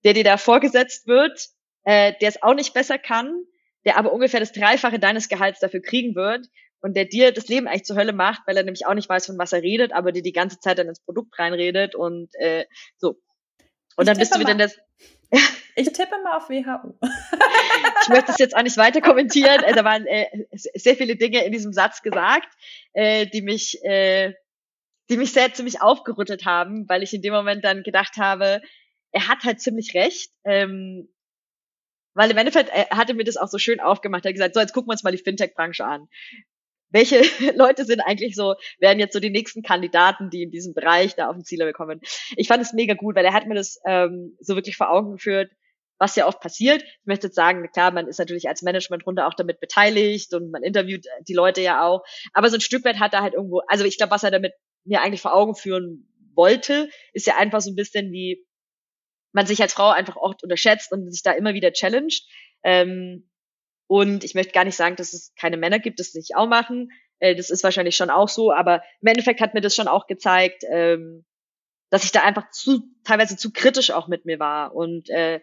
der 0.03 0.13
dir 0.13 0.23
da 0.23 0.37
vorgesetzt 0.37 1.07
wird, 1.07 1.47
äh, 1.83 2.13
der 2.21 2.29
es 2.29 2.41
auch 2.41 2.53
nicht 2.53 2.73
besser 2.73 2.97
kann, 2.97 3.43
der 3.85 3.97
aber 3.97 4.13
ungefähr 4.13 4.39
das 4.39 4.51
Dreifache 4.51 4.99
deines 4.99 5.29
Gehalts 5.29 5.59
dafür 5.59 5.81
kriegen 5.81 6.15
wird 6.15 6.47
und 6.81 6.95
der 6.95 7.05
dir 7.05 7.31
das 7.31 7.47
Leben 7.47 7.67
eigentlich 7.67 7.85
zur 7.85 7.95
Hölle 7.95 8.13
macht, 8.13 8.41
weil 8.45 8.57
er 8.57 8.63
nämlich 8.63 8.85
auch 8.85 8.93
nicht 8.93 9.09
weiß, 9.09 9.27
von 9.27 9.37
was 9.37 9.53
er 9.53 9.61
redet, 9.61 9.93
aber 9.93 10.11
dir 10.11 10.23
die 10.23 10.33
ganze 10.33 10.59
Zeit 10.59 10.79
dann 10.79 10.87
ins 10.87 11.03
Produkt 11.03 11.37
reinredet 11.37 11.95
und 11.95 12.29
äh, 12.35 12.65
so. 12.97 13.19
Und 13.95 14.03
ich 14.03 14.05
dann 14.05 14.17
bist 14.17 14.35
du 14.35 14.39
wieder 14.39 14.51
in 14.51 14.57
das. 14.57 14.77
ich 15.75 15.91
tippe 15.93 16.21
mal 16.23 16.37
auf 16.37 16.49
WHO. 16.49 16.97
ich 18.01 18.09
möchte 18.09 18.31
es 18.31 18.37
jetzt 18.39 18.55
auch 18.55 18.63
nicht 18.63 18.77
weiter 18.77 19.01
kommentieren. 19.01 19.63
Äh, 19.63 19.73
da 19.73 19.83
waren 19.83 20.05
äh, 20.07 20.25
sehr 20.51 20.95
viele 20.95 21.15
Dinge 21.15 21.43
in 21.45 21.51
diesem 21.51 21.73
Satz 21.73 22.01
gesagt, 22.01 22.49
äh, 22.93 23.27
die 23.27 23.41
mich, 23.41 23.83
äh, 23.83 24.33
die 25.09 25.17
mich 25.17 25.33
sehr 25.33 25.53
ziemlich 25.53 25.81
aufgerüttelt 25.81 26.45
haben, 26.45 26.87
weil 26.89 27.03
ich 27.03 27.13
in 27.13 27.21
dem 27.21 27.33
Moment 27.33 27.63
dann 27.63 27.83
gedacht 27.83 28.17
habe, 28.17 28.61
er 29.11 29.27
hat 29.27 29.43
halt 29.43 29.61
ziemlich 29.61 29.93
recht. 29.93 30.31
Ähm, 30.43 31.09
weil 32.13 32.31
im 32.31 32.37
Endeffekt 32.37 32.69
er 32.69 32.89
hatte 32.97 33.13
mir 33.13 33.23
das 33.23 33.37
auch 33.37 33.47
so 33.47 33.57
schön 33.57 33.79
aufgemacht. 33.79 34.25
Er 34.25 34.29
hat 34.29 34.35
gesagt, 34.35 34.53
so, 34.53 34.59
jetzt 34.59 34.73
gucken 34.73 34.89
wir 34.89 34.93
uns 34.93 35.03
mal 35.03 35.11
die 35.11 35.23
Fintech-Branche 35.23 35.85
an. 35.85 36.07
Welche 36.89 37.21
Leute 37.55 37.85
sind 37.85 38.01
eigentlich 38.01 38.35
so, 38.35 38.55
werden 38.79 38.99
jetzt 38.99 39.13
so 39.13 39.19
die 39.19 39.29
nächsten 39.29 39.63
Kandidaten, 39.63 40.29
die 40.29 40.43
in 40.43 40.51
diesem 40.51 40.73
Bereich 40.73 41.15
da 41.15 41.29
auf 41.29 41.35
den 41.35 41.45
Ziel 41.45 41.71
kommen? 41.71 42.01
Ich 42.35 42.47
fand 42.47 42.61
es 42.61 42.73
mega 42.73 42.95
gut, 42.95 43.15
weil 43.15 43.25
er 43.25 43.33
hat 43.33 43.47
mir 43.47 43.55
das 43.55 43.79
ähm, 43.85 44.35
so 44.39 44.55
wirklich 44.55 44.75
vor 44.75 44.91
Augen 44.91 45.13
geführt, 45.13 45.51
was 45.99 46.15
ja 46.15 46.27
oft 46.27 46.41
passiert. 46.41 46.83
Ich 46.83 47.05
möchte 47.05 47.27
jetzt 47.27 47.35
sagen, 47.35 47.69
klar, 47.71 47.91
man 47.91 48.07
ist 48.07 48.19
natürlich 48.19 48.49
als 48.49 48.61
Managementrunde 48.61 49.25
auch 49.25 49.35
damit 49.35 49.59
beteiligt 49.59 50.33
und 50.33 50.51
man 50.51 50.63
interviewt 50.63 51.05
die 51.27 51.33
Leute 51.33 51.61
ja 51.61 51.85
auch. 51.85 52.03
Aber 52.33 52.49
so 52.49 52.57
ein 52.57 52.61
Stück 52.61 52.83
weit 52.83 52.99
hat 52.99 53.13
er 53.13 53.21
halt 53.21 53.35
irgendwo, 53.35 53.61
also 53.67 53.85
ich 53.85 53.97
glaube, 53.97 54.11
was 54.11 54.23
er 54.23 54.31
damit 54.31 54.53
mir 54.83 55.01
eigentlich 55.01 55.21
vor 55.21 55.33
Augen 55.33 55.55
führen 55.55 56.09
wollte, 56.33 56.89
ist 57.13 57.27
ja 57.27 57.37
einfach 57.37 57.61
so 57.61 57.71
ein 57.71 57.75
bisschen 57.75 58.11
wie, 58.11 58.43
man 59.31 59.45
sich 59.45 59.61
als 59.61 59.73
Frau 59.73 59.89
einfach 59.89 60.15
oft 60.15 60.43
unterschätzt 60.43 60.91
und 60.91 61.11
sich 61.11 61.23
da 61.23 61.31
immer 61.31 61.53
wieder 61.53 61.71
challenged. 61.73 62.25
Ähm, 62.63 63.29
und 63.87 64.23
ich 64.23 64.35
möchte 64.35 64.53
gar 64.53 64.63
nicht 64.63 64.75
sagen, 64.75 64.95
dass 64.95 65.13
es 65.13 65.33
keine 65.35 65.57
Männer 65.57 65.79
gibt, 65.79 65.99
das 65.99 66.13
nicht 66.13 66.35
auch 66.35 66.47
machen. 66.47 66.91
Äh, 67.19 67.35
das 67.35 67.49
ist 67.49 67.63
wahrscheinlich 67.63 67.95
schon 67.95 68.09
auch 68.09 68.29
so, 68.29 68.51
aber 68.51 68.83
im 69.01 69.07
Endeffekt 69.07 69.41
hat 69.41 69.53
mir 69.53 69.61
das 69.61 69.75
schon 69.75 69.87
auch 69.87 70.07
gezeigt, 70.07 70.63
ähm, 70.69 71.25
dass 71.89 72.05
ich 72.05 72.11
da 72.11 72.23
einfach 72.23 72.49
zu, 72.51 72.83
teilweise 73.03 73.37
zu 73.37 73.51
kritisch 73.51 73.91
auch 73.91 74.07
mit 74.07 74.25
mir 74.25 74.39
war. 74.39 74.73
Und 74.73 75.09
äh, 75.09 75.41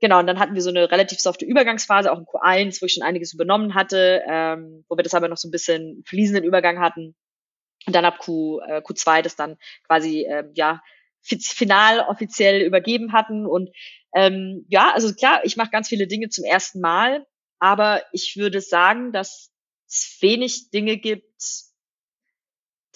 genau, 0.00 0.20
und 0.20 0.26
dann 0.26 0.38
hatten 0.38 0.54
wir 0.54 0.62
so 0.62 0.70
eine 0.70 0.90
relativ 0.90 1.20
softe 1.20 1.44
Übergangsphase, 1.44 2.12
auch 2.12 2.18
in 2.18 2.26
Q1, 2.26 2.80
wo 2.80 2.86
ich 2.86 2.94
schon 2.94 3.02
einiges 3.02 3.34
übernommen 3.34 3.74
hatte, 3.74 4.22
ähm, 4.28 4.84
wo 4.88 4.96
wir 4.96 5.02
das 5.02 5.14
aber 5.14 5.28
noch 5.28 5.36
so 5.36 5.48
ein 5.48 5.52
bisschen 5.52 6.02
fließenden 6.06 6.44
Übergang 6.44 6.80
hatten. 6.80 7.16
Und 7.86 7.94
dann 7.94 8.04
ab 8.04 8.18
Q, 8.18 8.60
äh, 8.60 8.82
Q2 8.82 9.22
das 9.22 9.36
dann 9.36 9.56
quasi, 9.86 10.24
äh, 10.24 10.44
ja, 10.54 10.80
final 11.22 12.00
offiziell 12.08 12.62
übergeben 12.62 13.12
hatten. 13.12 13.46
Und 13.46 13.70
ähm, 14.14 14.66
ja, 14.68 14.92
also 14.92 15.14
klar, 15.14 15.44
ich 15.44 15.56
mache 15.56 15.70
ganz 15.70 15.88
viele 15.88 16.06
Dinge 16.06 16.28
zum 16.28 16.44
ersten 16.44 16.80
Mal, 16.80 17.26
aber 17.58 18.02
ich 18.12 18.36
würde 18.36 18.60
sagen, 18.60 19.12
dass 19.12 19.50
es 19.88 20.18
wenig 20.20 20.70
Dinge 20.70 20.96
gibt, 20.96 21.42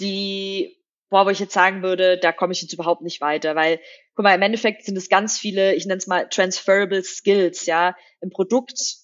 die, 0.00 0.76
boah, 1.10 1.26
wo 1.26 1.30
ich 1.30 1.38
jetzt 1.38 1.54
sagen 1.54 1.82
würde, 1.82 2.18
da 2.18 2.32
komme 2.32 2.52
ich 2.52 2.62
jetzt 2.62 2.72
überhaupt 2.72 3.02
nicht 3.02 3.20
weiter, 3.20 3.54
weil, 3.54 3.80
guck 4.14 4.24
mal, 4.24 4.34
im 4.34 4.42
Endeffekt 4.42 4.84
sind 4.84 4.96
es 4.96 5.08
ganz 5.08 5.38
viele, 5.38 5.74
ich 5.74 5.87
nenne 5.87 5.98
es 5.98 6.06
mal 6.06 6.28
transferable 6.28 7.02
Skills, 7.04 7.66
ja, 7.66 7.96
im 8.20 8.30
Produkt 8.30 9.03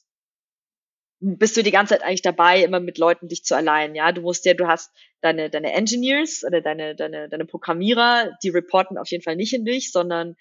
bist 1.20 1.56
du 1.56 1.62
die 1.62 1.70
ganze 1.70 1.94
Zeit 1.94 2.02
eigentlich 2.02 2.22
dabei, 2.22 2.62
immer 2.62 2.80
mit 2.80 2.98
Leuten 2.98 3.28
dich 3.28 3.44
zu 3.44 3.54
allein, 3.54 3.94
ja. 3.94 4.10
Du 4.12 4.22
musst 4.22 4.46
ja, 4.46 4.54
du 4.54 4.66
hast 4.66 4.90
deine, 5.20 5.50
deine 5.50 5.72
Engineers 5.72 6.42
oder 6.46 6.62
deine, 6.62 6.96
deine, 6.96 7.28
deine 7.28 7.44
Programmierer, 7.44 8.30
die 8.42 8.48
reporten 8.48 8.96
auf 8.96 9.08
jeden 9.10 9.22
Fall 9.22 9.36
nicht 9.36 9.52
in 9.52 9.64
dich, 9.64 9.92
sondern 9.92 10.36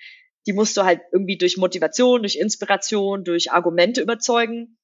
die 0.47 0.53
musst 0.53 0.77
du 0.77 0.83
halt 0.83 1.01
irgendwie 1.11 1.37
durch 1.37 1.57
Motivation, 1.57 2.21
durch 2.21 2.37
Inspiration, 2.37 3.25
durch 3.25 3.51
Argumente 3.51 4.01
überzeugen. 4.01 4.77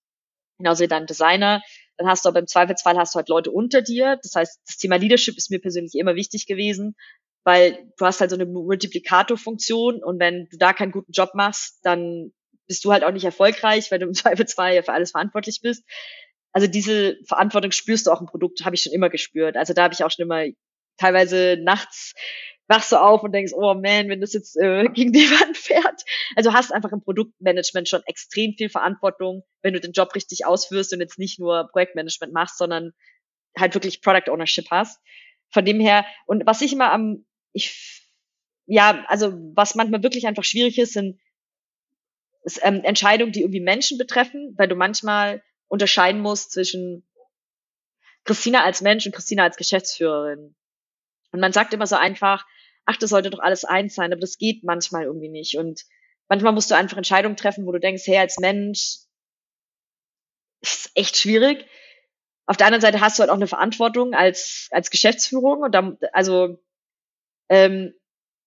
Genauso 0.57 0.83
wie 0.83 0.87
dein 0.87 1.05
Designer. 1.05 1.61
Dann 1.97 2.07
hast 2.07 2.25
du 2.25 2.29
aber 2.29 2.39
im 2.39 2.47
Zweifelsfall 2.47 2.97
hast 2.97 3.15
du 3.15 3.17
halt 3.17 3.29
Leute 3.29 3.51
unter 3.51 3.81
dir. 3.81 4.19
Das 4.21 4.35
heißt, 4.35 4.61
das 4.67 4.77
Thema 4.77 4.97
Leadership 4.97 5.37
ist 5.37 5.49
mir 5.49 5.59
persönlich 5.59 5.95
immer 5.95 6.15
wichtig 6.15 6.45
gewesen, 6.45 6.95
weil 7.45 7.89
du 7.97 8.05
hast 8.05 8.19
halt 8.19 8.31
so 8.31 8.35
eine 8.35 8.45
Multiplikatorfunktion 8.45 10.03
und 10.03 10.19
wenn 10.19 10.47
du 10.51 10.57
da 10.57 10.73
keinen 10.73 10.91
guten 10.91 11.13
Job 11.13 11.31
machst, 11.35 11.79
dann 11.83 12.33
bist 12.67 12.83
du 12.85 12.91
halt 12.91 13.03
auch 13.03 13.11
nicht 13.11 13.25
erfolgreich, 13.25 13.91
weil 13.91 13.99
du 13.99 14.07
im 14.07 14.13
Zweifelsfall 14.13 14.75
ja 14.75 14.81
für 14.81 14.93
alles 14.93 15.11
verantwortlich 15.11 15.59
bist. 15.61 15.83
Also 16.51 16.67
diese 16.67 17.17
Verantwortung 17.27 17.71
spürst 17.71 18.07
du 18.07 18.11
auch 18.11 18.21
im 18.21 18.27
Produkt, 18.27 18.63
habe 18.63 18.75
ich 18.75 18.81
schon 18.81 18.93
immer 18.93 19.09
gespürt. 19.09 19.57
Also 19.57 19.73
da 19.73 19.83
habe 19.83 19.93
ich 19.93 20.03
auch 20.03 20.11
schon 20.11 20.23
immer 20.23 20.45
teilweise 20.97 21.57
nachts 21.61 22.13
wachst 22.67 22.91
du 22.91 22.97
auf 22.97 23.23
und 23.23 23.31
denkst, 23.31 23.53
oh 23.55 23.73
man, 23.73 24.09
wenn 24.09 24.21
das 24.21 24.33
jetzt 24.33 24.57
äh, 24.57 24.85
gegen 24.93 25.11
die 25.11 25.29
Wand 25.29 25.57
fährt. 25.57 26.03
Also 26.35 26.53
hast 26.53 26.71
einfach 26.71 26.91
im 26.91 27.01
Produktmanagement 27.01 27.87
schon 27.87 28.01
extrem 28.05 28.53
viel 28.53 28.69
Verantwortung, 28.69 29.43
wenn 29.61 29.73
du 29.73 29.79
den 29.79 29.91
Job 29.91 30.15
richtig 30.15 30.45
ausführst 30.45 30.93
und 30.93 30.99
jetzt 30.99 31.19
nicht 31.19 31.39
nur 31.39 31.69
Projektmanagement 31.71 32.33
machst, 32.33 32.57
sondern 32.57 32.91
halt 33.57 33.73
wirklich 33.73 34.01
Product 34.01 34.31
Ownership 34.31 34.65
hast. 34.71 34.99
Von 35.51 35.65
dem 35.65 35.79
her, 35.79 36.05
und 36.25 36.45
was 36.45 36.61
ich 36.61 36.73
immer 36.73 36.91
am, 36.91 37.25
ich, 37.53 38.09
ja, 38.65 39.05
also 39.07 39.33
was 39.53 39.75
manchmal 39.75 40.03
wirklich 40.03 40.27
einfach 40.27 40.43
schwierig 40.43 40.79
ist, 40.79 40.93
sind 40.93 41.19
ist, 42.45 42.59
ähm, 42.63 42.83
Entscheidungen, 42.83 43.31
die 43.31 43.41
irgendwie 43.41 43.59
Menschen 43.59 43.97
betreffen, 43.97 44.53
weil 44.57 44.67
du 44.67 44.75
manchmal 44.75 45.43
unterscheiden 45.67 46.21
musst 46.21 46.51
zwischen 46.51 47.05
Christina 48.23 48.63
als 48.63 48.81
Mensch 48.81 49.05
und 49.05 49.13
Christina 49.13 49.43
als 49.43 49.57
Geschäftsführerin. 49.57 50.55
Und 51.31 51.39
man 51.39 51.53
sagt 51.53 51.73
immer 51.73 51.87
so 51.87 51.95
einfach, 51.95 52.45
ach, 52.85 52.97
das 52.97 53.09
sollte 53.09 53.29
doch 53.29 53.39
alles 53.39 53.65
eins 53.65 53.95
sein, 53.95 54.11
aber 54.11 54.21
das 54.21 54.37
geht 54.37 54.63
manchmal 54.63 55.03
irgendwie 55.03 55.29
nicht. 55.29 55.57
Und 55.57 55.85
manchmal 56.27 56.53
musst 56.53 56.71
du 56.71 56.75
einfach 56.75 56.97
Entscheidungen 56.97 57.35
treffen, 57.35 57.65
wo 57.65 57.71
du 57.71 57.79
denkst, 57.79 58.03
hey, 58.05 58.17
als 58.17 58.39
Mensch 58.39 58.99
ist 60.61 60.91
echt 60.95 61.17
schwierig. 61.17 61.65
Auf 62.45 62.57
der 62.57 62.67
anderen 62.67 62.81
Seite 62.81 63.01
hast 63.01 63.17
du 63.17 63.21
halt 63.21 63.31
auch 63.31 63.35
eine 63.35 63.47
Verantwortung 63.47 64.13
als, 64.13 64.67
als 64.71 64.91
Geschäftsführung 64.91 65.63
und 65.63 65.73
dann, 65.73 65.97
also, 66.13 66.63
ähm, 67.49 67.93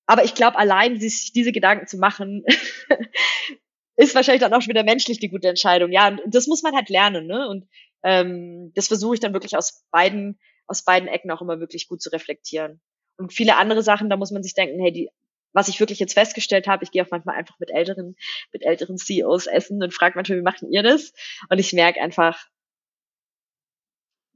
aber 0.06 0.24
ich 0.24 0.34
glaube, 0.34 0.56
allein 0.56 0.98
sich 1.00 1.32
diese 1.32 1.52
Gedanken 1.52 1.87
zu 1.88 1.98
machen, 1.98 2.44
ist 3.98 4.14
wahrscheinlich 4.14 4.42
dann 4.42 4.54
auch 4.54 4.62
schon 4.62 4.70
wieder 4.70 4.84
menschlich 4.84 5.18
die 5.18 5.28
gute 5.28 5.48
Entscheidung. 5.48 5.90
Ja, 5.90 6.08
und 6.08 6.20
das 6.26 6.46
muss 6.46 6.62
man 6.62 6.74
halt 6.74 6.88
lernen, 6.88 7.26
ne? 7.26 7.48
Und 7.48 7.68
ähm, 8.04 8.72
das 8.74 8.87
versuche 8.87 9.14
ich 9.14 9.20
dann 9.20 9.32
wirklich 9.32 9.56
aus 9.56 9.84
beiden, 9.90 10.38
aus 10.68 10.84
beiden 10.84 11.08
Ecken 11.08 11.32
auch 11.32 11.42
immer 11.42 11.58
wirklich 11.58 11.88
gut 11.88 12.00
zu 12.00 12.11
reflektieren. 12.11 12.80
Und 13.16 13.32
viele 13.32 13.56
andere 13.56 13.82
Sachen, 13.82 14.08
da 14.08 14.16
muss 14.16 14.30
man 14.30 14.44
sich 14.44 14.54
denken, 14.54 14.80
hey, 14.80 14.92
die, 14.92 15.11
was 15.52 15.66
ich 15.66 15.80
wirklich 15.80 15.98
jetzt 15.98 16.14
festgestellt 16.14 16.68
habe, 16.68 16.84
ich 16.84 16.92
gehe 16.92 17.04
auch 17.04 17.11
manchmal 17.11 17.34
einfach 17.34 17.58
mit 17.58 17.70
älteren, 17.70 18.14
mit 18.52 18.62
älteren 18.62 18.98
CEOs 18.98 19.48
essen 19.48 19.82
und 19.82 19.92
frage 19.92 20.14
manchmal, 20.14 20.38
wie 20.38 20.42
macht 20.42 20.62
ihr 20.62 20.82
das? 20.84 21.12
Und 21.48 21.58
ich 21.58 21.72
merke 21.72 22.00
einfach, 22.00 22.46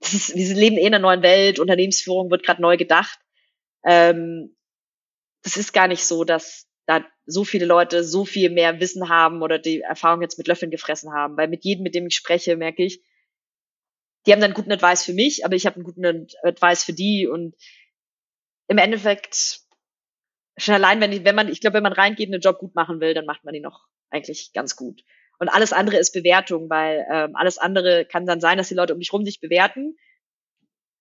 das 0.00 0.14
ist, 0.14 0.34
wir 0.34 0.54
leben 0.56 0.76
eh 0.76 0.86
in 0.86 0.94
einer 0.94 0.98
neuen 0.98 1.22
Welt, 1.22 1.60
Unternehmensführung 1.60 2.32
wird 2.32 2.42
gerade 2.42 2.60
neu 2.60 2.76
gedacht. 2.76 3.20
Ähm, 3.84 4.56
das 5.44 5.56
ist 5.56 5.72
gar 5.72 5.86
nicht 5.86 6.04
so, 6.04 6.24
dass 6.24 6.66
da 6.86 7.04
so 7.26 7.44
viele 7.44 7.66
Leute 7.66 8.04
so 8.04 8.24
viel 8.24 8.50
mehr 8.50 8.80
Wissen 8.80 9.08
haben 9.08 9.42
oder 9.42 9.58
die 9.58 9.80
Erfahrung 9.80 10.22
jetzt 10.22 10.38
mit 10.38 10.48
Löffeln 10.48 10.70
gefressen 10.70 11.12
haben. 11.12 11.36
Weil 11.36 11.48
mit 11.48 11.64
jedem, 11.64 11.82
mit 11.82 11.94
dem 11.94 12.06
ich 12.06 12.16
spreche, 12.16 12.56
merke 12.56 12.84
ich, 12.84 13.02
die 14.26 14.32
haben 14.32 14.40
dann 14.40 14.54
guten 14.54 14.72
Advice 14.72 15.04
für 15.04 15.12
mich, 15.12 15.44
aber 15.44 15.54
ich 15.54 15.66
habe 15.66 15.76
einen 15.76 15.84
guten 15.84 16.28
Advice 16.42 16.84
für 16.84 16.92
die 16.92 17.26
und 17.26 17.54
im 18.68 18.78
Endeffekt 18.78 19.60
schon 20.56 20.74
allein, 20.74 21.00
wenn, 21.00 21.24
wenn 21.24 21.34
man, 21.34 21.48
ich 21.48 21.60
glaube, 21.60 21.74
wenn 21.74 21.82
man 21.82 21.92
reingeht 21.92 22.28
und 22.28 22.34
einen 22.34 22.42
Job 22.42 22.58
gut 22.58 22.74
machen 22.74 23.00
will, 23.00 23.14
dann 23.14 23.26
macht 23.26 23.44
man 23.44 23.54
ihn 23.54 23.62
noch 23.62 23.86
eigentlich 24.10 24.52
ganz 24.52 24.76
gut. 24.76 25.02
Und 25.38 25.48
alles 25.48 25.72
andere 25.72 25.96
ist 25.96 26.12
Bewertung, 26.12 26.70
weil 26.70 27.04
ähm, 27.10 27.34
alles 27.34 27.58
andere 27.58 28.04
kann 28.04 28.26
dann 28.26 28.40
sein, 28.40 28.58
dass 28.58 28.68
die 28.68 28.74
Leute 28.74 28.94
um 28.94 29.00
dich 29.00 29.12
rum 29.12 29.24
dich 29.24 29.40
bewerten, 29.40 29.96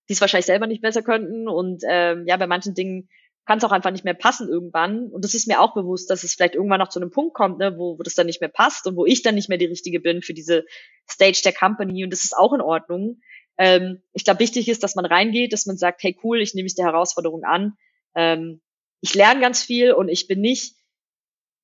die 0.08 0.14
es 0.14 0.20
wahrscheinlich 0.20 0.46
selber 0.46 0.66
nicht 0.66 0.82
besser 0.82 1.02
könnten. 1.02 1.46
Und 1.48 1.84
ähm, 1.86 2.26
ja, 2.26 2.36
bei 2.36 2.46
manchen 2.48 2.74
Dingen 2.74 3.08
kann 3.44 3.58
es 3.58 3.64
auch 3.64 3.72
einfach 3.72 3.90
nicht 3.90 4.04
mehr 4.04 4.14
passen 4.14 4.48
irgendwann. 4.48 5.08
Und 5.08 5.24
das 5.24 5.34
ist 5.34 5.48
mir 5.48 5.60
auch 5.60 5.74
bewusst, 5.74 6.10
dass 6.10 6.22
es 6.22 6.34
vielleicht 6.34 6.54
irgendwann 6.54 6.78
noch 6.78 6.88
zu 6.88 7.00
einem 7.00 7.10
Punkt 7.10 7.34
kommt, 7.34 7.58
ne, 7.58 7.76
wo, 7.76 7.98
wo 7.98 8.02
das 8.02 8.14
dann 8.14 8.26
nicht 8.26 8.40
mehr 8.40 8.48
passt 8.48 8.86
und 8.86 8.96
wo 8.96 9.04
ich 9.04 9.22
dann 9.22 9.34
nicht 9.34 9.48
mehr 9.48 9.58
die 9.58 9.66
Richtige 9.66 10.00
bin 10.00 10.22
für 10.22 10.34
diese 10.34 10.64
Stage 11.10 11.40
der 11.44 11.52
Company. 11.52 12.04
Und 12.04 12.10
das 12.10 12.24
ist 12.24 12.36
auch 12.36 12.52
in 12.52 12.60
Ordnung. 12.60 13.20
Ähm, 13.58 14.02
ich 14.12 14.24
glaube, 14.24 14.40
wichtig 14.40 14.68
ist, 14.68 14.82
dass 14.82 14.94
man 14.94 15.04
reingeht, 15.04 15.52
dass 15.52 15.66
man 15.66 15.76
sagt, 15.76 16.02
hey 16.02 16.16
cool, 16.22 16.40
ich 16.40 16.54
nehme 16.54 16.64
mich 16.64 16.76
der 16.76 16.86
Herausforderung 16.86 17.44
an. 17.44 17.76
Ähm, 18.14 18.60
ich 19.00 19.14
lerne 19.14 19.40
ganz 19.40 19.62
viel 19.62 19.92
und 19.92 20.08
ich 20.08 20.28
bin 20.28 20.40
nicht, 20.40 20.76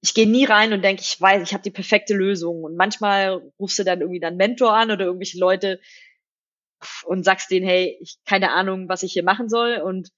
ich 0.01 0.15
gehe 0.15 0.29
nie 0.29 0.45
rein 0.45 0.73
und 0.73 0.83
denke, 0.83 1.03
ich 1.03 1.21
weiß, 1.21 1.43
ich 1.43 1.53
habe 1.55 1.63
die 1.63 1.71
perfekte 1.71 2.15
Lösung. 2.15 2.65
Und 2.65 2.77
manchmal 2.77 3.41
rufst 3.59 3.79
du 3.79 3.85
dann 3.85 4.01
irgendwie 4.01 4.21
dann 4.21 4.37
Mentor 4.37 4.75
an 4.75 4.91
oder 4.91 5.05
irgendwelche 5.05 5.39
Leute 5.39 5.81
und 7.05 7.25
sagst 7.25 7.51
denen, 7.51 7.67
hey, 7.67 7.97
ich 8.01 8.19
keine 8.25 8.53
Ahnung, 8.53 8.89
was 8.89 9.05
ich 9.05 9.13
hier 9.13 9.25
machen 9.25 9.49
soll. 9.49 9.77
Und 9.77 10.11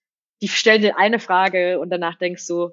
die 0.42 0.48
stellen 0.48 0.82
dir 0.82 0.98
eine 0.98 1.18
Frage 1.18 1.78
und 1.80 1.90
danach 1.90 2.16
denkst 2.16 2.46
du, 2.46 2.70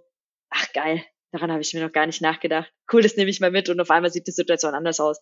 ach 0.49 0.71
geil, 0.73 1.03
daran 1.32 1.51
habe 1.51 1.62
ich 1.62 1.73
mir 1.73 1.84
noch 1.84 1.91
gar 1.91 2.06
nicht 2.06 2.21
nachgedacht. 2.21 2.71
Cool, 2.91 3.01
das 3.01 3.17
nehme 3.17 3.30
ich 3.30 3.39
mal 3.39 3.51
mit 3.51 3.69
und 3.69 3.80
auf 3.80 3.91
einmal 3.91 4.12
sieht 4.12 4.27
die 4.27 4.32
Situation 4.32 4.73
anders 4.73 4.99
aus. 4.99 5.19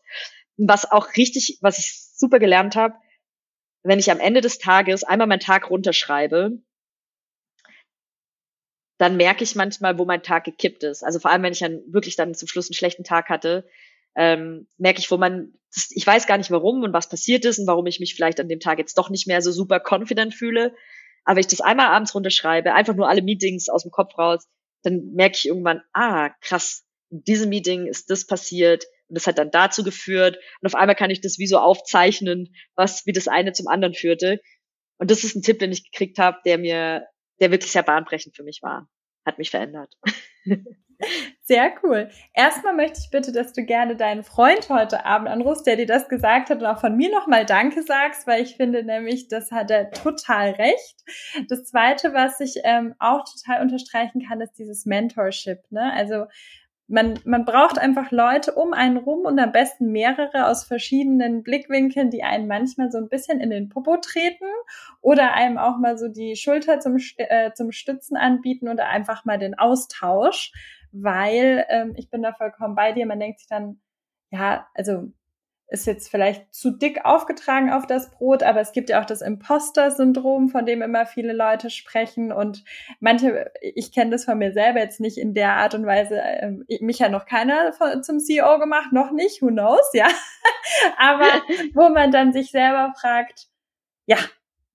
Was 0.58 0.90
auch 0.92 1.16
richtig, 1.18 1.58
was 1.62 1.80
ich 1.80 1.94
super 2.16 2.40
gelernt 2.40 2.76
habe, 2.76 2.96
wenn 3.84 4.00
ich 4.00 4.12
am 4.12 4.20
Ende 4.20 4.42
des 4.42 4.58
Tages 4.58 5.04
einmal 5.04 5.28
meinen 5.28 5.40
Tag 5.40 5.70
runterschreibe, 5.70 6.60
dann 8.98 9.18
merke 9.18 9.44
ich 9.44 9.56
manchmal, 9.56 9.98
wo 9.98 10.06
mein 10.06 10.24
Tag 10.24 10.46
gekippt 10.46 10.84
ist. 10.84 11.04
Also 11.04 11.20
vor 11.20 11.32
allem, 11.32 11.44
wenn 11.44 11.54
ich 11.54 11.60
dann 11.60 11.82
wirklich 11.88 12.16
dann 12.16 12.34
zum 12.34 12.48
Schluss 12.48 12.70
einen 12.70 12.76
schlechten 12.76 13.04
Tag 13.04 13.30
hatte, 13.30 13.68
ähm, 14.16 14.68
merke 14.78 15.00
ich, 15.00 15.12
wo 15.12 15.18
man, 15.18 15.54
ich 15.90 16.08
weiß 16.08 16.26
gar 16.26 16.38
nicht 16.38 16.52
warum 16.52 16.84
und 16.84 16.94
was 16.94 17.10
passiert 17.10 17.44
ist 17.44 17.60
und 17.60 17.68
warum 17.68 17.86
ich 17.86 18.00
mich 18.00 18.16
vielleicht 18.16 18.40
an 18.40 18.48
dem 18.48 18.62
Tag 18.62 18.80
jetzt 18.80 18.98
doch 18.98 19.10
nicht 19.10 19.28
mehr 19.28 19.42
so 19.42 19.52
super 19.52 19.82
confident 19.86 20.34
fühle. 20.34 20.74
Aber 21.26 21.36
wenn 21.36 21.42
ich 21.42 21.48
das 21.48 21.62
einmal 21.62 21.88
abends 21.88 22.16
runterschreibe, 22.16 22.74
einfach 22.74 22.96
nur 22.96 23.10
alle 23.10 23.22
Meetings 23.22 23.70
aus 23.70 23.84
dem 23.84 23.92
Kopf 23.92 24.18
raus, 24.18 24.48
dann 24.84 25.12
merke 25.14 25.36
ich 25.36 25.48
irgendwann, 25.48 25.82
ah, 25.94 26.30
krass, 26.42 26.86
in 27.10 27.24
diesem 27.24 27.50
Meeting 27.50 27.88
ist 27.88 28.10
das 28.10 28.26
passiert 28.26 28.86
und 29.08 29.18
das 29.18 29.28
hat 29.28 29.38
dann 29.38 29.52
dazu 29.52 29.84
geführt 29.84 30.38
und 30.62 30.68
auf 30.68 30.76
einmal 30.76 30.96
kann 30.96 31.10
ich 31.10 31.22
das 31.22 31.38
wie 31.40 31.48
so 31.48 31.58
aufzeichnen, 31.58 32.56
was 32.76 33.06
wie 33.06 33.14
das 33.14 33.28
eine 33.28 33.54
zum 33.54 33.68
anderen 33.68 33.94
führte. 33.94 34.40
Und 34.98 35.12
das 35.12 35.24
ist 35.24 35.36
ein 35.36 35.42
Tipp, 35.42 35.60
den 35.60 35.72
ich 35.72 35.92
gekriegt 35.92 36.20
habe, 36.20 36.38
der 36.46 36.58
mir 36.58 37.08
der 37.42 37.52
wirklich 37.52 37.72
sehr 37.72 37.84
bahnbrechend 37.84 38.36
für 38.36 38.44
mich 38.44 38.62
war. 38.62 38.90
Hat 39.26 39.38
mich 39.38 39.50
verändert. 39.50 39.94
Sehr 41.42 41.74
cool. 41.84 42.10
Erstmal 42.34 42.74
möchte 42.74 43.00
ich 43.00 43.12
bitte, 43.12 43.32
dass 43.32 43.54
du 43.54 43.64
gerne 43.64 43.96
deinen 43.96 44.24
Freund 44.24 44.70
heute 44.70 45.06
Abend 45.06 45.28
anrufst, 45.28 45.68
der 45.68 45.76
dir 45.76 45.86
das 45.86 46.10
gesagt 46.10 46.50
hat 46.50 46.60
und 46.60 46.66
auch 46.66 46.80
von 46.80 46.96
mir 46.96 47.12
nochmal 47.12 47.46
Danke 47.46 47.84
sagst, 47.84 48.26
weil 48.26 48.42
ich 48.42 48.56
finde 48.56 48.84
nämlich, 48.84 49.28
das 49.28 49.52
hat 49.52 49.70
er 49.70 49.92
total 49.92 50.52
recht. 50.52 51.04
Das 51.50 51.66
zweite, 51.66 52.14
was 52.14 52.40
ich 52.40 52.62
ähm, 52.64 52.96
auch 53.00 53.24
total 53.26 53.62
unterstreichen 53.62 54.26
kann, 54.28 54.42
ist 54.42 54.58
dieses 54.58 54.86
Mentorship. 54.86 55.60
Ne? 55.70 55.94
Also 55.94 56.26
man, 56.88 57.20
man 57.26 57.46
braucht 57.46 57.80
einfach 57.80 58.12
Leute 58.12 58.54
um 58.54 58.74
einen 58.74 58.98
rum 58.98 59.26
und 59.26 59.40
am 59.40 59.52
besten 59.52 59.92
mehrere 59.92 60.48
aus 60.48 60.66
verschiedenen 60.66 61.42
Blickwinkeln, 61.42 62.12
die 62.12 62.24
einen 62.24 62.48
manchmal 62.48 62.92
so 62.92 63.00
ein 63.00 63.10
bisschen 63.10 63.40
in 63.40 63.50
den 63.50 63.70
Popo 63.70 63.98
treten 63.98 64.46
oder 65.02 65.34
einem 65.34 65.58
auch 65.58 65.78
mal 65.78 65.98
so 65.98 66.08
die 66.08 66.36
Schulter 66.36 66.80
zum, 66.80 66.98
äh, 67.18 67.54
zum 67.54 67.72
Stützen 67.72 68.18
anbieten 68.18 68.70
oder 68.70 68.88
einfach 68.88 69.26
mal 69.26 69.40
den 69.40 69.58
Austausch, 69.58 70.52
weil 71.02 71.66
ähm, 71.70 71.94
ich 71.98 72.10
bin 72.10 72.22
da 72.22 72.34
vollkommen 72.34 72.76
bei 72.76 72.92
dir. 72.92 73.06
Man 73.06 73.20
denkt 73.20 73.40
sich 73.40 73.48
dann, 73.48 73.82
ja, 74.32 74.68
also 74.74 75.12
ist 75.68 75.88
jetzt 75.88 76.10
vielleicht 76.10 76.54
zu 76.54 76.72
dick 76.72 77.06
aufgetragen 77.06 77.72
auf 77.72 77.88
das 77.88 78.12
Brot, 78.12 78.44
aber 78.44 78.62
es 78.62 78.72
gibt 78.72 78.90
ja 78.90 79.02
auch 79.02 79.06
das 79.06 79.22
Imposter-Syndrom, 79.22 80.50
von 80.50 80.66
dem 80.66 80.82
immer 80.84 81.08
viele 81.08 81.34
Leute 81.34 81.72
sprechen. 81.72 82.32
Und 82.32 82.64
manche, 83.00 83.52
ich 83.62 83.92
kenne 83.92 84.12
das 84.12 84.26
von 84.26 84.38
mir 84.38 84.54
selber 84.54 84.80
jetzt 84.80 85.00
nicht 85.00 85.18
in 85.18 85.34
der 85.34 85.54
Art 85.54 85.74
und 85.74 85.86
Weise, 85.86 86.22
äh, 86.22 86.52
mich 86.82 87.00
ja 87.00 87.10
noch 87.10 87.26
keiner 87.26 87.72
zum 88.02 88.20
CEO 88.20 88.60
gemacht, 88.60 88.94
noch 88.94 89.12
nicht, 89.12 89.42
who 89.42 89.48
knows, 89.48 89.90
ja. 89.94 90.08
aber 90.98 91.26
wo 91.74 91.90
man 91.90 92.12
dann 92.12 92.32
sich 92.32 92.52
selber 92.52 92.94
fragt, 93.00 93.48
ja, 94.06 94.18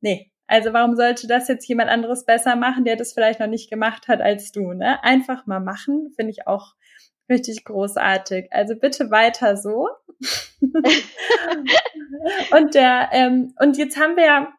nee, 0.01 0.30
also 0.51 0.73
warum 0.73 0.97
sollte 0.97 1.29
das 1.29 1.47
jetzt 1.47 1.69
jemand 1.69 1.91
anderes 1.91 2.25
besser 2.25 2.57
machen, 2.57 2.85
der 2.85 2.97
das 2.97 3.13
vielleicht 3.13 3.39
noch 3.39 3.47
nicht 3.47 3.71
gemacht 3.71 4.09
hat 4.09 4.21
als 4.21 4.51
du, 4.51 4.73
ne? 4.73 5.03
Einfach 5.05 5.47
mal 5.47 5.61
machen, 5.61 6.13
finde 6.17 6.33
ich 6.33 6.49
auch 6.49 6.75
richtig 7.31 7.65
großartig. 7.65 8.49
Also 8.51 8.75
bitte 8.75 9.13
weiter 9.13 9.57
so. 9.57 9.89
und 12.51 12.75
der, 12.75 13.11
ähm, 13.13 13.55
und 13.61 13.79
jetzt 13.79 13.97
haben 13.97 14.17
wir 14.17 14.25
ja 14.25 14.53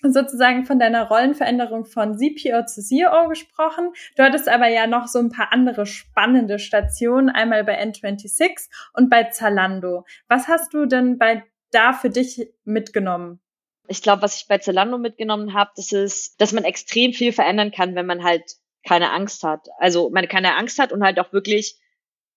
sozusagen 0.00 0.64
von 0.64 0.78
deiner 0.78 1.08
Rollenveränderung 1.08 1.84
von 1.84 2.16
CPO 2.16 2.64
zu 2.64 2.80
CEO 2.80 3.28
gesprochen. 3.28 3.92
Du 4.16 4.22
hattest 4.22 4.48
aber 4.48 4.68
ja 4.68 4.86
noch 4.86 5.08
so 5.08 5.18
ein 5.18 5.30
paar 5.30 5.52
andere 5.52 5.84
spannende 5.84 6.58
Stationen, 6.58 7.28
einmal 7.28 7.64
bei 7.64 7.78
N26 7.82 8.70
und 8.94 9.10
bei 9.10 9.24
Zalando. 9.24 10.06
Was 10.26 10.48
hast 10.48 10.72
du 10.72 10.86
denn 10.86 11.18
bei 11.18 11.44
da 11.70 11.92
für 11.92 12.08
dich 12.08 12.48
mitgenommen? 12.64 13.40
Ich 13.86 14.02
glaube, 14.02 14.22
was 14.22 14.36
ich 14.36 14.48
bei 14.48 14.58
Zalando 14.58 14.98
mitgenommen 14.98 15.54
habe, 15.54 15.70
das 15.76 15.92
ist, 15.92 16.40
dass 16.40 16.52
man 16.52 16.64
extrem 16.64 17.12
viel 17.12 17.32
verändern 17.32 17.70
kann, 17.70 17.94
wenn 17.94 18.06
man 18.06 18.24
halt 18.24 18.42
keine 18.86 19.12
Angst 19.12 19.42
hat. 19.42 19.66
Also 19.78 20.10
man 20.10 20.28
keine 20.28 20.56
Angst 20.56 20.78
hat 20.78 20.92
und 20.92 21.02
halt 21.02 21.18
auch 21.18 21.32
wirklich 21.32 21.78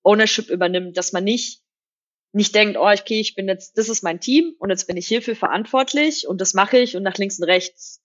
Ownership 0.04 0.50
übernimmt, 0.50 0.98
dass 0.98 1.14
man 1.14 1.24
nicht 1.24 1.62
nicht 2.34 2.54
denkt, 2.54 2.78
oh, 2.78 2.88
okay, 2.88 3.20
ich 3.20 3.36
bin 3.36 3.48
jetzt, 3.48 3.78
das 3.78 3.90
ist 3.90 4.04
mein 4.04 4.20
Team 4.20 4.54
und 4.60 4.70
jetzt 4.70 4.86
bin 4.86 4.98
ich 4.98 5.08
hierfür 5.08 5.36
verantwortlich 5.36 6.28
und 6.28 6.42
das 6.42 6.54
mache 6.54 6.78
ich 6.78 6.96
und 6.96 7.04
nach 7.04 7.18
links 7.18 7.40
und 7.40 7.46
rechts 7.46 8.04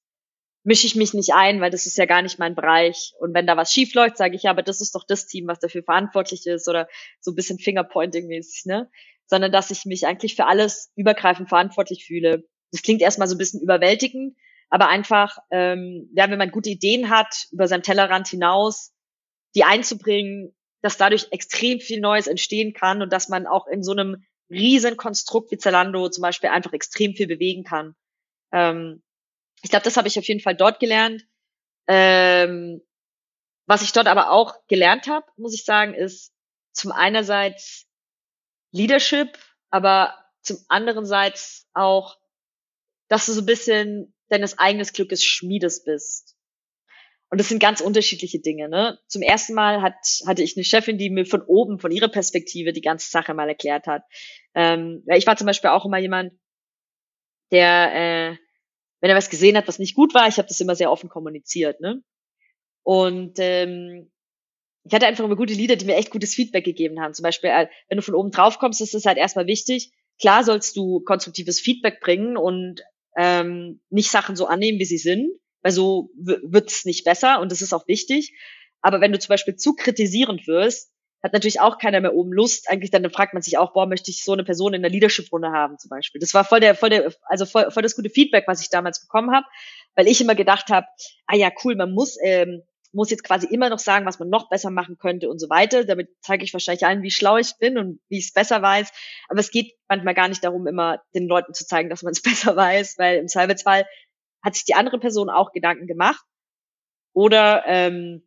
mische 0.64 0.87
ich 0.87 0.94
mich 0.94 1.12
nicht 1.12 1.35
ein, 1.35 1.61
weil 1.61 1.70
das 1.70 1.87
ist 1.87 1.98
ja 1.98 2.07
gar 2.07 2.22
nicht 2.22 2.38
mein 2.38 2.55
Bereich. 2.55 3.14
Und 3.18 3.35
wenn 3.35 3.46
da 3.46 3.57
was 3.57 3.72
schief 3.72 3.94
läuft, 3.94 4.16
sage 4.16 4.37
ich, 4.37 4.44
ja, 4.44 4.50
aber 4.50 4.62
das 4.62 4.81
ist 4.81 4.94
doch 4.94 5.05
das 5.07 5.26
Team, 5.26 5.48
was 5.48 5.59
dafür 5.59 5.83
verantwortlich 5.83 6.46
ist 6.46 6.68
oder 6.68 6.88
so 7.20 7.33
ein 7.33 7.35
bisschen 7.35 7.59
Fingerpointing-mäßig, 7.59 8.66
ne? 8.66 8.88
Sondern 9.26 9.50
dass 9.50 9.70
ich 9.70 9.85
mich 9.87 10.07
eigentlich 10.07 10.37
für 10.37 10.46
alles 10.46 10.92
übergreifend 10.94 11.48
verantwortlich 11.48 12.05
fühle. 12.05 12.44
Das 12.72 12.82
klingt 12.82 13.02
erstmal 13.02 13.28
so 13.28 13.35
ein 13.35 13.38
bisschen 13.38 13.61
überwältigend, 13.61 14.37
aber 14.68 14.88
einfach, 14.88 15.38
ähm, 15.50 16.11
ja, 16.14 16.30
wenn 16.30 16.38
man 16.38 16.50
gute 16.50 16.70
Ideen 16.70 17.11
hat, 17.11 17.46
über 17.52 17.68
seinen 17.68 17.82
Tellerrand 17.82 18.28
hinaus, 18.28 18.92
die 19.54 19.64
einzubringen, 19.64 20.54
dass 20.80 20.96
dadurch 20.96 21.28
extrem 21.30 21.78
viel 21.78 22.00
Neues 22.00 22.26
entstehen 22.26 22.72
kann 22.72 23.02
und 23.02 23.12
dass 23.12 23.28
man 23.28 23.46
auch 23.46 23.66
in 23.66 23.82
so 23.82 23.92
einem 23.92 24.24
riesen 24.50 24.96
Konstrukt 24.96 25.50
wie 25.50 25.58
Zalando 25.58 26.08
zum 26.08 26.22
Beispiel 26.22 26.50
einfach 26.50 26.72
extrem 26.72 27.14
viel 27.14 27.26
bewegen 27.26 27.64
kann. 27.64 27.94
Ähm, 28.52 29.02
ich 29.62 29.70
glaube, 29.70 29.85
das 29.85 29.96
habe 29.96 30.08
ich 30.08 30.18
auf 30.18 30.26
jeden 30.26 30.40
Fall 30.40 30.56
dort 30.56 30.80
gelernt. 30.80 31.24
Ähm, 31.87 32.82
was 33.66 33.82
ich 33.82 33.92
dort 33.92 34.06
aber 34.08 34.30
auch 34.30 34.56
gelernt 34.66 35.06
habe, 35.06 35.26
muss 35.37 35.54
ich 35.54 35.64
sagen, 35.64 35.94
ist 35.94 36.32
zum 36.72 36.92
einerseits 36.92 37.87
Leadership, 38.72 39.38
aber 39.70 40.14
zum 40.42 40.58
andererseits 40.68 41.68
auch, 41.72 42.16
dass 43.12 43.27
du 43.27 43.33
so 43.33 43.42
ein 43.42 43.46
bisschen 43.46 44.14
deines 44.31 44.59
eigenes 44.59 44.94
Glückes 44.94 45.22
Schmiedes 45.22 45.85
bist. 45.85 46.35
Und 47.29 47.38
das 47.38 47.51
sind 47.51 47.59
ganz 47.59 47.83
unterschiedliche 47.83 48.40
Dinge. 48.40 48.70
Ne? 48.70 48.98
Zum 49.07 49.20
ersten 49.20 49.53
Mal 49.53 49.83
hat, 49.83 49.96
hatte 50.27 50.42
ich 50.42 50.57
eine 50.57 50.64
Chefin, 50.64 50.96
die 50.96 51.11
mir 51.11 51.27
von 51.27 51.42
oben, 51.42 51.79
von 51.79 51.90
ihrer 51.90 52.09
Perspektive 52.09 52.72
die 52.72 52.81
ganze 52.81 53.11
Sache 53.11 53.35
mal 53.35 53.51
erklärt 53.51 53.87
hat. 53.87 54.05
Ähm, 54.55 55.05
ich 55.14 55.27
war 55.27 55.37
zum 55.37 55.46
Beispiel 55.46 55.68
auch 55.68 55.85
immer 55.85 55.98
jemand, 55.98 56.33
der, 57.51 58.31
äh, 58.33 58.37
wenn 59.03 59.11
er 59.11 59.16
was 59.16 59.29
gesehen 59.29 59.59
hat, 59.59 59.68
was 59.68 59.79
nicht 59.79 59.94
gut 59.94 60.14
war, 60.14 60.27
ich 60.27 60.38
habe 60.38 60.48
das 60.48 60.61
immer 60.61 60.75
sehr 60.75 60.90
offen 60.90 61.11
kommuniziert. 61.11 61.83
Ne? 61.83 62.03
Und 62.83 63.35
ähm, 63.40 64.11
ich 64.85 64.94
hatte 64.94 65.07
einfach 65.07 65.25
immer 65.25 65.37
gute 65.37 65.53
Lieder, 65.53 65.77
die 65.77 65.85
mir 65.85 65.96
echt 65.96 66.11
gutes 66.11 66.35
Feedback 66.35 66.64
gegeben 66.64 66.98
haben. 66.98 67.12
Zum 67.12 67.25
Beispiel, 67.25 67.51
äh, 67.51 67.68
wenn 67.90 67.96
du 67.96 68.03
von 68.03 68.14
oben 68.14 68.31
drauf 68.31 68.59
kommst, 68.59 68.81
ist 68.81 68.94
es 68.94 69.05
halt 69.05 69.18
erstmal 69.18 69.46
wichtig. 69.46 69.92
Klar 70.18 70.44
sollst 70.44 70.77
du 70.79 71.01
konstruktives 71.01 71.61
Feedback 71.61 72.01
bringen 72.01 72.38
und 72.38 72.83
ähm, 73.16 73.81
nicht 73.90 74.11
Sachen 74.11 74.37
so 74.37 74.46
annehmen, 74.46 74.79
wie 74.79 74.85
sie 74.85 74.98
sind 74.98 75.31
weil 75.62 75.72
so 75.72 76.11
wird 76.16 76.70
es 76.70 76.85
nicht 76.85 77.05
besser 77.05 77.40
und 77.40 77.53
das 77.53 77.62
ist 77.62 77.72
auch 77.72 77.87
wichtig. 77.87 78.37
Aber 78.81 79.01
wenn 79.01 79.12
du 79.12 79.18
zum 79.18 79.29
Beispiel 79.29 79.57
zu 79.57 79.75
kritisierend 79.75 80.46
wirst, 80.46 80.90
hat 81.22 81.33
natürlich 81.33 81.61
auch 81.61 81.79
keiner 81.79 82.01
mehr 82.01 82.14
oben 82.14 82.33
Lust. 82.33 82.68
Eigentlich 82.68 82.90
dann 82.90 83.09
fragt 83.11 83.33
man 83.33 83.44
sich 83.44 83.57
auch, 83.57 83.72
boah, 83.72 83.87
möchte 83.87 84.11
ich 84.11 84.25
so 84.25 84.33
eine 84.33 84.42
Person 84.42 84.75
in 84.75 84.83
der 84.83 84.90
Leadership-Runde 84.90 85.53
haben 85.53 85.79
zum 85.79 85.88
Beispiel. 85.88 86.20
Das 86.20 86.35
war 86.35 86.44
voll 86.44 86.59
der, 86.59 86.75
voll 86.75 86.90
der, 86.90 87.14
also 87.22 87.46
voll, 87.46 87.70
voll 87.70 87.85
das 87.85 87.94
gute 87.94 88.11
Feedback, 88.11 88.44
was 88.48 88.61
ich 88.61 88.70
damals 88.70 89.01
bekommen 89.01 89.33
habe, 89.33 89.46
weil 89.94 90.09
ich 90.09 90.20
immer 90.20 90.35
gedacht 90.35 90.68
habe, 90.68 90.88
ah 91.27 91.37
ja, 91.37 91.51
cool, 91.62 91.77
man 91.77 91.92
muss, 91.92 92.16
ähm, 92.25 92.62
muss 92.92 93.11
jetzt 93.11 93.24
quasi 93.24 93.46
immer 93.46 93.70
noch 93.70 93.78
sagen, 93.78 94.07
was 94.07 94.18
man 94.18 94.28
noch 94.28 94.48
besser 94.48 94.70
machen 94.70 94.98
könnte 94.98 95.31
und 95.31 95.38
so 95.38 95.48
weiter. 95.48 95.85
Damit 95.85 96.11
zeige 96.20 96.44
ich 96.44 96.52
wahrscheinlich 96.52 96.85
allen, 96.85 97.02
wie 97.02 97.11
schlau 97.11 97.38
ich 97.38 97.57
bin 97.59 97.78
und 97.78 98.00
wie 98.09 98.18
ich 98.18 98.26
es 98.26 98.33
besser 98.33 98.61
weiß. 98.61 98.90
Aber 99.28 99.40
es 99.40 99.50
geht 99.50 99.74
manchmal 99.88 100.14
gar 100.14 100.28
nicht 100.28 100.44
darum, 100.44 100.66
immer 100.66 101.02
den 101.14 101.26
Leuten 101.26 101.55
zu 101.55 101.66
zeigen, 101.66 101.88
dass 101.88 102.02
man 102.02 102.12
es 102.12 102.22
besser 102.22 102.55
weiß, 102.55 102.98
weil 102.98 103.18
im 103.18 103.28
Zweifelsfall 103.28 103.87
hat 104.42 104.55
sich 104.55 104.64
die 104.64 104.74
andere 104.74 104.98
Person 104.98 105.31
auch 105.31 105.52
Gedanken 105.52 105.87
gemacht 105.87 106.24
oder 107.12 107.64
ähm, 107.66 108.22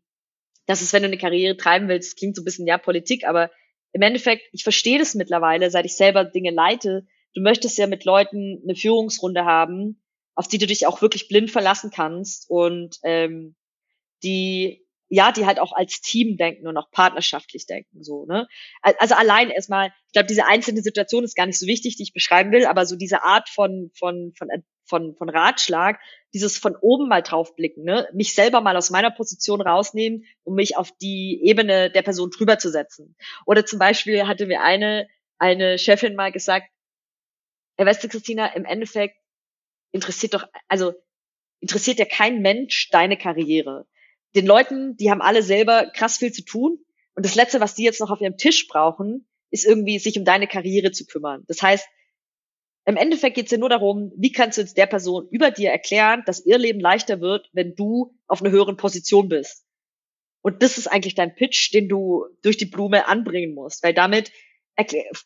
das 0.66 0.82
ist, 0.82 0.94
wenn 0.94 1.04
du 1.04 1.08
eine 1.08 1.18
Karriere 1.18 1.58
treiben 1.58 1.88
willst, 1.88 2.18
klingt 2.18 2.36
so 2.36 2.42
ein 2.42 2.46
bisschen 2.46 2.68
ja 2.68 2.78
Politik, 2.78 3.28
aber 3.28 3.52
im 3.92 4.02
Endeffekt, 4.02 4.44
ich 4.52 4.64
verstehe 4.64 5.00
das 5.00 5.16
mittlerweile, 5.16 5.72
seit 5.72 5.86
ich 5.86 5.96
selber 5.96 6.26
Dinge 6.26 6.52
leite. 6.52 7.08
Du 7.34 7.42
möchtest 7.42 7.78
ja 7.78 7.88
mit 7.88 8.04
Leuten 8.04 8.62
eine 8.64 8.76
Führungsrunde 8.76 9.46
haben, 9.46 10.02
auf 10.36 10.48
die 10.48 10.58
du 10.58 10.68
dich 10.68 10.86
auch 10.86 11.02
wirklich 11.02 11.28
blind 11.28 11.52
verlassen 11.52 11.92
kannst 11.92 12.50
und 12.50 12.98
ähm, 13.04 13.56
die 14.26 14.86
ja, 15.08 15.32
die 15.32 15.46
halt 15.46 15.60
auch 15.60 15.72
als 15.72 16.02
Team 16.02 16.36
denken 16.36 16.68
und 16.68 16.78
auch 16.78 16.90
partnerschaftlich 16.90 17.68
denken, 17.68 18.04
so, 18.04 18.26
ne? 18.26 18.48
Also 18.82 19.14
allein 19.14 19.50
erstmal, 19.50 19.90
ich 20.08 20.14
glaube, 20.14 20.28
diese 20.28 20.48
einzelne 20.48 20.82
Situation 20.82 21.24
ist 21.24 21.36
gar 21.36 21.46
nicht 21.46 21.60
so 21.60 21.68
wichtig, 21.68 21.96
die 21.96 22.04
ich 22.04 22.14
beschreiben 22.14 22.52
will, 22.52 22.66
aber 22.66 22.86
so 22.86 22.96
diese 22.96 23.22
Art 23.24 23.48
von, 23.50 23.92
von, 23.94 24.34
von, 24.36 24.50
von, 24.86 25.16
von 25.16 25.30
Ratschlag, 25.30 26.00
dieses 26.34 26.58
von 26.58 26.76
oben 26.76 27.08
mal 27.08 27.22
draufblicken, 27.22 27.84
ne? 27.84 28.10
Mich 28.14 28.34
selber 28.34 28.62
mal 28.62 28.76
aus 28.76 28.90
meiner 28.90 29.12
Position 29.12 29.62
rausnehmen, 29.62 30.26
um 30.44 30.56
mich 30.56 30.76
auf 30.76 30.92
die 30.98 31.40
Ebene 31.44 31.92
der 31.92 32.02
Person 32.02 32.32
drüber 32.32 32.58
zu 32.58 32.72
setzen. 32.72 33.16
Oder 33.46 33.66
zum 33.66 33.78
Beispiel 33.78 34.28
hatte 34.28 34.48
mir 34.48 34.62
eine, 34.62 35.08
eine 35.38 35.78
Chefin 35.78 36.16
mal 36.16 36.32
gesagt, 36.32 36.68
Herr 37.78 37.94
du, 37.94 38.08
Christina, 38.08 38.48
im 38.56 38.66
Endeffekt 38.66 39.18
interessiert 39.92 40.34
doch, 40.34 40.48
also 40.68 40.94
interessiert 41.60 42.00
ja 42.00 42.06
kein 42.06 42.42
Mensch 42.42 42.90
deine 42.90 43.18
Karriere. 43.18 43.86
Den 44.36 44.46
Leuten, 44.46 44.98
die 44.98 45.10
haben 45.10 45.22
alle 45.22 45.42
selber 45.42 45.90
krass 45.94 46.18
viel 46.18 46.32
zu 46.32 46.44
tun. 46.44 46.80
Und 47.16 47.26
das 47.26 47.36
Letzte, 47.36 47.60
was 47.62 47.76
die 47.76 47.84
jetzt 47.84 48.02
noch 48.02 48.12
auf 48.12 48.22
ihrem 48.22 48.38
Tisch 48.38 48.68
brauchen, 48.68 49.28
ist 49.50 49.66
irgendwie 49.66 50.00
sich 50.00 50.18
um 50.18 50.26
deine 50.26 50.48
Karriere 50.48 50.92
zu 50.92 51.06
kümmern. 51.06 51.46
Das 51.48 51.62
heißt, 51.62 51.88
im 52.86 52.98
Endeffekt 52.98 53.36
geht 53.36 53.46
es 53.46 53.52
ja 53.52 53.58
nur 53.58 53.70
darum, 53.70 54.12
wie 54.16 54.32
kannst 54.32 54.58
du 54.58 54.62
jetzt 54.62 54.78
der 54.78 54.86
Person 54.86 55.28
über 55.32 55.50
dir 55.50 55.72
erklären, 55.72 56.24
dass 56.26 56.46
ihr 56.46 56.58
Leben 56.58 56.80
leichter 56.80 57.20
wird, 57.20 57.50
wenn 57.54 57.74
du 57.76 58.14
auf 58.28 58.42
einer 58.42 58.52
höheren 58.52 58.78
Position 58.78 59.30
bist. 59.30 59.66
Und 60.42 60.62
das 60.62 60.78
ist 60.78 60.88
eigentlich 60.88 61.16
dein 61.16 61.34
Pitch, 61.34 61.74
den 61.74 61.90
du 61.90 62.26
durch 62.44 62.58
die 62.58 62.68
Blume 62.68 63.08
anbringen 63.08 63.56
musst, 63.56 63.82
weil 63.82 63.96
damit 63.96 64.32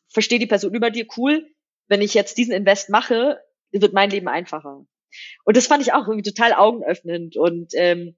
versteht 0.07 0.41
die 0.41 0.47
Person 0.47 0.73
über 0.73 0.91
dir 0.91 1.07
cool, 1.17 1.45
wenn 1.89 2.01
ich 2.01 2.13
jetzt 2.13 2.37
diesen 2.37 2.53
Invest 2.53 2.89
mache, 2.89 3.39
wird 3.71 3.93
mein 3.93 4.11
Leben 4.11 4.29
einfacher. 4.29 4.85
Und 5.43 5.57
das 5.57 5.67
fand 5.67 5.81
ich 5.81 5.91
auch 5.91 6.07
irgendwie 6.07 6.31
total 6.31 6.53
augenöffnend. 6.53 7.35
Und 7.35 7.73
ähm, 7.75 8.15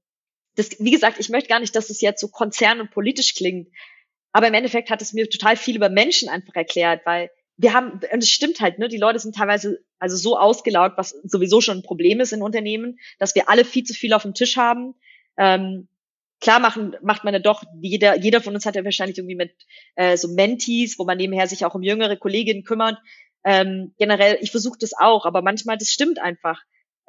das, 0.56 0.80
wie 0.80 0.92
gesagt, 0.92 1.20
ich 1.20 1.30
möchte 1.30 1.50
gar 1.50 1.60
nicht, 1.60 1.76
dass 1.76 1.90
es 1.90 2.02
jetzt 2.02 2.22
so 2.22 2.28
konzern 2.28 2.82
und 2.82 2.92
politisch 2.92 3.36
klingt. 3.36 3.70
Aber 4.32 4.48
im 4.48 4.54
Endeffekt 4.54 4.90
hat 4.90 5.02
es 5.02 5.14
mir 5.14 5.30
total 5.30 5.58
viel 5.58 5.76
über 5.76 5.90
Menschen 5.90 6.30
einfach 6.30 6.56
erklärt, 6.56 7.02
weil 7.06 7.30
wir 7.58 7.74
haben, 7.74 8.00
und 8.12 8.24
es 8.24 8.30
stimmt 8.30 8.60
halt, 8.60 8.80
ne, 8.80 8.88
die 8.88 8.98
Leute 8.98 9.20
sind 9.20 9.36
teilweise 9.36 9.84
also 10.00 10.18
so 10.18 10.38
ausgelaugt, 10.38 10.98
was 10.98 11.12
sowieso 11.24 11.62
schon 11.62 11.80
ein 11.80 11.84
Problem 11.84 12.20
ist 12.20 12.34
in 12.34 12.42
Unternehmen, 12.42 13.00
dass 13.20 13.36
wir 13.36 13.50
alle 13.50 13.66
viel 13.66 13.84
zu 13.84 13.94
viel 13.94 14.14
auf 14.14 14.24
dem 14.24 14.34
Tisch 14.34 14.58
haben. 14.58 14.96
Ähm, 15.38 15.88
klar 16.40 16.60
machen, 16.60 16.96
macht 17.04 17.24
man 17.24 17.34
ja 17.34 17.40
doch, 17.40 17.64
jeder, 17.80 18.18
jeder 18.18 18.42
von 18.42 18.56
uns 18.56 18.66
hat 18.66 18.76
ja 18.76 18.84
wahrscheinlich 18.84 19.18
irgendwie 19.18 19.36
mit 19.36 19.54
äh, 19.96 20.18
so 20.18 20.30
Mentees, 20.30 20.98
wo 20.98 21.06
man 21.06 21.18
nebenher 21.18 21.48
sich 21.48 21.64
auch 21.66 21.76
um 21.76 21.84
jüngere 21.84 22.18
Kolleginnen 22.18 22.64
kümmert. 22.64 22.98
Ähm, 23.44 23.94
generell, 23.98 24.40
ich 24.42 24.52
versuche 24.52 24.80
das 24.80 24.94
auch, 24.98 25.26
aber 25.26 25.42
manchmal, 25.42 25.78
das 25.78 25.90
stimmt 25.90 26.20
einfach. 26.20 26.62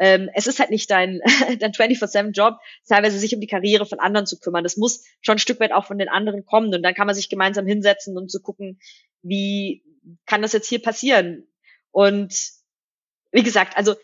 Ähm, 0.02 0.28
es 0.34 0.48
ist 0.48 0.58
halt 0.58 0.70
nicht 0.70 0.90
dein, 0.90 1.20
dein 1.60 1.70
24-7-Job, 1.70 2.58
teilweise 2.88 3.20
sich 3.20 3.32
um 3.36 3.40
die 3.40 3.46
Karriere 3.46 3.86
von 3.86 4.00
anderen 4.00 4.26
zu 4.26 4.36
kümmern. 4.40 4.64
Das 4.64 4.76
muss 4.76 5.04
schon 5.20 5.36
ein 5.36 5.38
Stück 5.38 5.60
weit 5.60 5.70
auch 5.70 5.86
von 5.86 5.96
den 5.96 6.08
anderen 6.08 6.44
kommen. 6.44 6.74
Und 6.74 6.82
dann 6.82 6.94
kann 6.94 7.06
man 7.06 7.14
sich 7.14 7.28
gemeinsam 7.28 7.68
hinsetzen 7.68 8.18
und 8.18 8.28
zu 8.28 8.38
so 8.38 8.42
gucken, 8.42 8.80
wie 9.22 9.84
kann 10.26 10.42
das 10.42 10.54
jetzt 10.54 10.68
hier 10.68 10.82
passieren? 10.82 11.46
Und 11.92 12.34
wie 13.30 13.44
gesagt, 13.44 13.76
also 13.76 13.94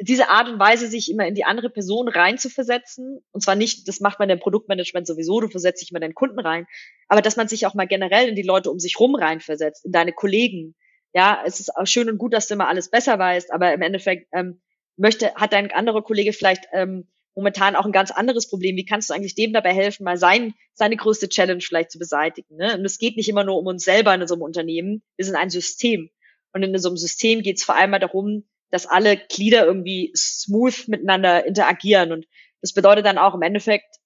diese 0.00 0.30
Art 0.30 0.48
und 0.48 0.58
Weise, 0.58 0.86
sich 0.86 1.10
immer 1.10 1.26
in 1.26 1.34
die 1.34 1.44
andere 1.44 1.68
Person 1.68 2.08
reinzuversetzen, 2.08 3.22
und 3.30 3.42
zwar 3.42 3.54
nicht, 3.54 3.86
das 3.86 4.00
macht 4.00 4.20
man 4.20 4.30
im 4.30 4.40
Produktmanagement 4.40 5.06
sowieso, 5.06 5.40
du 5.40 5.48
versetzt 5.50 5.82
dich 5.82 5.90
immer 5.90 6.00
deinen 6.00 6.14
Kunden 6.14 6.38
rein, 6.38 6.66
aber 7.08 7.20
dass 7.20 7.36
man 7.36 7.48
sich 7.48 7.66
auch 7.66 7.74
mal 7.74 7.86
generell 7.86 8.28
in 8.28 8.34
die 8.34 8.42
Leute 8.42 8.70
um 8.70 8.78
sich 8.78 8.98
rum 8.98 9.14
reinversetzt, 9.14 9.84
in 9.84 9.92
deine 9.92 10.12
Kollegen, 10.12 10.74
ja, 11.12 11.42
es 11.44 11.60
ist 11.60 11.76
auch 11.76 11.86
schön 11.86 12.08
und 12.08 12.16
gut, 12.16 12.32
dass 12.32 12.48
du 12.48 12.54
immer 12.54 12.68
alles 12.68 12.88
besser 12.88 13.18
weißt, 13.18 13.52
aber 13.52 13.74
im 13.74 13.82
Endeffekt 13.82 14.28
ähm, 14.32 14.62
möchte, 14.96 15.34
hat 15.34 15.52
dein 15.52 15.70
anderer 15.72 16.02
Kollege 16.02 16.32
vielleicht 16.32 16.66
ähm, 16.72 17.08
momentan 17.34 17.76
auch 17.76 17.84
ein 17.84 17.92
ganz 17.92 18.10
anderes 18.10 18.48
Problem. 18.48 18.76
Wie 18.76 18.84
kannst 18.84 19.10
du 19.10 19.14
eigentlich 19.14 19.34
dem 19.34 19.52
dabei 19.52 19.74
helfen, 19.74 20.04
mal 20.04 20.16
sein, 20.16 20.54
seine 20.74 20.96
größte 20.96 21.28
Challenge 21.28 21.60
vielleicht 21.60 21.90
zu 21.90 21.98
beseitigen? 21.98 22.56
Ne? 22.56 22.76
Und 22.78 22.84
es 22.84 22.98
geht 22.98 23.16
nicht 23.16 23.28
immer 23.28 23.44
nur 23.44 23.58
um 23.58 23.66
uns 23.66 23.84
selber 23.84 24.14
in 24.14 24.26
so 24.26 24.34
einem 24.34 24.42
Unternehmen. 24.42 25.02
Wir 25.16 25.24
sind 25.24 25.36
ein 25.36 25.50
System. 25.50 26.10
Und 26.52 26.62
in 26.62 26.78
so 26.78 26.88
einem 26.88 26.96
System 26.96 27.42
geht 27.42 27.58
es 27.58 27.64
vor 27.64 27.74
allem 27.74 27.90
mal 27.90 27.98
darum, 27.98 28.44
dass 28.70 28.86
alle 28.86 29.16
Glieder 29.16 29.66
irgendwie 29.66 30.12
smooth 30.16 30.88
miteinander 30.88 31.44
interagieren. 31.46 32.12
Und 32.12 32.26
das 32.60 32.72
bedeutet 32.72 33.04
dann 33.04 33.18
auch 33.18 33.34
im 33.34 33.42
Endeffekt, 33.42 33.96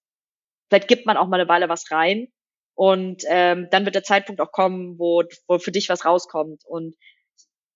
vielleicht 0.68 0.88
gibt 0.88 1.06
man 1.06 1.16
auch 1.16 1.28
mal 1.28 1.40
eine 1.40 1.48
Weile 1.48 1.68
was 1.68 1.90
rein 1.90 2.28
und 2.74 3.24
ähm, 3.28 3.66
dann 3.70 3.84
wird 3.84 3.96
der 3.96 4.04
Zeitpunkt 4.04 4.40
auch 4.40 4.52
kommen, 4.52 4.98
wo, 4.98 5.24
wo 5.48 5.58
für 5.58 5.72
dich 5.72 5.88
was 5.88 6.04
rauskommt. 6.04 6.64
Und 6.64 6.94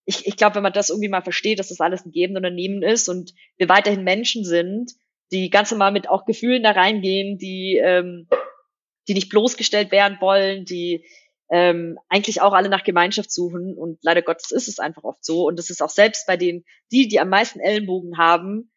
ich, 0.05 0.27
ich 0.27 0.37
glaube, 0.37 0.57
wenn 0.57 0.63
man 0.63 0.73
das 0.73 0.91
irgendwie 0.91 1.09
mal 1.09 1.23
versteht, 1.23 1.59
dass 1.59 1.69
das 1.69 1.81
alles 1.81 2.05
ein 2.05 2.13
gebende 2.13 2.39
Unternehmen 2.39 2.83
ist 2.83 3.09
und 3.09 3.33
wir 3.57 3.69
weiterhin 3.69 4.05
Menschen 4.05 4.45
sind, 4.45 4.93
die 5.31 5.51
ganz 5.51 5.71
normal 5.71 5.93
mit 5.93 6.09
auch 6.09 6.25
Gefühlen 6.25 6.63
da 6.63 6.73
reingehen, 6.73 7.39
die, 7.39 7.81
ähm, 7.83 8.29
die 9.09 9.15
nicht 9.15 9.31
bloßgestellt 9.31 9.91
werden 9.91 10.19
wollen, 10.21 10.65
die 10.65 11.07
ähm, 11.51 11.99
eigentlich 12.09 12.41
auch 12.41 12.53
alle 12.53 12.69
nach 12.69 12.85
Gemeinschaft 12.85 13.31
suchen. 13.31 13.77
Und 13.77 13.99
leider 14.03 14.23
Gottes 14.23 14.51
ist 14.51 14.69
es 14.69 14.79
einfach 14.79 15.05
oft 15.05 15.25
so. 15.25 15.47
Und 15.47 15.59
das 15.59 15.71
ist 15.71 15.83
auch 15.83 15.91
selbst 15.91 16.27
bei 16.27 16.37
denen, 16.37 16.65
die, 16.91 17.09
die 17.09 17.21
am 17.21 17.29
meisten 17.29 17.61
Ellenbogen 17.61 18.19
haben, 18.19 18.73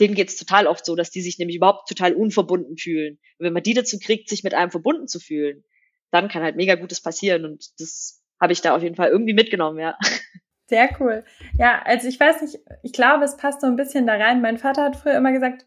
denen 0.00 0.14
geht 0.14 0.28
es 0.28 0.36
total 0.36 0.66
oft 0.66 0.84
so, 0.84 0.96
dass 0.96 1.10
die 1.10 1.22
sich 1.22 1.38
nämlich 1.38 1.56
überhaupt 1.56 1.88
total 1.88 2.14
unverbunden 2.14 2.76
fühlen. 2.76 3.18
Und 3.38 3.46
wenn 3.46 3.52
man 3.52 3.62
die 3.62 3.74
dazu 3.74 3.98
kriegt, 3.98 4.28
sich 4.28 4.42
mit 4.42 4.54
einem 4.54 4.70
verbunden 4.70 5.06
zu 5.06 5.20
fühlen, 5.20 5.64
dann 6.10 6.28
kann 6.28 6.42
halt 6.42 6.56
mega 6.56 6.74
Gutes 6.74 7.00
passieren. 7.00 7.44
Und 7.44 7.70
das 7.78 8.22
habe 8.40 8.52
ich 8.52 8.60
da 8.60 8.74
auf 8.74 8.82
jeden 8.82 8.96
Fall 8.96 9.10
irgendwie 9.10 9.34
mitgenommen, 9.34 9.78
ja. 9.78 9.96
Sehr 10.72 10.88
cool. 11.00 11.22
Ja, 11.58 11.82
also 11.84 12.08
ich 12.08 12.18
weiß 12.18 12.40
nicht, 12.40 12.58
ich 12.82 12.94
glaube, 12.94 13.26
es 13.26 13.36
passt 13.36 13.60
so 13.60 13.66
ein 13.66 13.76
bisschen 13.76 14.06
da 14.06 14.14
rein. 14.14 14.40
Mein 14.40 14.56
Vater 14.56 14.84
hat 14.84 14.96
früher 14.96 15.18
immer 15.18 15.30
gesagt, 15.30 15.66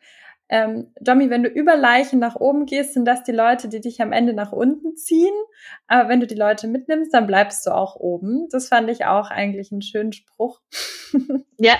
ähm, 0.49 0.91
Domi, 0.99 1.29
wenn 1.29 1.43
du 1.43 1.49
über 1.49 1.75
Leichen 1.75 2.17
nach 2.17 2.35
oben 2.35 2.65
gehst, 2.65 2.95
sind 2.95 3.05
das 3.05 3.21
die 3.23 3.31
Leute, 3.31 3.69
die 3.69 3.81
dich 3.81 4.01
am 4.01 4.11
Ende 4.11 4.33
nach 4.33 4.51
unten 4.51 4.95
ziehen. 4.95 5.35
Aber 5.85 6.09
wenn 6.09 6.21
du 6.21 6.25
die 6.25 6.33
Leute 6.33 6.67
mitnimmst, 6.67 7.13
dann 7.13 7.27
bleibst 7.27 7.67
du 7.67 7.69
auch 7.69 7.95
oben. 7.97 8.47
Das 8.49 8.69
fand 8.69 8.89
ich 8.89 9.05
auch 9.05 9.29
eigentlich 9.29 9.71
einen 9.71 9.83
schönen 9.83 10.11
Spruch. 10.11 10.59
ja, 11.59 11.75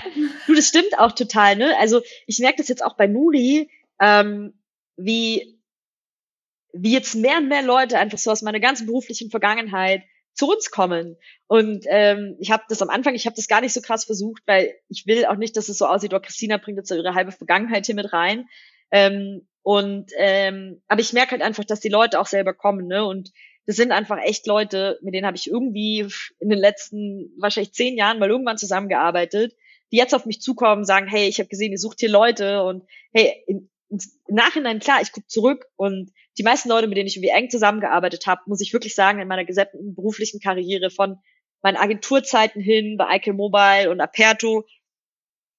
du, 0.46 0.54
das 0.54 0.68
stimmt 0.68 0.96
auch 0.96 1.10
total, 1.10 1.56
ne? 1.56 1.74
Also 1.80 2.02
ich 2.28 2.38
merke 2.38 2.58
das 2.58 2.68
jetzt 2.68 2.84
auch 2.84 2.96
bei 2.96 3.08
Nuri, 3.08 3.68
ähm, 4.00 4.54
wie, 4.96 5.58
wie 6.72 6.92
jetzt 6.92 7.16
mehr 7.16 7.38
und 7.38 7.48
mehr 7.48 7.62
Leute 7.62 7.98
einfach 7.98 8.18
so 8.18 8.30
aus 8.30 8.42
meiner 8.42 8.60
ganzen 8.60 8.86
beruflichen 8.86 9.30
Vergangenheit 9.30 10.04
zu 10.36 10.50
uns 10.50 10.70
kommen. 10.70 11.16
Und 11.48 11.84
ähm, 11.88 12.36
ich 12.38 12.50
habe 12.50 12.64
das 12.68 12.82
am 12.82 12.90
Anfang, 12.90 13.14
ich 13.14 13.26
habe 13.26 13.36
das 13.36 13.48
gar 13.48 13.60
nicht 13.60 13.72
so 13.72 13.80
krass 13.80 14.04
versucht, 14.04 14.42
weil 14.46 14.74
ich 14.88 15.06
will 15.06 15.24
auch 15.26 15.36
nicht, 15.36 15.56
dass 15.56 15.68
es 15.68 15.78
so 15.78 15.86
aussieht, 15.86 16.14
oh, 16.14 16.20
Christina 16.20 16.58
bringt 16.58 16.78
jetzt 16.78 16.88
so 16.88 16.94
ihre 16.94 17.14
halbe 17.14 17.32
Vergangenheit 17.32 17.86
hier 17.86 17.94
mit 17.94 18.12
rein. 18.12 18.46
Ähm, 18.90 19.48
und 19.62 20.12
ähm, 20.16 20.82
aber 20.86 21.00
ich 21.00 21.12
merke 21.12 21.32
halt 21.32 21.42
einfach, 21.42 21.64
dass 21.64 21.80
die 21.80 21.88
Leute 21.88 22.20
auch 22.20 22.26
selber 22.26 22.54
kommen, 22.54 22.86
ne? 22.86 23.04
Und 23.04 23.32
das 23.66 23.74
sind 23.74 23.90
einfach 23.90 24.18
echt 24.22 24.46
Leute, 24.46 24.98
mit 25.02 25.12
denen 25.12 25.26
habe 25.26 25.36
ich 25.36 25.50
irgendwie 25.50 26.06
in 26.38 26.50
den 26.50 26.58
letzten 26.58 27.32
wahrscheinlich 27.38 27.72
zehn 27.72 27.96
Jahren 27.96 28.20
mal 28.20 28.30
irgendwann 28.30 28.58
zusammengearbeitet, 28.58 29.56
die 29.90 29.96
jetzt 29.96 30.14
auf 30.14 30.24
mich 30.24 30.40
zukommen, 30.40 30.84
sagen, 30.84 31.08
hey, 31.08 31.26
ich 31.26 31.40
habe 31.40 31.48
gesehen, 31.48 31.72
ihr 31.72 31.78
sucht 31.78 31.98
hier 31.98 32.10
Leute 32.10 32.62
und 32.62 32.84
hey, 33.12 33.42
in, 33.48 33.68
im 33.88 33.98
Nachhinein, 34.28 34.78
klar, 34.78 35.00
ich 35.02 35.10
gucke 35.10 35.26
zurück 35.26 35.66
und 35.74 36.12
die 36.38 36.42
meisten 36.42 36.68
Leute, 36.68 36.86
mit 36.86 36.96
denen 36.96 37.06
ich 37.06 37.16
irgendwie 37.16 37.34
eng 37.34 37.50
zusammengearbeitet 37.50 38.26
habe, 38.26 38.42
muss 38.46 38.60
ich 38.60 38.72
wirklich 38.72 38.94
sagen, 38.94 39.20
in 39.20 39.28
meiner 39.28 39.44
gesamten 39.44 39.94
beruflichen 39.94 40.40
Karriere 40.40 40.90
von 40.90 41.18
meinen 41.62 41.76
Agenturzeiten 41.76 42.60
hin 42.60 42.96
bei 42.96 43.08
Eichel 43.08 43.32
Mobile 43.32 43.90
und 43.90 44.00
Aperto 44.00 44.66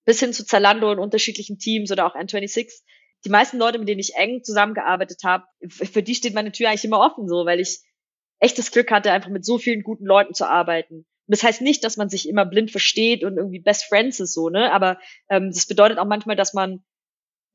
bis 0.06 0.20
hin 0.20 0.34
zu 0.34 0.46
Zalando 0.46 0.92
in 0.92 1.00
unterschiedlichen 1.00 1.58
Teams 1.58 1.92
oder 1.92 2.06
auch 2.06 2.16
N26. 2.16 2.82
Die 3.26 3.30
meisten 3.30 3.58
Leute, 3.58 3.80
mit 3.80 3.90
denen 3.90 4.00
ich 4.00 4.16
eng 4.16 4.44
zusammengearbeitet 4.44 5.24
habe, 5.24 5.46
für 5.68 6.04
die 6.04 6.16
steht 6.16 6.34
meine 6.34 6.52
Tür 6.52 6.70
eigentlich 6.70 6.86
immer 6.86 7.00
offen, 7.00 7.28
so, 7.28 7.46
weil 7.46 7.60
ich 7.60 7.80
echtes 8.40 8.72
Glück 8.72 8.92
hatte, 8.92 9.12
einfach 9.12 9.32
mit 9.32 9.44
so 9.44 9.58
vielen 9.58 9.84
guten 9.84 10.06
Leuten 10.06 10.34
zu 10.34 10.48
arbeiten. 10.48 10.96
Und 10.96 11.06
das 11.26 11.44
heißt 11.44 11.62
nicht, 11.62 11.84
dass 11.84 11.98
man 11.98 12.10
sich 12.10 12.30
immer 12.30 12.46
blind 12.46 12.72
versteht 12.72 13.24
und 13.24 13.36
irgendwie 13.36 13.60
Best 13.60 13.86
Friends 13.86 14.20
ist 14.20 14.34
so, 14.34 14.50
ne? 14.50 14.72
Aber 14.72 15.00
ähm, 15.30 15.52
das 15.52 15.66
bedeutet 15.66 15.98
auch 15.98 16.06
manchmal, 16.06 16.36
dass 16.36 16.54
man 16.54 16.86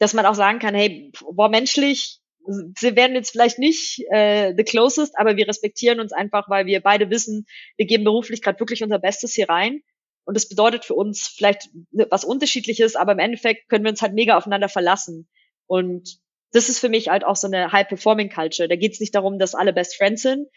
dass 0.03 0.15
man 0.15 0.27
auch 0.27 0.35
sagen 0.35 0.59
kann, 0.59 0.75
hey, 0.75 1.13
boah, 1.31 1.49
menschlich, 1.49 2.19
sie 2.47 2.97
werden 2.97 3.15
jetzt 3.15 3.31
vielleicht 3.31 3.59
nicht 3.59 4.05
äh, 4.11 4.55
the 4.57 4.65
closest, 4.65 5.19
aber 5.19 5.37
wir 5.37 5.49
respektieren 5.49 6.01
uns 6.01 6.13
einfach, 6.13 6.49
weil 6.49 6.67
wir 6.67 6.81
beide 6.81 7.11
wissen, 7.11 7.47
wir 7.77 7.87
geben 7.87 8.05
beruflich 8.05 8.43
gerade 8.43 8.61
wirklich 8.61 8.83
unser 8.83 8.99
Bestes 8.99 9.35
hier 9.35 9.49
rein. 9.49 9.83
Und 10.25 10.37
das 10.37 10.49
bedeutet 10.49 10.85
für 10.85 10.95
uns 10.95 11.27
vielleicht 11.27 11.69
was 11.91 12.25
Unterschiedliches, 12.25 12.95
aber 12.95 13.13
im 13.13 13.19
Endeffekt 13.19 13.69
können 13.69 13.85
wir 13.85 13.91
uns 13.91 14.03
halt 14.03 14.15
mega 14.15 14.37
aufeinander 14.37 14.69
verlassen. 14.69 15.29
Und 15.67 16.21
das 16.53 16.69
ist 16.69 16.79
für 16.79 16.89
mich 16.89 17.09
halt 17.09 17.25
auch 17.25 17.37
so 17.37 17.47
eine 17.47 17.73
High-Performing-Culture. 17.73 18.69
Da 18.69 18.77
geht 18.77 18.93
es 18.93 19.01
nicht 19.01 19.15
darum, 19.15 19.39
dass 19.39 19.55
alle 19.55 19.73
Best 19.73 19.97
Friends 19.97 20.23
sind. 20.23 20.49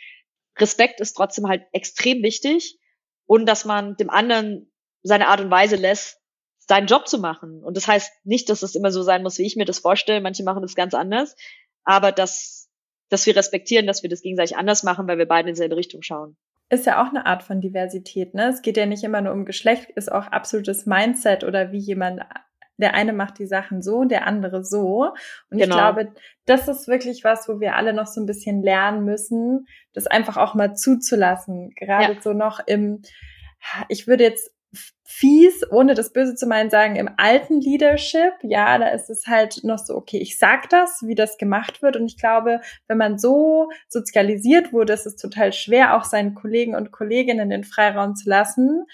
Respekt 0.57 0.99
ist 0.99 1.13
trotzdem 1.13 1.47
halt 1.47 1.63
extrem 1.71 2.21
wichtig 2.21 2.77
und 3.25 3.45
dass 3.45 3.65
man 3.65 3.95
dem 3.97 4.09
anderen 4.09 4.71
seine 5.03 5.27
Art 5.27 5.41
und 5.41 5.51
Weise 5.51 5.75
lässt, 5.75 6.19
seinen 6.67 6.87
Job 6.87 7.07
zu 7.07 7.19
machen. 7.19 7.63
Und 7.63 7.77
das 7.77 7.87
heißt 7.87 8.11
nicht, 8.25 8.49
dass 8.49 8.63
es 8.63 8.75
immer 8.75 8.91
so 8.91 9.03
sein 9.03 9.23
muss, 9.23 9.37
wie 9.37 9.45
ich 9.45 9.55
mir 9.55 9.65
das 9.65 9.79
vorstelle. 9.79 10.21
Manche 10.21 10.43
machen 10.43 10.61
das 10.61 10.75
ganz 10.75 10.93
anders. 10.93 11.35
Aber 11.85 12.11
dass 12.11 12.65
dass 13.09 13.25
wir 13.25 13.35
respektieren, 13.35 13.87
dass 13.87 14.03
wir 14.03 14.09
das 14.09 14.21
gegenseitig 14.21 14.57
anders 14.57 14.83
machen, 14.83 15.07
weil 15.07 15.17
wir 15.17 15.27
beide 15.27 15.49
in 15.49 15.55
dieselbe 15.55 15.77
Richtung 15.77 16.01
schauen. 16.01 16.37
Ist 16.69 16.87
ja 16.87 17.03
auch 17.03 17.09
eine 17.09 17.27
Art 17.27 17.43
von 17.43 17.61
Diversität, 17.61 18.33
ne? 18.33 18.49
Es 18.49 18.63
geht 18.63 18.77
ja 18.77 18.87
nicht 18.87 19.03
immer 19.03 19.21
nur 19.21 19.33
um 19.33 19.45
Geschlecht, 19.45 19.91
ist 19.91 20.11
auch 20.11 20.27
absolutes 20.27 20.87
Mindset 20.87 21.43
oder 21.43 21.71
wie 21.71 21.77
jemand 21.77 22.21
der 22.77 22.93
eine 22.93 23.13
macht 23.13 23.39
die 23.39 23.45
Sachen 23.45 23.81
so, 23.81 24.03
der 24.03 24.27
andere 24.27 24.65
so. 24.65 25.13
Und 25.49 25.59
genau. 25.59 25.63
ich 25.63 25.69
glaube, 25.69 26.11
das 26.45 26.67
ist 26.67 26.89
wirklich 26.89 27.23
was, 27.23 27.47
wo 27.47 27.61
wir 27.61 27.75
alle 27.75 27.93
noch 27.93 28.07
so 28.07 28.19
ein 28.19 28.25
bisschen 28.25 28.61
lernen 28.61 29.05
müssen, 29.05 29.67
das 29.93 30.07
einfach 30.07 30.35
auch 30.35 30.55
mal 30.55 30.75
zuzulassen. 30.75 31.69
Gerade 31.75 32.15
ja. 32.15 32.21
so 32.21 32.33
noch 32.33 32.59
im, 32.65 33.01
ich 33.87 34.07
würde 34.07 34.25
jetzt 34.25 34.51
fies, 35.03 35.63
ohne 35.71 35.93
das 35.93 36.11
Böse 36.11 36.35
zu 36.35 36.47
meinen, 36.47 36.69
sagen, 36.69 36.95
im 36.95 37.09
alten 37.17 37.61
Leadership, 37.61 38.33
ja, 38.43 38.77
da 38.77 38.89
ist 38.89 39.09
es 39.09 39.27
halt 39.27 39.63
noch 39.63 39.77
so, 39.77 39.95
okay, 39.95 40.17
ich 40.17 40.37
sag 40.37 40.69
das, 40.69 41.01
wie 41.05 41.15
das 41.15 41.37
gemacht 41.37 41.81
wird. 41.81 41.95
Und 41.95 42.05
ich 42.05 42.17
glaube, 42.17 42.61
wenn 42.87 42.97
man 42.97 43.17
so 43.17 43.69
sozialisiert 43.87 44.73
wurde, 44.73 44.93
ist 44.93 45.05
es 45.05 45.15
total 45.15 45.53
schwer, 45.53 45.95
auch 45.95 46.03
seinen 46.03 46.33
Kollegen 46.33 46.75
und 46.75 46.91
Kolleginnen 46.91 47.49
den 47.49 47.63
Freiraum 47.63 48.15
zu 48.15 48.29
lassen, 48.29 48.85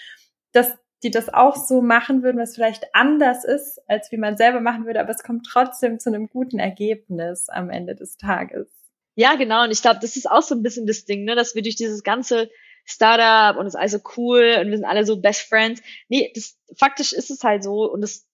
dass 0.52 0.76
die 1.02 1.10
das 1.10 1.32
auch 1.32 1.56
so 1.56 1.82
machen 1.82 2.22
würden, 2.22 2.40
was 2.40 2.54
vielleicht 2.54 2.94
anders 2.94 3.44
ist, 3.44 3.80
als 3.88 4.12
wie 4.12 4.18
man 4.18 4.36
selber 4.36 4.60
machen 4.60 4.86
würde, 4.86 5.00
aber 5.00 5.10
es 5.10 5.22
kommt 5.22 5.46
trotzdem 5.50 5.98
zu 5.98 6.10
einem 6.10 6.28
guten 6.28 6.58
Ergebnis 6.58 7.48
am 7.48 7.70
Ende 7.70 7.94
des 7.96 8.16
Tages. 8.16 8.68
Ja, 9.14 9.34
genau. 9.34 9.64
Und 9.64 9.72
ich 9.72 9.82
glaube, 9.82 9.98
das 10.00 10.16
ist 10.16 10.30
auch 10.30 10.42
so 10.42 10.54
ein 10.54 10.62
bisschen 10.62 10.86
das 10.86 11.04
Ding, 11.04 11.24
ne, 11.24 11.34
dass 11.34 11.54
wir 11.54 11.62
durch 11.62 11.76
dieses 11.76 12.02
ganze 12.02 12.48
Startup 12.84 13.58
und 13.58 13.66
ist 13.66 13.76
alles 13.76 13.92
so 13.92 14.00
cool 14.16 14.58
und 14.60 14.70
wir 14.70 14.76
sind 14.76 14.84
alle 14.84 15.06
so 15.06 15.20
Best 15.20 15.42
Friends. 15.42 15.82
Nee, 16.08 16.32
das, 16.34 16.58
faktisch 16.76 17.12
ist 17.12 17.30
es 17.30 17.42
halt 17.44 17.62
so 17.62 17.90
und 17.90 18.00
das 18.00 18.26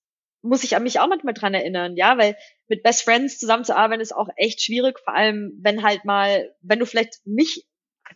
muss 0.42 0.64
ich 0.64 0.76
an 0.76 0.82
mich 0.82 1.01
auch 1.01 1.09
manchmal 1.09 1.34
dran 1.34 1.55
erinnern, 1.55 1.96
ja, 1.96 2.16
weil 2.16 2.36
mit 2.68 2.82
Best 2.82 3.03
Friends 3.03 3.38
zusammenzuarbeiten 3.38 4.01
ist 4.01 4.14
auch 4.14 4.28
echt 4.36 4.62
schwierig, 4.62 5.01
vor 5.01 5.14
allem 5.14 5.59
wenn 5.61 5.82
halt 5.82 6.05
mal, 6.05 6.55
wenn 6.61 6.78
du 6.78 6.86
vielleicht 6.86 7.20
nicht 7.24 7.66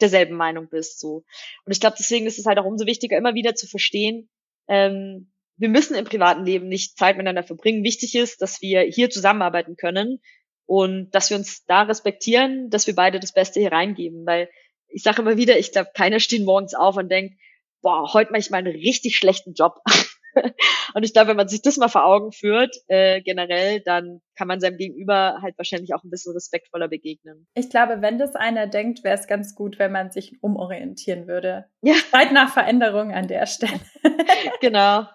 derselben 0.01 0.37
Meinung 0.37 0.69
bist, 0.69 1.01
so. 1.01 1.25
Und 1.65 1.73
ich 1.73 1.81
glaube, 1.81 1.97
deswegen 1.99 2.27
ist 2.27 2.39
es 2.39 2.47
halt 2.47 2.59
auch 2.59 2.65
umso 2.65 2.87
wichtiger, 2.87 3.17
immer 3.17 3.35
wieder 3.35 3.55
zu 3.55 3.67
verstehen, 3.67 4.31
ähm, 4.69 5.33
wir 5.57 5.69
müssen 5.69 5.95
im 5.95 6.05
privaten 6.05 6.45
Leben 6.45 6.69
nicht 6.69 6.97
Zeit 6.99 7.17
miteinander 7.17 7.43
verbringen. 7.43 7.85
Wichtig 7.85 8.15
ist, 8.15 8.43
dass 8.43 8.63
wir 8.63 8.81
hier 8.81 9.11
zusammenarbeiten 9.11 9.77
können 9.77 10.21
und 10.67 11.11
dass 11.13 11.31
wir 11.31 11.37
uns 11.37 11.65
da 11.67 11.83
respektieren, 11.83 12.71
dass 12.71 12.87
wir 12.87 12.95
beide 12.95 13.21
das 13.21 13.33
Beste 13.33 13.61
hier 13.61 13.73
reingeben, 13.73 14.27
weil 14.27 14.49
ich 14.93 15.03
sage 15.03 15.23
immer 15.23 15.37
wieder, 15.37 15.59
ich 15.59 15.73
glaube, 15.73 15.91
keiner 15.95 16.21
steht 16.21 16.45
morgens 16.45 16.75
auf 16.75 16.97
und 16.97 17.11
denkt, 17.11 17.37
boah, 17.83 18.13
heute 18.13 18.31
mache 18.31 18.41
ich 18.41 18.51
mal 18.51 18.59
einen 18.59 18.73
richtig 18.73 19.17
schlechten 19.17 19.55
Job. 19.55 19.81
und 20.95 21.03
ich 21.03 21.13
glaube, 21.13 21.29
wenn 21.29 21.37
man 21.37 21.49
sich 21.49 21.63
das 21.63 21.77
mal 21.77 21.89
vor 21.89 22.05
Augen 22.05 22.33
führt, 22.33 22.75
äh, 22.89 23.21
generell, 23.21 23.81
dann 23.81 24.21
kann 24.37 24.49
man 24.49 24.61
seinem 24.61 24.79
Gegenüber 24.79 25.39
halt 25.43 25.59
wahrscheinlich 25.59 25.95
auch 25.95 26.05
ein 26.05 26.11
bisschen 26.11 26.33
respektvoller 26.33 26.89
begegnen. 26.89 27.47
Ich 27.55 27.71
glaube, 27.71 28.01
wenn 28.01 28.19
das 28.19 28.35
einer 28.35 28.67
denkt, 28.67 29.05
wäre 29.05 29.19
es 29.19 29.27
ganz 29.27 29.55
gut, 29.55 29.79
wenn 29.79 29.93
man 29.93 30.11
sich 30.11 30.43
umorientieren 30.43 31.27
würde. 31.27 31.67
Ja. 31.83 31.95
Zeit 32.11 32.33
nach 32.33 32.53
Veränderung 32.53 33.13
an 33.13 33.29
der 33.29 33.47
Stelle. 33.47 33.81
genau. 34.61 35.07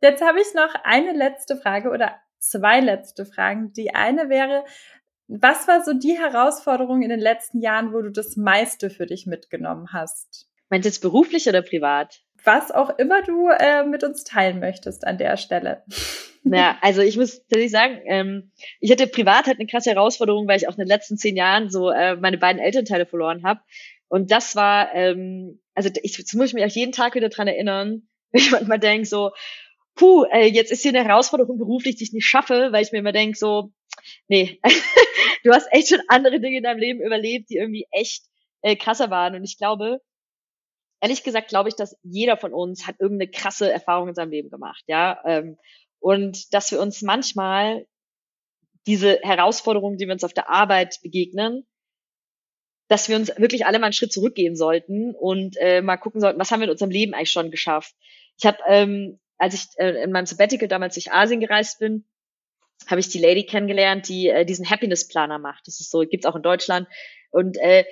Jetzt 0.00 0.22
habe 0.22 0.40
ich 0.40 0.54
noch 0.54 0.74
eine 0.84 1.12
letzte 1.12 1.56
Frage 1.56 1.90
oder 1.90 2.16
zwei 2.38 2.80
letzte 2.80 3.26
Fragen. 3.26 3.72
Die 3.74 3.94
eine 3.94 4.28
wäre, 4.28 4.64
was 5.30 5.68
war 5.68 5.84
so 5.84 5.92
die 5.92 6.18
Herausforderung 6.18 7.02
in 7.02 7.10
den 7.10 7.20
letzten 7.20 7.60
Jahren, 7.60 7.92
wo 7.92 8.02
du 8.02 8.10
das 8.10 8.36
meiste 8.36 8.90
für 8.90 9.06
dich 9.06 9.26
mitgenommen 9.26 9.92
hast? 9.92 10.48
Meinst 10.70 10.86
du 10.86 10.88
jetzt 10.88 11.00
beruflich 11.00 11.48
oder 11.48 11.62
privat? 11.62 12.20
Was 12.42 12.72
auch 12.72 12.98
immer 12.98 13.22
du 13.22 13.48
äh, 13.48 13.84
mit 13.84 14.02
uns 14.02 14.24
teilen 14.24 14.58
möchtest 14.60 15.06
an 15.06 15.18
der 15.18 15.36
Stelle. 15.36 15.84
Ja, 16.42 16.78
also 16.82 17.00
ich 17.02 17.16
muss 17.16 17.38
tatsächlich 17.42 17.70
sagen, 17.70 18.00
ähm, 18.06 18.50
ich 18.80 18.90
hatte 18.90 19.06
privat 19.06 19.46
halt 19.46 19.58
eine 19.58 19.68
krasse 19.68 19.90
Herausforderung, 19.90 20.48
weil 20.48 20.56
ich 20.56 20.66
auch 20.66 20.72
in 20.72 20.78
den 20.78 20.88
letzten 20.88 21.16
zehn 21.16 21.36
Jahren 21.36 21.70
so 21.70 21.90
äh, 21.90 22.16
meine 22.16 22.38
beiden 22.38 22.60
Elternteile 22.60 23.06
verloren 23.06 23.44
habe. 23.44 23.60
Und 24.08 24.32
das 24.32 24.56
war, 24.56 24.92
ähm, 24.94 25.60
also 25.74 25.90
ich, 26.02 26.16
das 26.16 26.32
muss 26.32 26.48
ich 26.48 26.54
mich 26.54 26.64
auch 26.64 26.74
jeden 26.74 26.92
Tag 26.92 27.14
wieder 27.14 27.28
dran 27.28 27.46
erinnern, 27.46 28.08
wenn 28.32 28.40
ich 28.40 28.50
manchmal 28.50 28.80
denke 28.80 29.06
so, 29.06 29.30
puh, 29.94 30.24
äh, 30.32 30.46
jetzt 30.46 30.72
ist 30.72 30.82
hier 30.82 30.92
eine 30.92 31.04
Herausforderung 31.06 31.58
beruflich, 31.58 31.96
die 31.96 32.04
ich 32.04 32.12
nicht 32.12 32.26
schaffe, 32.26 32.70
weil 32.72 32.82
ich 32.82 32.90
mir 32.90 32.98
immer 32.98 33.12
denke 33.12 33.38
so, 33.38 33.70
nee, 34.28 34.60
du 35.44 35.52
hast 35.52 35.68
echt 35.70 35.88
schon 35.88 36.02
andere 36.08 36.40
Dinge 36.40 36.58
in 36.58 36.62
deinem 36.62 36.78
Leben 36.78 37.00
überlebt, 37.00 37.50
die 37.50 37.56
irgendwie 37.56 37.86
echt 37.90 38.24
äh, 38.62 38.76
krasser 38.76 39.10
waren. 39.10 39.34
Und 39.34 39.44
ich 39.44 39.58
glaube, 39.58 40.00
ehrlich 41.00 41.22
gesagt, 41.22 41.48
glaube 41.48 41.68
ich, 41.68 41.76
dass 41.76 41.96
jeder 42.02 42.36
von 42.36 42.52
uns 42.52 42.86
hat 42.86 43.00
irgendeine 43.00 43.30
krasse 43.30 43.72
Erfahrung 43.72 44.08
in 44.08 44.14
seinem 44.14 44.30
Leben 44.30 44.50
gemacht, 44.50 44.82
ja. 44.86 45.20
Ähm, 45.24 45.58
und 45.98 46.52
dass 46.54 46.70
wir 46.72 46.80
uns 46.80 47.02
manchmal 47.02 47.86
diese 48.86 49.18
Herausforderungen, 49.22 49.98
die 49.98 50.06
wir 50.06 50.14
uns 50.14 50.24
auf 50.24 50.32
der 50.32 50.48
Arbeit 50.48 50.98
begegnen, 51.02 51.66
dass 52.88 53.08
wir 53.08 53.16
uns 53.16 53.28
wirklich 53.36 53.66
alle 53.66 53.78
mal 53.78 53.86
einen 53.86 53.92
Schritt 53.92 54.12
zurückgehen 54.12 54.56
sollten 54.56 55.14
und 55.14 55.56
äh, 55.58 55.80
mal 55.80 55.96
gucken 55.96 56.20
sollten, 56.20 56.40
was 56.40 56.50
haben 56.50 56.60
wir 56.60 56.64
in 56.64 56.72
unserem 56.72 56.90
Leben 56.90 57.14
eigentlich 57.14 57.30
schon 57.30 57.50
geschafft. 57.50 57.94
Ich 58.38 58.46
habe, 58.46 58.58
ähm, 58.66 59.20
als 59.38 59.54
ich 59.54 59.66
äh, 59.76 60.02
in 60.02 60.10
meinem 60.10 60.26
Sabbatical 60.26 60.66
damals 60.66 60.94
durch 60.94 61.12
Asien 61.12 61.40
gereist 61.40 61.78
bin, 61.78 62.04
habe 62.86 63.00
ich 63.00 63.08
die 63.08 63.18
Lady 63.18 63.44
kennengelernt, 63.44 64.08
die 64.08 64.28
äh, 64.28 64.44
diesen 64.44 64.68
Happiness 64.68 65.06
Planer 65.06 65.38
macht. 65.38 65.66
Das 65.66 65.80
ist 65.80 65.90
so, 65.90 66.00
gibt's 66.00 66.26
auch 66.26 66.36
in 66.36 66.42
Deutschland. 66.42 66.88
Und 67.30 67.56
äh, 67.58 67.84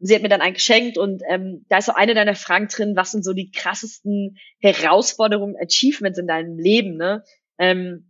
sie 0.00 0.14
hat 0.14 0.22
mir 0.22 0.28
dann 0.28 0.40
einen 0.40 0.54
geschenkt 0.54 0.98
und 0.98 1.22
ähm, 1.28 1.64
da 1.68 1.78
ist 1.78 1.86
so 1.86 1.92
eine 1.92 2.14
deiner 2.14 2.34
Fragen 2.34 2.68
drin, 2.68 2.96
was 2.96 3.12
sind 3.12 3.24
so 3.24 3.32
die 3.32 3.50
krassesten 3.50 4.38
Herausforderungen, 4.58 5.56
Achievements 5.60 6.18
in 6.18 6.26
deinem 6.26 6.58
Leben, 6.58 6.96
ne? 6.96 7.22
Ähm, 7.58 8.06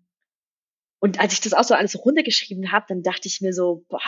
und 1.01 1.18
als 1.18 1.33
ich 1.33 1.41
das 1.41 1.55
auch 1.55 1.64
so 1.64 1.74
alles 1.74 1.99
runtergeschrieben 1.99 2.72
habe, 2.72 2.85
dann 2.89 3.03
dachte 3.03 3.26
ich 3.26 3.41
mir 3.41 3.55
so, 3.55 3.87
boah, 3.89 4.01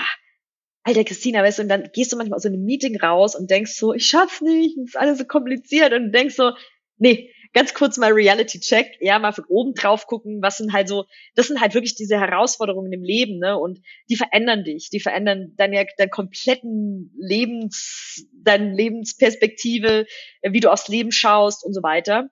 alter 0.85 1.05
Christina, 1.05 1.43
weißt 1.43 1.59
du, 1.59 1.63
und 1.63 1.69
dann 1.69 1.91
gehst 1.93 2.13
du 2.13 2.17
manchmal 2.17 2.37
aus 2.37 2.43
so 2.43 2.49
einem 2.49 2.65
Meeting 2.65 3.01
raus 3.01 3.35
und 3.35 3.51
denkst 3.51 3.73
so, 3.73 3.95
ich 3.95 4.07
schaff's 4.07 4.43
nicht, 4.43 4.77
es 4.77 4.91
ist 4.91 4.97
alles 4.97 5.19
so 5.19 5.25
kompliziert 5.25 5.93
und 5.95 6.13
denkst 6.13 6.37
so, 6.37 6.53
nee, 6.99 7.32
ganz 7.53 7.75
kurz 7.75 7.99
mal 7.99 8.13
Reality-Check, 8.13 8.99
ja, 9.01 9.19
mal 9.19 9.33
von 9.33 9.45
oben 9.49 9.75
drauf 9.75 10.07
gucken, 10.07 10.41
was 10.43 10.59
sind 10.59 10.73
halt 10.73 10.89
so, 10.89 11.05
das 11.35 11.49
sind 11.49 11.61
halt 11.61 11.75
wirklich 11.75 11.95
diese 11.95 12.19
Herausforderungen 12.19 12.93
im 12.93 13.03
Leben, 13.03 13.39
ne, 13.39 13.59
und 13.59 13.81
die 14.09 14.17
verändern 14.17 14.65
dich, 14.65 14.91
die 14.91 15.01
verändern 15.01 15.55
deine, 15.57 15.87
deinen 15.99 16.11
kompletten 16.11 17.13
Lebens, 17.19 18.27
deine 18.33 18.75
Lebensperspektive, 18.75 20.07
wie 20.43 20.61
du 20.61 20.71
aufs 20.71 20.89
Leben 20.89 21.13
schaust 21.13 21.65
und 21.65 21.75
so 21.75 21.83
weiter. 21.83 22.31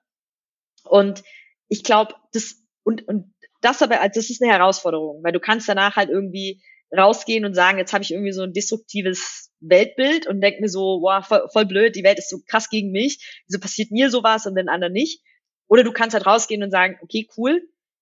Und 0.83 1.23
ich 1.67 1.83
glaube, 1.83 2.15
das, 2.33 2.55
und, 2.83 3.07
und 3.07 3.33
das 3.61 3.81
aber, 3.81 4.01
also 4.01 4.19
das 4.19 4.29
ist 4.29 4.41
eine 4.41 4.51
Herausforderung, 4.51 5.23
weil 5.23 5.31
du 5.31 5.39
kannst 5.39 5.69
danach 5.69 5.95
halt 5.95 6.09
irgendwie 6.09 6.61
rausgehen 6.95 7.45
und 7.45 7.53
sagen, 7.53 7.77
jetzt 7.77 7.93
habe 7.93 8.03
ich 8.03 8.11
irgendwie 8.11 8.33
so 8.33 8.43
ein 8.43 8.53
destruktives 8.53 9.51
Weltbild 9.59 10.27
und 10.27 10.41
denke 10.41 10.61
mir 10.61 10.69
so, 10.69 11.01
wow, 11.01 11.25
voll, 11.25 11.47
voll 11.51 11.65
blöd, 11.65 11.95
die 11.95 12.03
Welt 12.03 12.19
ist 12.19 12.29
so 12.29 12.39
krass 12.45 12.69
gegen 12.69 12.91
mich, 12.91 13.41
wieso 13.47 13.59
passiert 13.59 13.91
mir 13.91 14.09
sowas 14.09 14.45
und 14.45 14.55
den 14.55 14.69
anderen 14.69 14.93
nicht? 14.93 15.21
Oder 15.67 15.83
du 15.83 15.91
kannst 15.91 16.13
halt 16.13 16.25
rausgehen 16.25 16.63
und 16.63 16.71
sagen, 16.71 16.97
okay, 17.01 17.27
cool, 17.37 17.61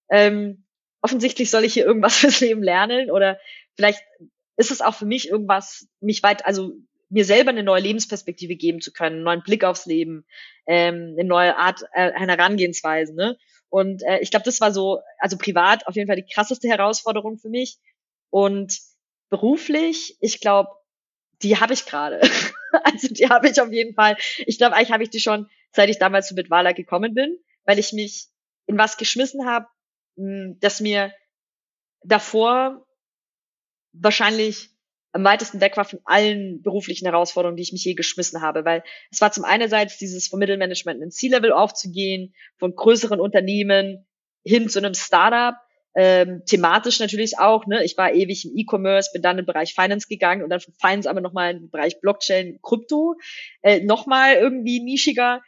ähm, 0.09 0.65
offensichtlich 1.01 1.49
soll 1.49 1.63
ich 1.63 1.73
hier 1.73 1.85
irgendwas 1.85 2.15
fürs 2.17 2.39
Leben 2.39 2.63
lernen 2.63 3.11
oder 3.11 3.39
vielleicht 3.75 4.03
ist 4.57 4.71
es 4.71 4.81
auch 4.81 4.95
für 4.95 5.05
mich 5.05 5.29
irgendwas, 5.29 5.87
mich 6.01 6.23
weit, 6.23 6.45
also 6.45 6.73
mir 7.09 7.25
selber 7.25 7.49
eine 7.49 7.63
neue 7.63 7.81
Lebensperspektive 7.81 8.55
geben 8.55 8.81
zu 8.81 8.91
können, 8.91 9.17
einen 9.17 9.23
neuen 9.23 9.43
Blick 9.43 9.63
aufs 9.63 9.85
Leben, 9.85 10.25
ähm, 10.67 11.15
eine 11.17 11.27
neue 11.27 11.57
Art 11.57 11.83
äh, 11.93 12.11
einer 12.11 12.37
Herangehensweise. 12.37 13.15
Ne? 13.15 13.37
Und 13.69 14.03
äh, 14.03 14.19
ich 14.19 14.31
glaube, 14.31 14.45
das 14.45 14.61
war 14.61 14.71
so, 14.71 14.99
also 15.17 15.37
privat 15.37 15.87
auf 15.87 15.95
jeden 15.95 16.07
Fall 16.07 16.17
die 16.17 16.31
krasseste 16.31 16.67
Herausforderung 16.67 17.37
für 17.37 17.49
mich. 17.49 17.77
Und 18.29 18.79
beruflich, 19.29 20.17
ich 20.19 20.41
glaube, 20.41 20.69
die 21.41 21.57
habe 21.57 21.73
ich 21.73 21.85
gerade. 21.85 22.21
also 22.83 23.07
die 23.07 23.29
habe 23.29 23.49
ich 23.49 23.59
auf 23.61 23.71
jeden 23.71 23.95
Fall. 23.95 24.17
Ich 24.45 24.57
glaube, 24.57 24.75
eigentlich 24.75 24.91
habe 24.91 25.03
ich 25.03 25.09
die 25.09 25.19
schon, 25.19 25.49
seit 25.71 25.89
ich 25.89 25.99
damals 25.99 26.27
zu 26.27 26.35
Bitwala 26.35 26.71
gekommen 26.73 27.13
bin, 27.13 27.37
weil 27.65 27.79
ich 27.79 27.93
mich 27.93 28.27
in 28.65 28.77
was 28.77 28.97
geschmissen 28.97 29.45
habe, 29.45 29.67
hm, 30.17 30.57
das 30.59 30.79
mir 30.79 31.13
davor 32.03 32.85
wahrscheinlich 33.93 34.69
am 35.11 35.23
weitesten 35.23 35.59
weg 35.59 35.75
war 35.75 35.85
von 35.85 35.99
allen 36.05 36.61
beruflichen 36.61 37.05
Herausforderungen, 37.05 37.57
die 37.57 37.63
ich 37.63 37.71
mich 37.71 37.83
je 37.83 37.95
geschmissen 37.95 38.41
habe, 38.41 38.63
weil 38.63 38.83
es 39.09 39.21
war 39.21 39.31
zum 39.31 39.43
einerseits 39.43 39.97
dieses 39.97 40.27
vom 40.27 40.39
Mittelmanagement 40.39 41.01
in 41.01 41.09
C-Level 41.09 41.51
aufzugehen, 41.51 42.35
von 42.57 42.75
größeren 42.75 43.19
Unternehmen 43.19 44.05
hin 44.43 44.69
zu 44.69 44.77
einem 44.79 44.93
Startup, 44.93 45.55
ähm, 45.95 46.43
thematisch 46.45 46.99
natürlich 46.99 47.39
auch, 47.39 47.65
ne? 47.65 47.83
Ich 47.83 47.97
war 47.97 48.13
ewig 48.13 48.45
im 48.45 48.55
E-Commerce, 48.55 49.09
bin 49.11 49.21
dann 49.21 49.39
im 49.39 49.45
Bereich 49.45 49.73
Finance 49.73 50.07
gegangen 50.07 50.43
und 50.43 50.49
dann 50.49 50.59
von 50.59 50.73
Finance 50.79 51.09
aber 51.09 51.21
nochmal 51.21 51.55
im 51.55 51.69
Bereich 51.69 51.99
Blockchain, 51.99 52.59
Krypto, 52.61 53.15
äh, 53.61 53.81
nochmal 53.81 54.35
irgendwie 54.35 54.79
nischiger. 54.79 55.41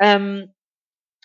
Ähm, 0.00 0.52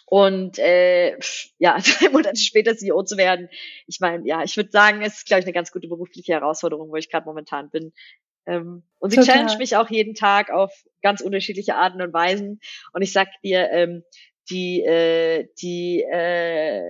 und 0.06 0.58
äh, 0.58 1.18
ja, 1.60 1.78
drei 1.80 2.10
Monate 2.10 2.38
später 2.38 2.76
CEO 2.76 3.04
zu 3.04 3.18
werden. 3.18 3.50
Ich 3.88 4.00
meine, 4.00 4.28
ja, 4.28 4.44
ich 4.44 4.58
würde 4.58 4.72
sagen, 4.72 5.02
es 5.02 5.18
ist, 5.18 5.28
glaube 5.28 5.42
ich, 5.42 5.46
eine 5.46 5.54
ganz 5.54 5.72
gute 5.72 5.88
berufliche 5.88 6.34
Herausforderung, 6.34 6.90
wo 6.90 6.96
ich 6.96 7.12
gerade 7.12 7.26
momentan 7.26 7.70
bin. 7.70 7.94
Ähm, 8.48 8.84
und 8.98 9.12
sie 9.12 9.18
Total. 9.18 9.36
challenge 9.36 9.58
mich 9.60 9.76
auch 9.76 9.90
jeden 9.90 10.16
Tag 10.16 10.50
auf 10.50 10.72
ganz 11.04 11.22
unterschiedliche 11.22 11.76
Arten 11.76 12.02
und 12.02 12.14
Weisen. 12.14 12.60
Und 12.94 13.02
ich 13.02 13.14
sag 13.14 13.28
dir, 13.44 13.70
ähm, 13.72 14.04
die, 14.50 14.82
äh, 14.82 15.48
die 15.62 16.04
äh, 16.04 16.82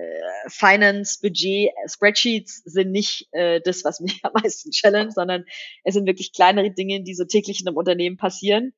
Finance, 0.48 1.18
Budget, 1.20 1.70
Spreadsheets 1.86 2.62
sind 2.64 2.90
nicht 2.90 3.28
äh, 3.32 3.60
das, 3.60 3.84
was 3.84 4.00
mich 4.00 4.20
am 4.24 4.32
meisten 4.34 4.70
challenge, 4.70 5.12
sondern 5.12 5.44
es 5.84 5.94
sind 5.94 6.06
wirklich 6.06 6.32
kleinere 6.32 6.70
Dinge, 6.70 7.02
die 7.02 7.14
so 7.14 7.24
täglich 7.24 7.60
in 7.60 7.68
einem 7.68 7.76
Unternehmen 7.76 8.16
passieren, 8.16 8.72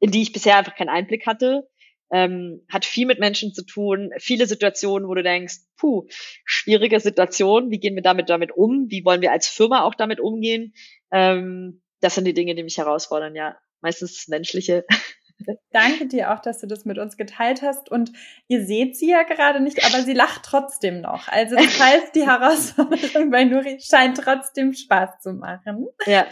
in 0.00 0.10
die 0.10 0.22
ich 0.22 0.32
bisher 0.32 0.56
einfach 0.56 0.76
keinen 0.76 0.90
Einblick 0.90 1.26
hatte. 1.26 1.68
Ähm, 2.10 2.64
hat 2.70 2.86
viel 2.86 3.06
mit 3.06 3.18
Menschen 3.18 3.52
zu 3.52 3.66
tun, 3.66 4.12
viele 4.18 4.46
Situationen, 4.46 5.08
wo 5.08 5.14
du 5.14 5.22
denkst, 5.22 5.56
puh, 5.76 6.06
schwierige 6.46 7.00
Situation, 7.00 7.70
wie 7.70 7.78
gehen 7.78 7.96
wir 7.96 8.02
damit 8.02 8.30
damit 8.30 8.50
um, 8.50 8.86
wie 8.88 9.04
wollen 9.04 9.20
wir 9.20 9.30
als 9.30 9.46
Firma 9.46 9.82
auch 9.82 9.94
damit 9.94 10.18
umgehen? 10.18 10.72
Ähm, 11.12 11.82
das 12.00 12.14
sind 12.14 12.24
die 12.24 12.32
Dinge, 12.32 12.54
die 12.54 12.62
mich 12.62 12.78
herausfordern, 12.78 13.34
ja. 13.34 13.58
Meistens 13.82 14.14
das 14.14 14.28
Menschliche. 14.28 14.86
Danke 15.70 16.06
dir 16.06 16.32
auch, 16.32 16.40
dass 16.40 16.60
du 16.60 16.66
das 16.66 16.84
mit 16.84 16.98
uns 16.98 17.16
geteilt 17.16 17.62
hast. 17.62 17.90
Und 17.90 18.12
ihr 18.48 18.64
seht 18.64 18.96
sie 18.96 19.10
ja 19.10 19.22
gerade 19.22 19.60
nicht, 19.60 19.84
aber 19.84 20.02
sie 20.02 20.14
lacht 20.14 20.42
trotzdem 20.44 21.00
noch. 21.00 21.28
Also 21.28 21.56
das 21.56 21.80
heißt, 21.80 22.14
die 22.14 22.26
Herausforderung 22.26 23.30
bei 23.30 23.44
Nuri 23.44 23.78
scheint 23.80 24.18
trotzdem 24.18 24.72
Spaß 24.72 25.20
zu 25.20 25.32
machen. 25.32 25.86
Ja. 26.06 26.26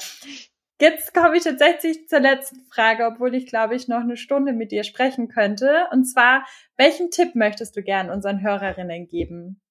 Jetzt 0.78 1.14
komme 1.14 1.38
ich 1.38 1.44
tatsächlich 1.44 2.06
zur 2.06 2.20
letzten 2.20 2.66
Frage, 2.70 3.06
obwohl 3.06 3.34
ich 3.34 3.46
glaube 3.46 3.74
ich 3.74 3.88
noch 3.88 4.00
eine 4.00 4.16
Stunde 4.16 4.52
mit 4.52 4.72
dir 4.72 4.84
sprechen 4.84 5.28
könnte. 5.28 5.86
Und 5.90 6.04
zwar, 6.04 6.46
welchen 6.76 7.10
Tipp 7.10 7.34
möchtest 7.34 7.76
du 7.76 7.82
gern 7.82 8.10
unseren 8.10 8.42
Hörerinnen 8.42 9.06
geben? 9.06 9.62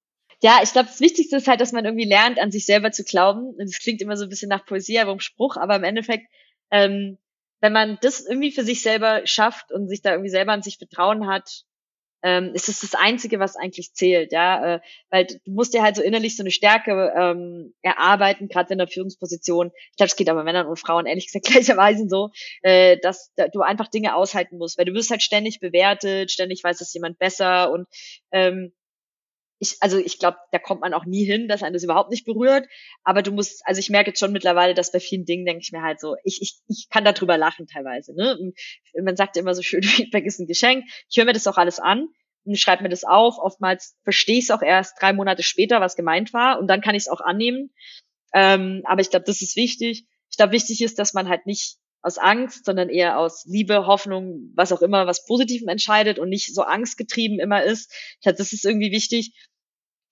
Ja, 0.41 0.59
ich 0.63 0.71
glaube, 0.71 0.87
das 0.87 0.99
Wichtigste 0.99 1.37
ist 1.37 1.47
halt, 1.47 1.61
dass 1.61 1.71
man 1.71 1.85
irgendwie 1.85 2.07
lernt, 2.07 2.39
an 2.39 2.51
sich 2.51 2.65
selber 2.65 2.91
zu 2.91 3.03
glauben. 3.03 3.55
Das 3.57 3.79
klingt 3.79 4.01
immer 4.01 4.17
so 4.17 4.23
ein 4.23 4.29
bisschen 4.29 4.49
nach 4.49 4.65
Poesie, 4.65 4.99
aber 4.99 5.11
im 5.11 5.19
Spruch, 5.19 5.57
aber 5.57 5.75
im 5.75 5.83
Endeffekt 5.83 6.27
ähm, 6.71 7.17
wenn 7.61 7.73
man 7.73 7.97
das 8.01 8.25
irgendwie 8.25 8.51
für 8.51 8.63
sich 8.63 8.81
selber 8.81 9.21
schafft 9.25 9.71
und 9.71 9.87
sich 9.87 10.01
da 10.01 10.11
irgendwie 10.11 10.29
selber 10.29 10.51
an 10.51 10.61
sich 10.61 10.77
Vertrauen 10.77 11.27
hat, 11.27 11.65
ähm, 12.25 12.51
ist 12.55 12.69
es 12.69 12.79
das 12.79 12.95
Einzige, 12.95 13.39
was 13.39 13.55
eigentlich 13.55 13.93
zählt, 13.93 14.31
ja, 14.31 14.75
äh, 14.75 14.79
weil 15.11 15.27
du 15.27 15.37
musst 15.45 15.75
dir 15.75 15.83
halt 15.83 15.95
so 15.95 16.01
innerlich 16.01 16.35
so 16.35 16.41
eine 16.41 16.49
Stärke 16.49 17.13
ähm, 17.15 17.75
erarbeiten, 17.83 18.47
gerade 18.47 18.73
in 18.73 18.79
der 18.79 18.87
Führungsposition. 18.87 19.71
Ich 19.91 19.97
glaube, 19.97 20.07
es 20.07 20.15
geht 20.15 20.29
aber 20.29 20.43
Männern 20.43 20.65
und 20.65 20.79
Frauen 20.79 21.05
ehrlich 21.05 21.27
gesagt 21.27 21.45
gleicherweise 21.51 22.07
so, 22.09 22.31
äh, 22.63 22.97
dass 22.97 23.31
da, 23.35 23.47
du 23.47 23.61
einfach 23.61 23.89
Dinge 23.89 24.15
aushalten 24.15 24.57
musst, 24.57 24.79
weil 24.79 24.85
du 24.85 24.93
wirst 24.93 25.11
halt 25.11 25.21
ständig 25.21 25.59
bewertet, 25.59 26.31
ständig 26.31 26.63
weiß 26.63 26.81
es 26.81 26.93
jemand 26.95 27.19
besser 27.19 27.71
und 27.71 27.87
ähm, 28.31 28.73
ich, 29.65 29.77
also 29.81 29.97
ich 29.97 30.19
glaube, 30.19 30.37
da 30.51 30.59
kommt 30.59 30.81
man 30.81 30.93
auch 30.93 31.05
nie 31.05 31.25
hin, 31.25 31.47
dass 31.47 31.63
einen 31.63 31.73
das 31.73 31.83
überhaupt 31.83 32.11
nicht 32.11 32.25
berührt. 32.25 32.67
Aber 33.03 33.21
du 33.21 33.31
musst, 33.31 33.61
also 33.65 33.79
ich 33.79 33.89
merke 33.89 34.11
jetzt 34.11 34.19
schon 34.19 34.31
mittlerweile, 34.31 34.73
dass 34.73 34.91
bei 34.91 34.99
vielen 34.99 35.25
Dingen 35.25 35.45
denke 35.45 35.61
ich 35.61 35.71
mir 35.71 35.81
halt 35.81 35.99
so, 35.99 36.15
ich, 36.23 36.41
ich, 36.41 36.59
ich 36.67 36.87
kann 36.89 37.03
darüber 37.03 37.37
lachen 37.37 37.67
teilweise. 37.67 38.13
Ne? 38.15 38.37
Und 38.37 38.55
man 39.03 39.15
sagt 39.15 39.35
ja 39.35 39.41
immer 39.41 39.55
so 39.55 39.61
schön, 39.61 39.83
Feedback 39.83 40.25
ist 40.25 40.39
ein 40.39 40.47
Geschenk. 40.47 40.85
Ich 41.09 41.17
höre 41.17 41.25
mir 41.25 41.33
das 41.33 41.47
auch 41.47 41.57
alles 41.57 41.79
an 41.79 42.07
und 42.45 42.59
schreibe 42.59 42.83
mir 42.83 42.89
das 42.89 43.03
auf. 43.03 43.37
Oftmals 43.37 43.97
verstehe 44.03 44.37
ich 44.37 44.45
es 44.45 44.51
auch 44.51 44.61
erst 44.61 45.01
drei 45.01 45.13
Monate 45.13 45.43
später, 45.43 45.81
was 45.81 45.95
gemeint 45.95 46.33
war, 46.33 46.59
und 46.59 46.67
dann 46.67 46.81
kann 46.81 46.95
ich 46.95 47.03
es 47.03 47.09
auch 47.09 47.21
annehmen. 47.21 47.71
Ähm, 48.33 48.83
aber 48.85 49.01
ich 49.01 49.09
glaube, 49.09 49.25
das 49.25 49.41
ist 49.41 49.55
wichtig. 49.55 50.05
Ich 50.29 50.37
glaube, 50.37 50.53
wichtig 50.53 50.81
ist, 50.81 50.99
dass 50.99 51.13
man 51.13 51.29
halt 51.29 51.45
nicht 51.45 51.77
aus 52.05 52.19
Angst, 52.19 52.65
sondern 52.65 52.89
eher 52.89 53.17
aus 53.17 53.45
Liebe, 53.45 53.87
Hoffnung, 53.87 54.51
was 54.53 54.71
auch 54.71 54.83
immer, 54.83 55.07
was 55.07 55.25
Positivem 55.25 55.69
entscheidet 55.69 56.19
und 56.19 56.29
nicht 56.29 56.53
so 56.53 56.61
angstgetrieben 56.61 57.39
immer 57.39 57.63
ist. 57.63 57.91
Ich 58.15 58.21
glaube, 58.21 58.37
das 58.37 58.53
ist 58.53 58.63
irgendwie 58.63 58.91
wichtig. 58.91 59.33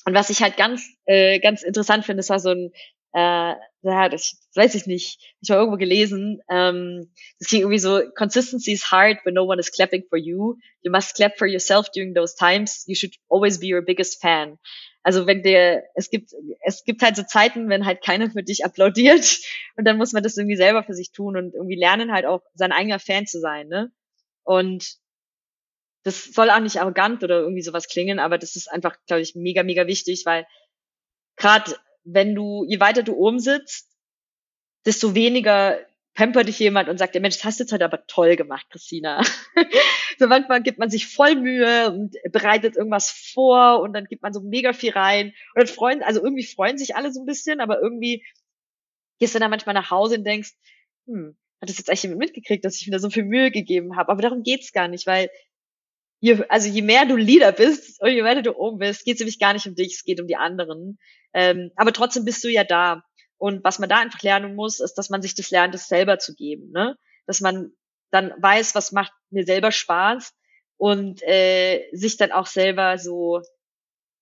Und 0.05 0.13
was 0.13 0.29
ich 0.29 0.41
halt 0.41 0.57
ganz, 0.57 0.87
äh, 1.05 1.39
ganz 1.39 1.63
interessant 1.63 2.05
finde, 2.05 2.21
ist 2.21 2.29
war 2.29 2.39
so 2.39 2.49
ein, 2.49 2.71
äh, 3.13 3.55
ja, 3.83 4.09
das 4.09 4.39
weiß 4.55 4.75
ich 4.75 4.87
nicht, 4.87 5.19
ich 5.41 5.49
habe 5.51 5.59
irgendwo 5.59 5.77
gelesen, 5.77 6.41
ähm, 6.49 7.11
das 7.39 7.49
ging 7.49 7.61
irgendwie 7.61 7.79
so, 7.79 8.01
consistency 8.15 8.71
is 8.71 8.91
hard 8.91 9.17
when 9.23 9.35
no 9.35 9.43
one 9.43 9.59
is 9.59 9.71
clapping 9.71 10.03
for 10.09 10.17
you. 10.17 10.55
You 10.81 10.91
must 10.91 11.15
clap 11.15 11.37
for 11.37 11.47
yourself 11.47 11.89
during 11.91 12.13
those 12.13 12.35
times. 12.35 12.83
You 12.87 12.95
should 12.95 13.13
always 13.29 13.59
be 13.59 13.67
your 13.73 13.81
biggest 13.81 14.21
fan. 14.21 14.57
Also 15.03 15.27
wenn 15.27 15.43
der, 15.43 15.83
es 15.95 16.09
gibt, 16.09 16.31
es 16.61 16.85
gibt 16.85 17.01
halt 17.03 17.17
so 17.17 17.23
Zeiten, 17.23 17.69
wenn 17.69 17.85
halt 17.85 18.01
keiner 18.01 18.31
für 18.31 18.41
dich 18.41 18.65
applaudiert 18.65 19.39
und 19.75 19.85
dann 19.85 19.97
muss 19.97 20.13
man 20.13 20.23
das 20.23 20.37
irgendwie 20.37 20.55
selber 20.55 20.83
für 20.83 20.93
sich 20.93 21.11
tun 21.11 21.37
und 21.37 21.53
irgendwie 21.53 21.75
lernen 21.75 22.11
halt 22.11 22.25
auch 22.25 22.41
sein 22.55 22.71
eigener 22.71 22.99
Fan 22.99 23.27
zu 23.27 23.39
sein, 23.39 23.67
ne? 23.67 23.91
Und 24.43 24.97
das 26.03 26.25
soll 26.25 26.49
auch 26.49 26.59
nicht 26.59 26.79
arrogant 26.79 27.23
oder 27.23 27.39
irgendwie 27.39 27.61
sowas 27.61 27.87
klingen, 27.87 28.19
aber 28.19 28.37
das 28.37 28.55
ist 28.55 28.71
einfach, 28.71 28.97
glaube 29.07 29.21
ich, 29.21 29.35
mega, 29.35 29.63
mega 29.63 29.87
wichtig, 29.87 30.25
weil 30.25 30.45
gerade 31.37 31.75
wenn 32.03 32.35
du, 32.35 32.65
je 32.67 32.79
weiter 32.79 33.03
du 33.03 33.15
oben 33.15 33.39
sitzt, 33.39 33.89
desto 34.85 35.15
weniger 35.15 35.79
pampert 36.13 36.47
dich 36.47 36.59
jemand 36.59 36.89
und 36.89 36.97
sagt, 36.97 37.15
ja 37.15 37.21
Mensch, 37.21 37.37
das 37.37 37.45
hast 37.45 37.59
du 37.59 37.63
jetzt 37.63 37.71
heute 37.71 37.85
aber 37.85 38.05
toll 38.05 38.35
gemacht, 38.35 38.67
Christina. 38.69 39.23
so 40.19 40.27
manchmal 40.27 40.61
gibt 40.61 40.77
man 40.77 40.89
sich 40.89 41.07
voll 41.07 41.35
Mühe 41.35 41.89
und 41.89 42.15
bereitet 42.31 42.75
irgendwas 42.75 43.09
vor 43.09 43.79
und 43.81 43.93
dann 43.93 44.05
gibt 44.05 44.21
man 44.21 44.33
so 44.33 44.41
mega 44.41 44.73
viel 44.73 44.91
rein 44.91 45.33
und 45.55 45.63
dann 45.63 45.67
freuen, 45.67 46.03
also 46.03 46.21
irgendwie 46.21 46.45
freuen 46.45 46.77
sich 46.77 46.95
alle 46.95 47.11
so 47.11 47.21
ein 47.21 47.25
bisschen, 47.25 47.61
aber 47.61 47.81
irgendwie 47.81 48.23
gehst 49.19 49.33
du 49.33 49.39
dann 49.39 49.49
manchmal 49.49 49.73
nach 49.73 49.89
Hause 49.89 50.17
und 50.17 50.25
denkst, 50.25 50.51
hm, 51.07 51.35
hat 51.61 51.69
das 51.69 51.77
jetzt 51.77 51.89
eigentlich 51.89 52.03
jemand 52.03 52.19
mitgekriegt, 52.19 52.63
dass 52.63 52.79
ich 52.79 52.85
mir 52.85 52.91
da 52.91 52.99
so 52.99 53.09
viel 53.09 53.23
Mühe 53.23 53.49
gegeben 53.49 53.95
habe? 53.95 54.11
Aber 54.11 54.21
darum 54.21 54.43
geht's 54.43 54.73
gar 54.73 54.87
nicht, 54.87 55.07
weil 55.07 55.29
je, 56.23 56.45
also 56.47 56.69
je 56.69 56.81
mehr 56.81 57.05
du 57.05 57.17
Leader 57.17 57.51
bist 57.51 58.01
und 58.01 58.09
je 58.09 58.23
weiter 58.23 58.41
du 58.41 58.55
oben 58.55 58.77
bist, 58.77 59.03
geht 59.03 59.15
es 59.15 59.19
nämlich 59.19 59.39
gar 59.39 59.51
nicht 59.51 59.67
um 59.67 59.75
dich, 59.75 59.95
es 59.95 60.03
geht 60.05 60.21
um 60.21 60.27
die 60.27 60.37
anderen. 60.37 60.97
Ähm, 61.33 61.71
aber 61.75 61.91
trotzdem 61.91 62.23
bist 62.23 62.41
du 62.45 62.47
ja 62.47 62.63
da. 62.63 63.03
Und 63.37 63.61
was 63.65 63.77
man 63.77 63.89
da 63.89 63.97
einfach 63.97 64.21
lernen 64.21 64.55
muss, 64.55 64.79
ist, 64.79 64.93
dass 64.93 65.09
man 65.09 65.21
sich 65.21 65.35
das 65.35 65.51
lernt, 65.51 65.73
das 65.73 65.89
selber 65.89 66.19
zu 66.19 66.33
geben. 66.33 66.71
Ne? 66.71 66.95
Dass 67.27 67.41
man 67.41 67.73
dann 68.09 68.31
weiß, 68.37 68.73
was 68.73 68.93
macht 68.93 69.11
mir 69.31 69.43
selber 69.43 69.73
Spaß 69.73 70.33
und 70.77 71.21
äh, 71.23 71.89
sich 71.91 72.15
dann 72.15 72.31
auch 72.31 72.45
selber 72.45 72.97
so 72.97 73.41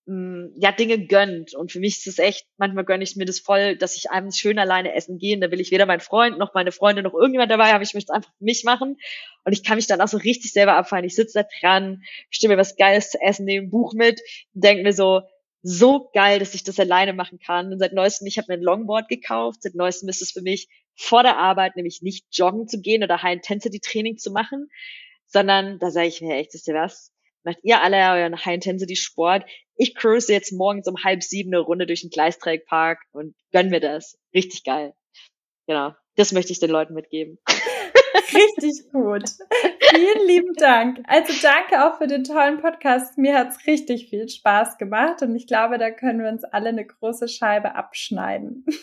ja 0.06 0.72
Dinge 0.72 1.06
gönnt. 1.06 1.54
Und 1.54 1.70
für 1.70 1.78
mich 1.78 1.98
ist 1.98 2.06
es 2.08 2.18
echt, 2.18 2.46
manchmal 2.56 2.84
gönne 2.84 3.04
ich 3.04 3.14
mir 3.14 3.24
das 3.24 3.38
voll, 3.38 3.76
dass 3.76 3.96
ich 3.96 4.10
abends 4.10 4.36
schön 4.36 4.58
alleine 4.58 4.94
essen 4.94 5.18
gehe. 5.18 5.36
Und 5.36 5.42
da 5.42 5.50
will 5.52 5.60
ich 5.60 5.70
weder 5.70 5.86
meinen 5.86 6.00
Freund 6.00 6.38
noch 6.38 6.54
meine 6.54 6.72
Freunde 6.72 7.02
noch 7.02 7.14
irgendjemand 7.14 7.52
dabei 7.52 7.72
haben. 7.72 7.82
Ich 7.82 7.94
möchte 7.94 8.12
es 8.12 8.16
einfach 8.16 8.32
für 8.36 8.44
mich 8.44 8.64
machen. 8.64 8.96
Und 9.44 9.52
ich 9.52 9.62
kann 9.62 9.76
mich 9.76 9.86
dann 9.86 10.00
auch 10.00 10.08
so 10.08 10.18
richtig 10.18 10.52
selber 10.52 10.74
abfallen. 10.74 11.04
Ich 11.04 11.14
sitze 11.14 11.40
da 11.40 11.48
dran, 11.60 12.02
stimme 12.30 12.54
mir 12.54 12.60
was 12.60 12.76
Geiles 12.76 13.10
zu 13.10 13.20
essen, 13.20 13.44
nehme 13.44 13.66
ein 13.66 13.70
Buch 13.70 13.94
mit 13.94 14.20
denke 14.54 14.82
mir 14.82 14.92
so, 14.92 15.22
so 15.62 16.10
geil, 16.12 16.40
dass 16.40 16.54
ich 16.54 16.64
das 16.64 16.80
alleine 16.80 17.12
machen 17.12 17.38
kann. 17.38 17.72
Und 17.72 17.78
seit 17.78 17.92
neuestem, 17.92 18.26
ich 18.26 18.38
habe 18.38 18.46
mir 18.48 18.58
ein 18.58 18.62
Longboard 18.62 19.08
gekauft. 19.08 19.62
Seit 19.62 19.74
neuestem 19.74 20.08
ist 20.08 20.22
es 20.22 20.32
für 20.32 20.42
mich 20.42 20.68
vor 20.94 21.22
der 21.22 21.38
Arbeit 21.38 21.76
nämlich 21.76 22.02
nicht 22.02 22.26
joggen 22.32 22.66
zu 22.66 22.80
gehen 22.80 23.02
oder 23.02 23.22
High-Intensity-Training 23.22 24.18
zu 24.18 24.30
machen, 24.32 24.68
sondern 25.26 25.78
da 25.78 25.90
sage 25.90 26.08
ich 26.08 26.20
mir 26.20 26.36
echt, 26.36 26.52
wisst 26.52 26.68
ihr 26.68 26.74
was? 26.74 27.12
Macht 27.44 27.58
ihr 27.62 27.80
alle 27.80 27.96
euren 27.96 28.44
High-Intensity-Sport. 28.44 29.44
Ich 29.82 29.96
cruise 29.96 30.32
jetzt 30.32 30.52
morgens 30.52 30.86
um 30.86 31.02
halb 31.02 31.24
sieben 31.24 31.52
eine 31.52 31.58
Runde 31.58 31.86
durch 31.86 32.02
den 32.02 32.10
Gleisträgpark 32.10 33.00
und 33.10 33.34
gönn 33.50 33.68
mir 33.68 33.80
das. 33.80 34.16
Richtig 34.32 34.62
geil. 34.62 34.94
Genau. 35.66 35.90
Das 36.14 36.30
möchte 36.30 36.52
ich 36.52 36.60
den 36.60 36.70
Leuten 36.70 36.94
mitgeben. 36.94 37.38
Richtig 38.32 38.92
gut. 38.92 39.24
Vielen 39.90 40.28
lieben 40.28 40.54
Dank. 40.54 41.00
Also 41.08 41.32
danke 41.42 41.84
auch 41.84 41.98
für 41.98 42.06
den 42.06 42.22
tollen 42.22 42.60
Podcast. 42.60 43.18
Mir 43.18 43.36
hat's 43.36 43.66
richtig 43.66 44.08
viel 44.08 44.28
Spaß 44.28 44.78
gemacht 44.78 45.20
und 45.22 45.34
ich 45.34 45.48
glaube, 45.48 45.78
da 45.78 45.90
können 45.90 46.22
wir 46.22 46.30
uns 46.30 46.44
alle 46.44 46.68
eine 46.68 46.86
große 46.86 47.26
Scheibe 47.26 47.74
abschneiden. 47.74 48.64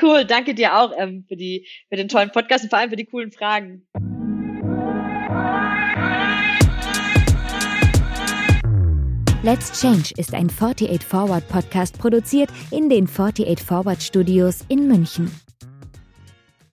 Cool, 0.00 0.24
danke 0.24 0.54
dir 0.54 0.78
auch 0.78 0.92
ähm, 0.96 1.24
für, 1.26 1.34
die, 1.34 1.66
für 1.88 1.96
den 1.96 2.06
tollen 2.06 2.30
Podcast 2.30 2.62
und 2.62 2.70
vor 2.70 2.78
allem 2.78 2.90
für 2.90 2.94
die 2.94 3.06
coolen 3.06 3.32
Fragen. 3.32 3.88
Let's 9.46 9.80
Change 9.80 10.12
ist 10.16 10.34
ein 10.34 10.50
48 10.50 11.04
Forward 11.04 11.46
Podcast 11.46 11.96
produziert 12.00 12.50
in 12.72 12.88
den 12.88 13.08
48 13.08 13.60
Forward 13.60 14.02
Studios 14.02 14.64
in 14.66 14.88
München. 14.88 15.30